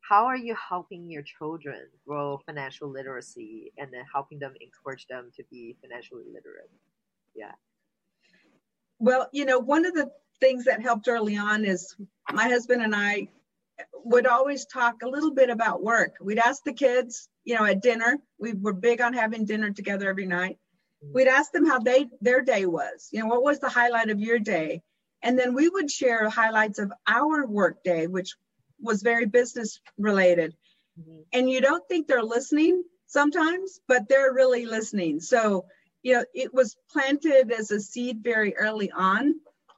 how 0.01 0.27
are 0.27 0.37
you 0.37 0.57
helping 0.69 1.11
your 1.11 1.23
children 1.23 1.81
grow 2.07 2.41
financial 2.47 2.89
literacy 2.89 3.73
and 3.77 3.93
then 3.93 4.05
helping 4.13 4.39
them 4.39 4.55
encourage 4.61 5.07
them 5.09 5.31
to 5.37 5.45
be 5.51 5.77
financially 5.81 6.25
literate? 6.27 6.71
Yeah. 7.35 7.53
Well, 8.99 9.29
you 9.33 9.45
know, 9.45 9.59
one 9.59 9.85
of 9.87 9.95
the 9.95 10.11
things 10.41 10.65
that 10.65 10.83
helped 10.83 11.09
early 11.09 11.37
on 11.37 11.65
is 11.65 11.97
my 12.33 12.49
husband 12.49 12.83
and 12.83 12.95
I 12.95 13.29
would 14.05 14.27
always 14.27 14.67
talk 14.67 15.03
a 15.03 15.09
little 15.09 15.33
bit 15.33 15.51
about 15.51 15.83
work. 15.83 16.17
We'd 16.21 16.39
ask 16.39 16.63
the 16.65 16.73
kids, 16.73 17.29
you 17.45 17.55
know, 17.55 17.65
at 17.65 17.83
dinner. 17.83 18.19
We 18.39 18.53
were 18.53 18.73
big 18.73 19.01
on 19.01 19.13
having 19.13 19.45
dinner 19.45 19.71
together 19.71 20.09
every 20.09 20.27
night. 20.27 20.59
Mm-hmm. 21.05 21.15
We'd 21.15 21.29
ask 21.29 21.53
them 21.53 21.67
how 21.67 21.79
they 21.79 22.07
their 22.21 22.43
day 22.43 22.67
was. 22.67 23.09
You 23.13 23.21
know, 23.21 23.27
what 23.27 23.43
was 23.43 23.59
the 23.59 23.69
highlight 23.69 24.11
of 24.11 24.21
your 24.21 24.39
day? 24.39 24.83
And 25.23 25.39
then 25.39 25.55
we 25.55 25.69
would 25.69 25.91
share 25.91 26.29
highlights 26.29 26.79
of 26.79 26.93
our 27.07 27.47
work 27.47 27.83
day, 27.85 28.07
which 28.07 28.35
was 28.81 29.03
very 29.03 29.27
business 29.27 29.81
related. 29.99 30.57
Mm-hmm. 30.99 31.21
And 31.33 31.51
you 31.51 31.61
don't 31.61 31.87
think 31.89 32.07
they're 32.07 32.23
listening 32.23 32.83
sometimes, 33.07 33.81
but 33.87 34.09
they're 34.09 34.33
really 34.33 34.67
listening. 34.67 35.21
So, 35.21 35.67
you 36.03 36.15
know, 36.15 36.25
it 36.35 36.55
was 36.55 36.77
planted 36.91 37.53
as 37.53 37.71
a 37.71 37.81
seed 37.81 38.23
very 38.23 38.57
early 38.57 38.91
on. 38.91 39.35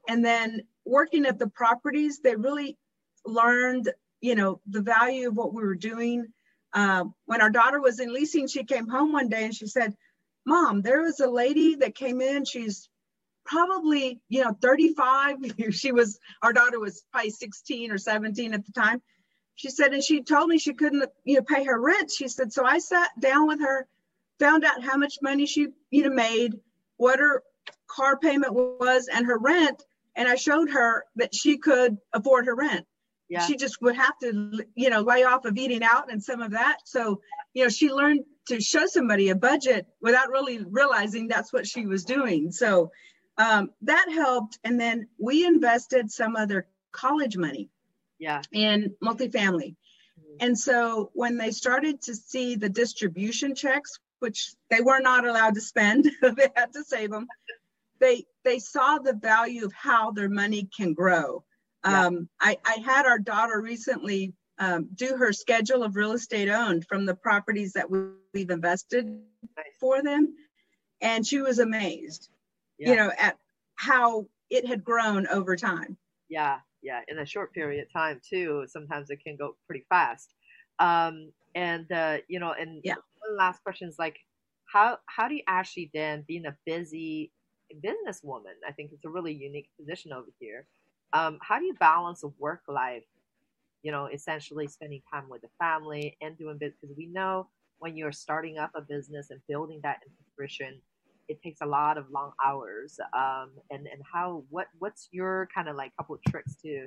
And 0.09 0.25
then 0.25 0.63
working 0.85 1.27
at 1.27 1.39
the 1.39 1.49
properties, 1.49 2.21
they 2.21 2.37
really 2.37 2.79
learned, 3.25 3.91
you 4.21 4.35
know, 4.35 4.61
the 4.67 4.83
value 4.83 5.29
of 5.29 5.37
what 5.37 5.55
we 5.55 5.63
were 5.63 5.75
doing. 5.75 6.27
Uh, 6.73 7.05
when 7.27 7.43
our 7.43 7.51
daughter 7.51 7.81
was 7.81 8.01
in 8.01 8.13
leasing, 8.13 8.47
she 8.47 8.65
came 8.65 8.89
home 8.89 9.13
one 9.13 9.29
day 9.29 9.45
and 9.45 9.55
she 9.55 9.67
said, 9.67 9.95
Mom, 10.45 10.83
there 10.83 11.03
was 11.03 11.21
a 11.21 11.31
lady 11.31 11.77
that 11.77 11.95
came 11.95 12.21
in. 12.21 12.45
She's 12.45 12.89
probably, 13.45 14.21
you 14.29 14.43
know, 14.43 14.57
35. 14.61 15.37
she 15.71 15.93
was, 15.93 16.19
our 16.43 16.53
daughter 16.53 16.81
was 16.81 17.05
probably 17.13 17.31
16 17.31 17.91
or 17.91 17.99
17 17.99 18.55
at 18.55 18.65
the 18.65 18.73
time. 18.73 19.03
She 19.55 19.71
said, 19.71 19.93
and 19.93 20.03
she 20.03 20.23
told 20.23 20.49
me 20.49 20.59
she 20.59 20.75
couldn't, 20.75 21.05
you 21.25 21.37
know, 21.37 21.43
pay 21.43 21.65
her 21.65 21.79
rent. 21.79 22.11
She 22.11 22.29
said, 22.29 22.53
so 22.53 22.65
I 22.65 22.79
sat 22.79 23.11
down 23.21 23.47
with 23.47 23.61
her, 23.61 23.87
found 24.39 24.65
out 24.65 24.83
how 24.83 24.97
much 24.97 25.19
money 25.23 25.47
she, 25.47 25.69
you 25.91 26.05
know, 26.05 26.15
made, 26.15 26.55
what 26.97 27.19
her 27.19 27.43
car 27.87 28.19
payment 28.19 28.55
was 28.55 29.09
and 29.13 29.27
her 29.27 29.39
rent. 29.39 29.83
And 30.17 30.29
I 30.29 30.37
showed 30.37 30.71
her 30.71 31.05
that 31.17 31.35
she 31.35 31.59
could 31.59 31.99
afford 32.13 32.47
her 32.47 32.55
rent. 32.55 32.87
Yeah. 33.29 33.47
She 33.47 33.57
just 33.57 33.81
would 33.81 33.97
have 33.97 34.19
to, 34.19 34.65
you 34.75 34.91
know, 34.91 35.01
lay 35.01 35.25
off 35.25 35.45
of 35.47 35.57
eating 35.57 35.83
out 35.83 36.11
and 36.11 36.23
some 36.23 36.43
of 36.43 36.51
that. 36.53 36.79
So, 36.85 37.21
you 37.55 37.65
know, 37.65 37.71
she 37.71 37.91
learned 37.91 38.25
to 38.49 38.61
show 38.61 38.87
somebody 38.87 39.31
a 39.31 39.35
budget 39.35 39.87
without 40.01 40.29
really 40.29 40.63
realizing 40.69 41.29
that's 41.29 41.53
what 41.53 41.67
she 41.67 41.87
was 41.87 42.05
doing. 42.05 42.53
So 42.53 42.91
um, 43.39 43.71
that 43.83 44.07
helped. 44.11 44.59
And 44.65 44.81
then 44.81 45.09
we 45.19 45.47
invested 45.47 46.11
some 46.11 46.37
of 46.37 46.49
their 46.49 46.67
college 46.93 47.37
money 47.37 47.71
yeah. 48.19 48.43
in 48.53 48.95
multifamily. 49.03 49.75
Mm-hmm. 50.21 50.37
And 50.41 50.59
so 50.59 51.11
when 51.15 51.37
they 51.37 51.51
started 51.51 52.03
to 52.03 52.15
see 52.15 52.57
the 52.57 52.69
distribution 52.69 53.55
checks, 53.55 53.99
which 54.21 54.55
they 54.71 54.81
were 54.81 55.01
not 55.01 55.27
allowed 55.27 55.55
to 55.55 55.61
spend, 55.61 56.11
they 56.23 56.49
had 56.55 56.73
to 56.75 56.85
save 56.85 57.11
them. 57.11 57.27
They 57.99 58.25
they 58.45 58.59
saw 58.59 58.99
the 58.99 59.15
value 59.15 59.65
of 59.65 59.73
how 59.73 60.11
their 60.11 60.29
money 60.29 60.69
can 60.77 60.93
grow. 60.93 61.45
Yeah. 61.85 62.07
Um, 62.07 62.29
I, 62.41 62.59
I 62.65 62.79
had 62.85 63.07
our 63.07 63.19
daughter 63.19 63.61
recently 63.61 64.35
um, 64.59 64.89
do 64.95 65.17
her 65.17 65.33
schedule 65.33 65.83
of 65.83 65.97
real 65.97 66.13
estate 66.13 66.49
owned 66.49 66.87
from 66.89 67.07
the 67.07 67.15
properties 67.15 67.73
that 67.73 67.91
we've 67.91 68.51
invested 68.51 69.07
nice. 69.07 69.67
for 69.81 70.03
them, 70.03 70.35
and 71.01 71.27
she 71.27 71.41
was 71.41 71.59
amazed 71.59 72.29
yeah. 72.79 72.91
you 72.91 72.97
know, 72.97 73.11
at 73.19 73.39
how 73.77 74.27
it 74.51 74.67
had 74.67 74.85
grown 74.85 75.27
over 75.29 75.57
time. 75.57 75.97
Yeah, 76.29 76.59
yeah, 76.83 77.01
in 77.09 77.19
a 77.19 77.27
short 77.27 77.53
period 77.53 77.83
of 77.83 77.93
time 77.93 78.21
too. 78.29 78.65
Sometimes 78.69 79.11
it 79.11 79.23
can 79.25 79.37
go 79.37 79.57
pretty 79.67 79.85
fast. 79.89 80.35
Um, 80.79 81.33
and 81.55 81.91
uh, 81.93 82.19
you 82.29 82.41
know, 82.41 82.53
and 82.53 82.81
yeah. 82.85 82.95
one 82.95 83.37
last 83.37 83.63
question 83.63 83.89
is 83.89 83.99
like, 83.99 84.19
how 84.65 84.99
how 85.07 85.29
do 85.29 85.35
you 85.35 85.43
actually 85.47 85.91
then, 85.93 86.25
being 86.27 86.47
a 86.47 86.57
busy 86.65 87.31
businesswoman, 87.85 88.57
I 88.67 88.73
think 88.73 88.91
it's 88.93 89.05
a 89.05 89.09
really 89.09 89.33
unique 89.33 89.69
position 89.79 90.13
over 90.13 90.29
here. 90.39 90.67
Um, 91.13 91.39
how 91.43 91.59
do 91.59 91.65
you 91.65 91.75
balance 91.75 92.23
a 92.23 92.29
work 92.39 92.63
life? 92.69 93.05
You 93.83 93.93
know, 93.93 94.07
essentially 94.07 94.69
spending 94.69 95.03
time 95.13 95.29
with 95.29 95.43
the 95.43 95.49
family 95.59 96.17
and 96.21 96.39
doing 96.39 96.59
business 96.59 96.79
because 96.81 96.97
we 96.97 97.07
know 97.07 97.49
when 97.79 97.97
you're 97.97 98.13
starting 98.13 98.59
up 98.59 98.71
a 98.75 98.81
business 98.81 99.31
and 99.31 99.41
building 99.49 99.81
that 99.83 100.01
into 100.03 100.17
fruition, 100.37 100.81
it 101.33 101.43
takes 101.43 101.61
a 101.63 101.67
lot 101.67 101.97
of 101.97 102.05
long 102.11 102.33
hours. 102.45 103.01
Um, 103.15 103.51
and 103.71 103.87
and 103.93 104.03
how 104.13 104.45
what 104.51 104.67
what's 104.79 105.09
your 105.13 105.49
kind 105.55 105.69
of 105.69 105.77
like 105.77 105.97
couple 105.97 106.19
tricks 106.29 106.55
to 106.63 106.87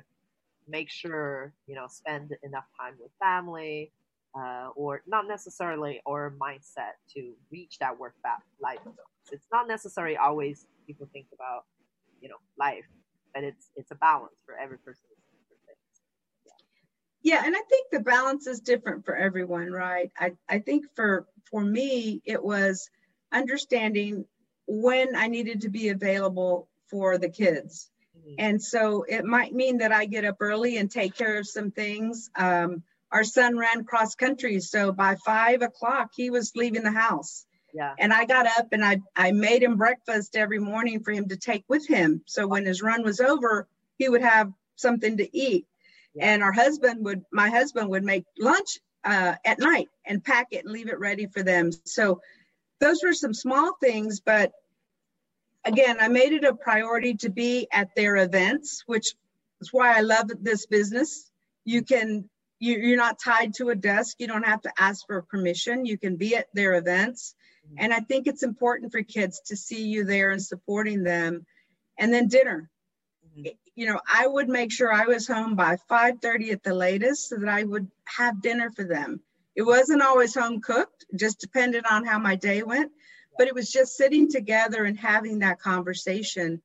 make 0.68 0.90
sure 0.90 1.52
you 1.66 1.74
know 1.74 1.86
spend 1.88 2.34
enough 2.42 2.66
time 2.80 2.94
with 3.00 3.10
family, 3.20 3.92
uh, 4.38 4.68
or 4.76 5.02
not 5.06 5.26
necessarily 5.26 6.00
or 6.06 6.34
mindset 6.40 6.94
to 7.14 7.32
reach 7.50 7.78
that 7.80 7.98
work 7.98 8.14
life. 8.60 8.78
It's 9.32 9.48
not 9.52 9.66
necessarily 9.66 10.16
always 10.16 10.66
people 10.86 11.08
think 11.12 11.26
about 11.34 11.64
you 12.20 12.28
know 12.28 12.40
life, 12.58 12.86
but 13.34 13.42
it's 13.44 13.70
it's 13.76 13.90
a 13.90 13.96
balance 13.96 14.38
for 14.46 14.56
every 14.56 14.78
person. 14.78 15.02
Yeah, 17.22 17.42
and 17.44 17.56
I 17.56 17.62
think 17.68 17.88
the 17.90 17.98
balance 17.98 18.46
is 18.46 18.60
different 18.60 19.04
for 19.04 19.16
everyone, 19.16 19.72
right? 19.72 20.12
I, 20.16 20.34
I 20.48 20.60
think 20.60 20.84
for 20.94 21.26
for 21.50 21.60
me 21.60 22.22
it 22.24 22.40
was 22.40 22.88
understanding 23.32 24.24
when 24.66 25.16
I 25.16 25.28
needed 25.28 25.62
to 25.62 25.68
be 25.68 25.88
available 25.88 26.68
for 26.90 27.18
the 27.18 27.28
kids. 27.28 27.90
Mm-hmm. 28.18 28.34
And 28.38 28.62
so 28.62 29.04
it 29.08 29.24
might 29.24 29.52
mean 29.52 29.78
that 29.78 29.92
I 29.92 30.06
get 30.06 30.24
up 30.24 30.36
early 30.40 30.76
and 30.76 30.90
take 30.90 31.14
care 31.16 31.38
of 31.38 31.46
some 31.46 31.70
things. 31.70 32.30
Um, 32.36 32.82
our 33.12 33.24
son 33.24 33.56
ran 33.56 33.84
cross 33.84 34.14
country, 34.14 34.60
so 34.60 34.92
by 34.92 35.16
five 35.24 35.62
o'clock 35.62 36.10
he 36.14 36.30
was 36.30 36.52
leaving 36.56 36.82
the 36.82 36.90
house. 36.90 37.46
Yeah. 37.72 37.94
And 37.98 38.12
I 38.12 38.24
got 38.24 38.46
up 38.46 38.68
and 38.72 38.84
I, 38.84 39.00
I 39.14 39.32
made 39.32 39.62
him 39.62 39.76
breakfast 39.76 40.34
every 40.34 40.58
morning 40.58 41.02
for 41.02 41.12
him 41.12 41.28
to 41.28 41.36
take 41.36 41.64
with 41.68 41.86
him. 41.86 42.22
So 42.26 42.46
when 42.46 42.64
his 42.64 42.82
run 42.82 43.04
was 43.04 43.20
over, 43.20 43.68
he 43.98 44.08
would 44.08 44.22
have 44.22 44.50
something 44.76 45.18
to 45.18 45.36
eat. 45.36 45.66
Yeah. 46.14 46.26
And 46.26 46.42
our 46.42 46.52
husband 46.52 47.04
would, 47.04 47.22
my 47.30 47.50
husband 47.50 47.90
would 47.90 48.04
make 48.04 48.24
lunch 48.38 48.78
uh, 49.04 49.34
at 49.44 49.58
night 49.58 49.88
and 50.06 50.24
pack 50.24 50.48
it 50.52 50.64
and 50.64 50.72
leave 50.72 50.88
it 50.88 50.98
ready 50.98 51.26
for 51.26 51.42
them. 51.42 51.70
So 51.84 52.20
those 52.80 53.02
were 53.02 53.12
some 53.12 53.34
small 53.34 53.76
things, 53.80 54.20
but 54.20 54.52
again, 55.64 55.96
I 56.00 56.08
made 56.08 56.32
it 56.32 56.44
a 56.44 56.54
priority 56.54 57.14
to 57.14 57.30
be 57.30 57.68
at 57.72 57.94
their 57.94 58.16
events, 58.16 58.84
which 58.86 59.14
is 59.60 59.72
why 59.72 59.96
I 59.96 60.00
love 60.00 60.30
this 60.40 60.66
business. 60.66 61.30
You 61.64 61.82
can 61.82 62.28
you, 62.58 62.78
you're 62.78 62.96
not 62.96 63.18
tied 63.22 63.54
to 63.54 63.70
a 63.70 63.74
desk. 63.74 64.16
You 64.18 64.26
don't 64.26 64.46
have 64.46 64.62
to 64.62 64.72
ask 64.78 65.06
for 65.06 65.20
permission. 65.22 65.84
You 65.84 65.98
can 65.98 66.16
be 66.16 66.36
at 66.36 66.46
their 66.54 66.74
events. 66.74 67.34
Mm-hmm. 67.66 67.76
And 67.78 67.92
I 67.92 68.00
think 68.00 68.26
it's 68.26 68.42
important 68.42 68.92
for 68.92 69.02
kids 69.02 69.40
to 69.46 69.56
see 69.56 69.86
you 69.86 70.04
there 70.04 70.30
and 70.30 70.42
supporting 70.42 71.02
them. 71.02 71.44
And 71.98 72.12
then 72.12 72.28
dinner. 72.28 72.70
Mm-hmm. 73.38 73.52
You 73.74 73.86
know, 73.86 74.00
I 74.10 74.26
would 74.26 74.48
make 74.48 74.72
sure 74.72 74.90
I 74.90 75.04
was 75.04 75.26
home 75.26 75.54
by 75.54 75.76
5:30 75.90 76.52
at 76.52 76.62
the 76.62 76.74
latest 76.74 77.28
so 77.28 77.36
that 77.36 77.48
I 77.48 77.62
would 77.62 77.90
have 78.04 78.40
dinner 78.40 78.70
for 78.70 78.84
them. 78.84 79.20
It 79.56 79.62
wasn't 79.62 80.02
always 80.02 80.34
home 80.34 80.60
cooked, 80.60 81.06
just 81.16 81.40
depended 81.40 81.84
on 81.90 82.04
how 82.04 82.18
my 82.18 82.36
day 82.36 82.62
went. 82.62 82.92
But 83.38 83.48
it 83.48 83.54
was 83.54 83.70
just 83.70 83.96
sitting 83.96 84.30
together 84.30 84.84
and 84.84 84.98
having 84.98 85.40
that 85.40 85.60
conversation 85.60 86.62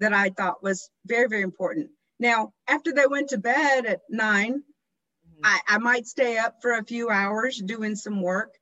that 0.00 0.12
I 0.12 0.30
thought 0.30 0.62
was 0.62 0.90
very, 1.06 1.28
very 1.28 1.42
important. 1.42 1.90
Now, 2.18 2.52
after 2.68 2.92
they 2.92 3.06
went 3.06 3.30
to 3.30 3.38
bed 3.38 3.86
at 3.86 4.00
9 4.08 4.52
mm-hmm. 4.52 5.40
I, 5.44 5.60
I 5.68 5.78
might 5.78 6.06
stay 6.06 6.38
up 6.38 6.56
for 6.62 6.72
a 6.72 6.84
few 6.84 7.10
hours 7.10 7.58
doing 7.58 7.96
some 7.96 8.22
work. 8.22 8.54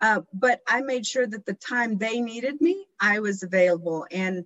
Uh, 0.00 0.20
but 0.32 0.60
I 0.68 0.82
made 0.82 1.06
sure 1.06 1.26
that 1.26 1.46
the 1.46 1.54
time 1.54 1.96
they 1.96 2.20
needed 2.20 2.60
me, 2.60 2.86
I 3.00 3.20
was 3.20 3.42
available. 3.42 4.06
And, 4.10 4.44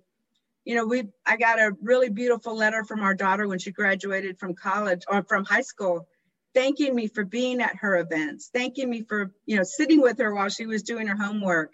you 0.63 0.75
know, 0.75 0.85
we 0.85 1.09
I 1.25 1.35
got 1.37 1.59
a 1.59 1.75
really 1.81 2.09
beautiful 2.09 2.55
letter 2.55 2.85
from 2.85 3.01
our 3.01 3.13
daughter 3.13 3.47
when 3.47 3.59
she 3.59 3.71
graduated 3.71 4.39
from 4.39 4.55
college 4.55 5.01
or 5.09 5.23
from 5.23 5.43
high 5.43 5.61
school, 5.61 6.07
thanking 6.53 6.95
me 6.95 7.07
for 7.07 7.23
being 7.23 7.61
at 7.61 7.77
her 7.77 7.97
events, 7.97 8.49
thanking 8.53 8.89
me 8.89 9.03
for, 9.03 9.31
you 9.45 9.57
know, 9.57 9.63
sitting 9.63 10.01
with 10.01 10.17
her 10.19 10.33
while 10.33 10.49
she 10.49 10.65
was 10.65 10.83
doing 10.83 11.07
her 11.07 11.15
homework, 11.15 11.73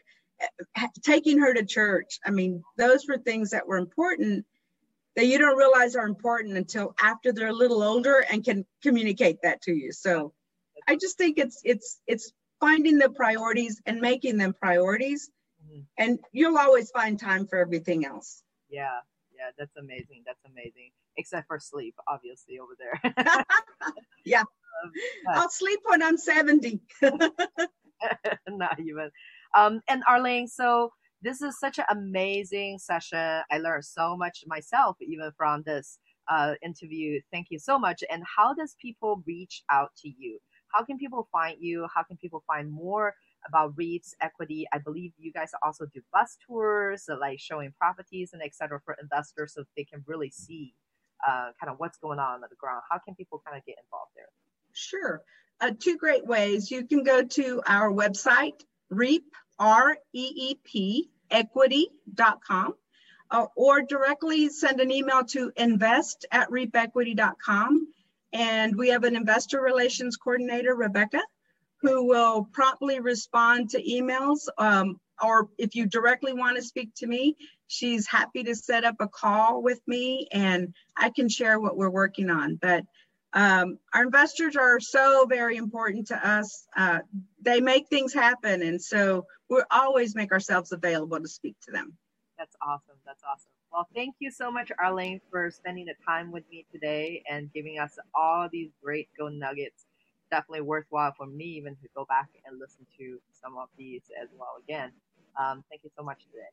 taking 1.03 1.39
her 1.39 1.53
to 1.53 1.65
church. 1.65 2.19
I 2.25 2.31
mean, 2.31 2.63
those 2.77 3.07
were 3.07 3.17
things 3.17 3.51
that 3.51 3.67
were 3.67 3.77
important 3.77 4.45
that 5.15 5.25
you 5.25 5.39
don't 5.39 5.57
realize 5.57 5.95
are 5.95 6.05
important 6.05 6.57
until 6.57 6.93
after 7.01 7.33
they're 7.33 7.47
a 7.47 7.53
little 7.53 7.81
older 7.81 8.23
and 8.31 8.45
can 8.45 8.65
communicate 8.83 9.39
that 9.41 9.61
to 9.63 9.73
you. 9.73 9.91
So 9.91 10.33
I 10.87 10.95
just 10.95 11.17
think 11.17 11.39
it's 11.39 11.59
it's 11.63 11.99
it's 12.05 12.31
finding 12.59 12.99
the 12.99 13.09
priorities 13.09 13.81
and 13.85 13.99
making 13.99 14.37
them 14.37 14.53
priorities. 14.53 15.29
Mm-hmm. 15.65 15.79
and 15.97 16.19
you'll 16.31 16.57
always 16.57 16.91
find 16.91 17.19
time 17.19 17.47
for 17.47 17.57
everything 17.57 18.05
else. 18.05 18.43
Yeah. 18.69 18.99
Yeah. 19.35 19.49
That's 19.57 19.75
amazing. 19.75 20.23
That's 20.25 20.39
amazing. 20.45 20.91
Except 21.17 21.47
for 21.47 21.59
sleep 21.59 21.95
obviously 22.07 22.59
over 22.59 22.73
there. 22.77 23.45
Yeah 24.23 24.43
i'll 25.33 25.49
sleep 25.49 25.79
when 25.85 26.01
i'm 26.03 26.17
70 26.17 26.79
not 28.49 28.79
even 28.79 29.09
um 29.55 29.81
and 29.87 30.03
arlene 30.07 30.47
so 30.47 30.91
this 31.21 31.41
is 31.41 31.59
such 31.59 31.79
an 31.79 31.85
amazing 31.89 32.77
session 32.77 33.41
i 33.51 33.57
learned 33.57 33.85
so 33.85 34.15
much 34.15 34.43
myself 34.47 34.97
even 35.01 35.31
from 35.37 35.63
this 35.63 35.99
uh, 36.29 36.55
interview 36.61 37.21
thank 37.31 37.47
you 37.49 37.57
so 37.57 37.79
much 37.79 38.03
and 38.11 38.21
how 38.35 38.53
does 38.53 38.75
people 38.81 39.23
reach 39.25 39.63
out 39.71 39.91
to 39.95 40.09
you 40.09 40.37
how 40.73 40.83
can 40.83 40.97
people 40.97 41.27
find 41.31 41.57
you? 41.59 41.87
How 41.93 42.03
can 42.03 42.17
people 42.17 42.43
find 42.45 42.71
more 42.71 43.13
about 43.47 43.73
REEP 43.75 44.03
equity? 44.21 44.67
I 44.73 44.79
believe 44.79 45.13
you 45.17 45.31
guys 45.31 45.51
also 45.63 45.85
do 45.93 46.01
bus 46.13 46.37
tours, 46.45 47.05
so 47.05 47.15
like 47.15 47.39
showing 47.39 47.73
properties 47.79 48.31
and 48.33 48.41
etc. 48.41 48.79
for 48.83 48.95
investors 49.01 49.53
so 49.53 49.63
they 49.75 49.83
can 49.83 50.03
really 50.05 50.29
see 50.29 50.73
uh, 51.27 51.51
kind 51.59 51.71
of 51.71 51.79
what's 51.79 51.97
going 51.97 52.19
on 52.19 52.43
on 52.43 52.49
the 52.49 52.55
ground. 52.57 52.83
How 52.89 52.99
can 52.99 53.15
people 53.15 53.41
kind 53.45 53.57
of 53.57 53.65
get 53.65 53.77
involved 53.83 54.11
there? 54.15 54.29
Sure. 54.77 55.21
Uh, 55.59 55.71
two 55.77 55.97
great 55.97 56.25
ways. 56.25 56.69
You 56.69 56.85
can 56.85 57.03
go 57.03 57.23
to 57.23 57.61
our 57.65 57.91
website, 57.91 58.61
REEP, 58.91 59.25
R-E-E-P, 59.57 61.09
equity.com, 61.31 62.75
uh, 63.31 63.45
or 63.55 63.81
directly 63.81 64.49
send 64.49 64.79
an 64.79 64.91
email 64.91 65.23
to 65.25 65.51
invest 65.57 66.25
at 66.31 66.49
reepequity.com 66.49 67.87
and 68.33 68.75
we 68.75 68.89
have 68.89 69.03
an 69.03 69.15
investor 69.15 69.61
relations 69.61 70.15
coordinator, 70.15 70.75
Rebecca, 70.75 71.21
who 71.81 72.05
will 72.05 72.47
promptly 72.51 72.99
respond 72.99 73.71
to 73.71 73.81
emails. 73.81 74.47
Um, 74.57 74.99
or 75.23 75.49
if 75.57 75.75
you 75.75 75.87
directly 75.87 76.33
want 76.33 76.57
to 76.57 76.61
speak 76.61 76.93
to 76.97 77.07
me, 77.07 77.35
she's 77.65 78.07
happy 78.07 78.43
to 78.43 78.55
set 78.55 78.83
up 78.83 78.97
a 78.99 79.07
call 79.07 79.63
with 79.63 79.81
me 79.87 80.27
and 80.31 80.75
I 80.95 81.09
can 81.09 81.29
share 81.29 81.59
what 81.59 81.75
we're 81.75 81.89
working 81.89 82.29
on. 82.29 82.55
But 82.55 82.83
um, 83.33 83.77
our 83.93 84.03
investors 84.03 84.55
are 84.55 84.79
so 84.79 85.25
very 85.27 85.57
important 85.57 86.07
to 86.07 86.27
us. 86.27 86.67
Uh, 86.75 86.99
they 87.41 87.61
make 87.61 87.87
things 87.89 88.13
happen. 88.13 88.61
And 88.61 88.81
so 88.81 89.25
we 89.49 89.61
always 89.71 90.15
make 90.15 90.31
ourselves 90.31 90.71
available 90.71 91.19
to 91.19 91.27
speak 91.27 91.55
to 91.65 91.71
them. 91.71 91.93
That's 92.37 92.55
awesome. 92.61 92.95
That's 93.05 93.23
awesome. 93.23 93.51
Well, 93.71 93.87
thank 93.93 94.15
you 94.19 94.31
so 94.31 94.51
much, 94.51 94.71
Arlene, 94.79 95.19
for 95.29 95.51
spending 95.51 95.85
the 95.85 95.95
time 96.05 96.31
with 96.31 96.43
me 96.49 96.65
today 96.71 97.23
and 97.29 97.51
giving 97.53 97.79
us 97.79 97.97
all 98.15 98.47
these 98.51 98.69
great 98.81 99.09
go 99.17 99.27
nuggets. 99.27 99.85
Definitely 100.31 100.61
worthwhile 100.61 101.13
for 101.17 101.25
me 101.25 101.45
even 101.45 101.75
to 101.75 101.87
go 101.95 102.05
back 102.05 102.29
and 102.45 102.59
listen 102.59 102.85
to 102.97 103.19
some 103.41 103.57
of 103.57 103.69
these 103.77 104.03
as 104.21 104.29
well 104.37 104.55
again. 104.63 104.91
Um, 105.39 105.63
thank 105.69 105.83
you 105.83 105.89
so 105.95 106.03
much 106.03 106.19
today. 106.31 106.47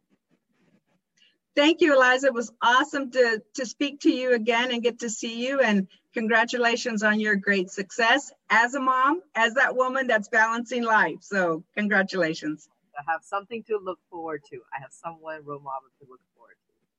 Thank 1.57 1.80
you, 1.80 1.94
Eliza. 1.94 2.28
It 2.28 2.34
was 2.34 2.52
awesome 2.61 3.12
to, 3.12 3.42
to 3.55 3.66
speak 3.66 4.00
to 4.00 4.11
you 4.11 4.32
again 4.34 4.72
and 4.72 4.82
get 4.82 5.00
to 5.00 5.11
see 5.11 5.46
you. 5.46 5.61
And 5.61 5.86
congratulations 6.12 7.02
on 7.02 7.20
your 7.20 7.36
great 7.36 7.70
success 7.70 8.32
as 8.50 8.74
a 8.74 8.80
mom, 8.80 9.22
as 9.36 9.55
that 9.55 9.76
woman 9.76 10.09
that's 10.09 10.28
balancing 10.28 10.82
life. 10.82 11.18
So, 11.20 11.62
congratulations. 11.76 12.68
I 12.98 13.11
have 13.11 13.22
something 13.22 13.62
to 13.64 13.78
look 13.78 13.98
forward 14.11 14.42
to. 14.50 14.57
I 14.76 14.80
have 14.80 14.92
someone, 14.92 15.44
role 15.44 15.61
model, 15.61 15.88
to 16.00 16.07
look 16.09 16.20
forward 16.36 16.57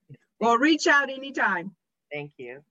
to. 0.09 0.17
Well, 0.39 0.57
reach 0.57 0.85
out 0.85 1.09
anytime. 1.09 1.75
Thank 2.11 2.33
you. 2.37 2.61